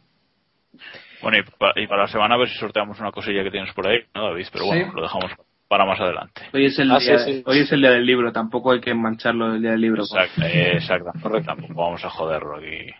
Bueno, 1.22 1.38
y, 1.38 1.42
pa- 1.42 1.72
y 1.76 1.86
para 1.86 2.02
la 2.02 2.08
semana 2.08 2.34
a 2.34 2.38
ver 2.38 2.48
si 2.48 2.56
sorteamos 2.58 2.98
una 3.00 3.12
cosilla 3.12 3.42
que 3.44 3.50
tienes 3.50 3.72
por 3.74 3.86
ahí, 3.86 3.98
¿no, 4.14 4.24
David? 4.30 4.46
Pero 4.52 4.66
bueno, 4.66 4.86
Sí. 4.86 4.92
lo 4.96 5.02
dejamos 5.02 5.30
para 5.68 5.84
más 5.84 6.00
adelante. 6.00 6.42
Hoy 6.52 6.66
es 6.66 6.78
el 6.78 6.90
Ah, 6.90 6.98
día, 6.98 7.18
sí, 7.18 7.32
sí. 7.34 7.42
hoy 7.46 7.58
es 7.60 7.72
el 7.72 7.80
día 7.80 7.90
del 7.90 8.04
libro, 8.06 8.32
tampoco 8.32 8.72
hay 8.72 8.80
que 8.80 8.94
mancharlo 8.94 9.52
del 9.52 9.62
día 9.62 9.70
del 9.72 9.80
libro. 9.80 10.02
Exacto, 10.02 10.42
eh, 10.42 10.72
exacto. 10.74 11.12
Tampoco 11.44 11.74
vamos 11.74 12.04
a 12.04 12.10
joderlo 12.10 12.56
aquí. 12.56 12.90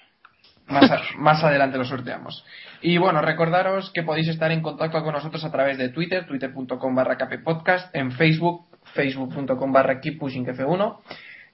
Más, 0.69 0.91
a- 0.91 1.01
más 1.19 1.43
adelante 1.43 1.77
lo 1.79 1.85
sorteamos. 1.85 2.45
Y 2.83 2.99
bueno, 2.99 3.23
recordaros 3.23 3.93
que 3.93 4.03
podéis 4.03 4.27
estar 4.27 4.51
en 4.51 4.61
contacto 4.61 5.01
con 5.05 5.13
nosotros 5.13 5.45
a 5.45 5.53
través 5.53 5.79
de 5.79 5.91
Twitter, 5.91 6.27
twitter.com 6.27 6.95
barra 6.97 7.17
podcast, 7.45 7.95
en 7.95 8.11
Facebook, 8.11 8.67
facebook.com 8.95 9.73
barra 9.73 10.01
keeppushingf1, 10.01 10.99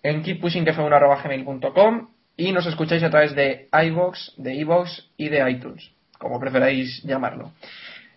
en 0.05 0.23
keeppushingf1.gmail.com 0.23 2.09
y 2.35 2.53
nos 2.53 2.65
escucháis 2.67 3.03
a 3.03 3.11
través 3.11 3.35
de 3.35 3.69
iVoox, 3.73 4.37
de 4.39 4.55
iVoox 4.55 5.11
y 5.19 5.29
de 5.29 5.51
iTunes, 5.51 5.91
como 6.19 6.41
preferáis 6.41 7.03
llamarlo. 7.03 7.53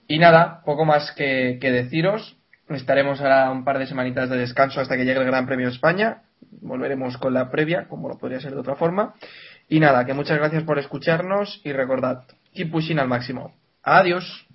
Y 0.07 0.17
nada, 0.17 0.61
poco 0.63 0.85
más 0.85 1.11
que, 1.11 1.57
que 1.59 1.69
deciros. 1.69 2.37
Estaremos 2.69 3.19
ahora 3.19 3.51
un 3.51 3.65
par 3.65 3.77
de 3.77 3.87
semanitas 3.87 4.29
de 4.29 4.37
descanso 4.37 4.79
hasta 4.79 4.95
que 4.95 5.03
llegue 5.03 5.19
el 5.19 5.25
Gran 5.25 5.47
Premio 5.47 5.67
de 5.67 5.73
España. 5.73 6.21
Volveremos 6.61 7.17
con 7.17 7.33
la 7.33 7.51
previa, 7.51 7.89
como 7.89 8.07
lo 8.07 8.17
podría 8.17 8.39
ser 8.39 8.53
de 8.53 8.59
otra 8.59 8.75
forma. 8.75 9.15
Y 9.67 9.81
nada, 9.81 10.05
que 10.05 10.13
muchas 10.13 10.37
gracias 10.37 10.63
por 10.63 10.79
escucharnos 10.79 11.59
y 11.65 11.73
recordad, 11.73 12.23
keep 12.53 12.71
pushing 12.71 12.99
al 12.99 13.07
máximo. 13.07 13.53
Adiós. 13.83 14.47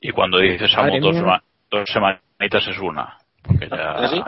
Y 0.00 0.10
cuando 0.12 0.38
dices 0.38 0.72
amo 0.76 0.86
Madre 0.86 1.00
dos, 1.00 1.42
dos 1.70 1.88
semanitas 1.90 2.66
es 2.66 2.78
una. 2.78 3.18
Porque 3.42 3.68
ya. 3.68 3.92
¿Ah, 3.92 4.08
sí? 4.08 4.22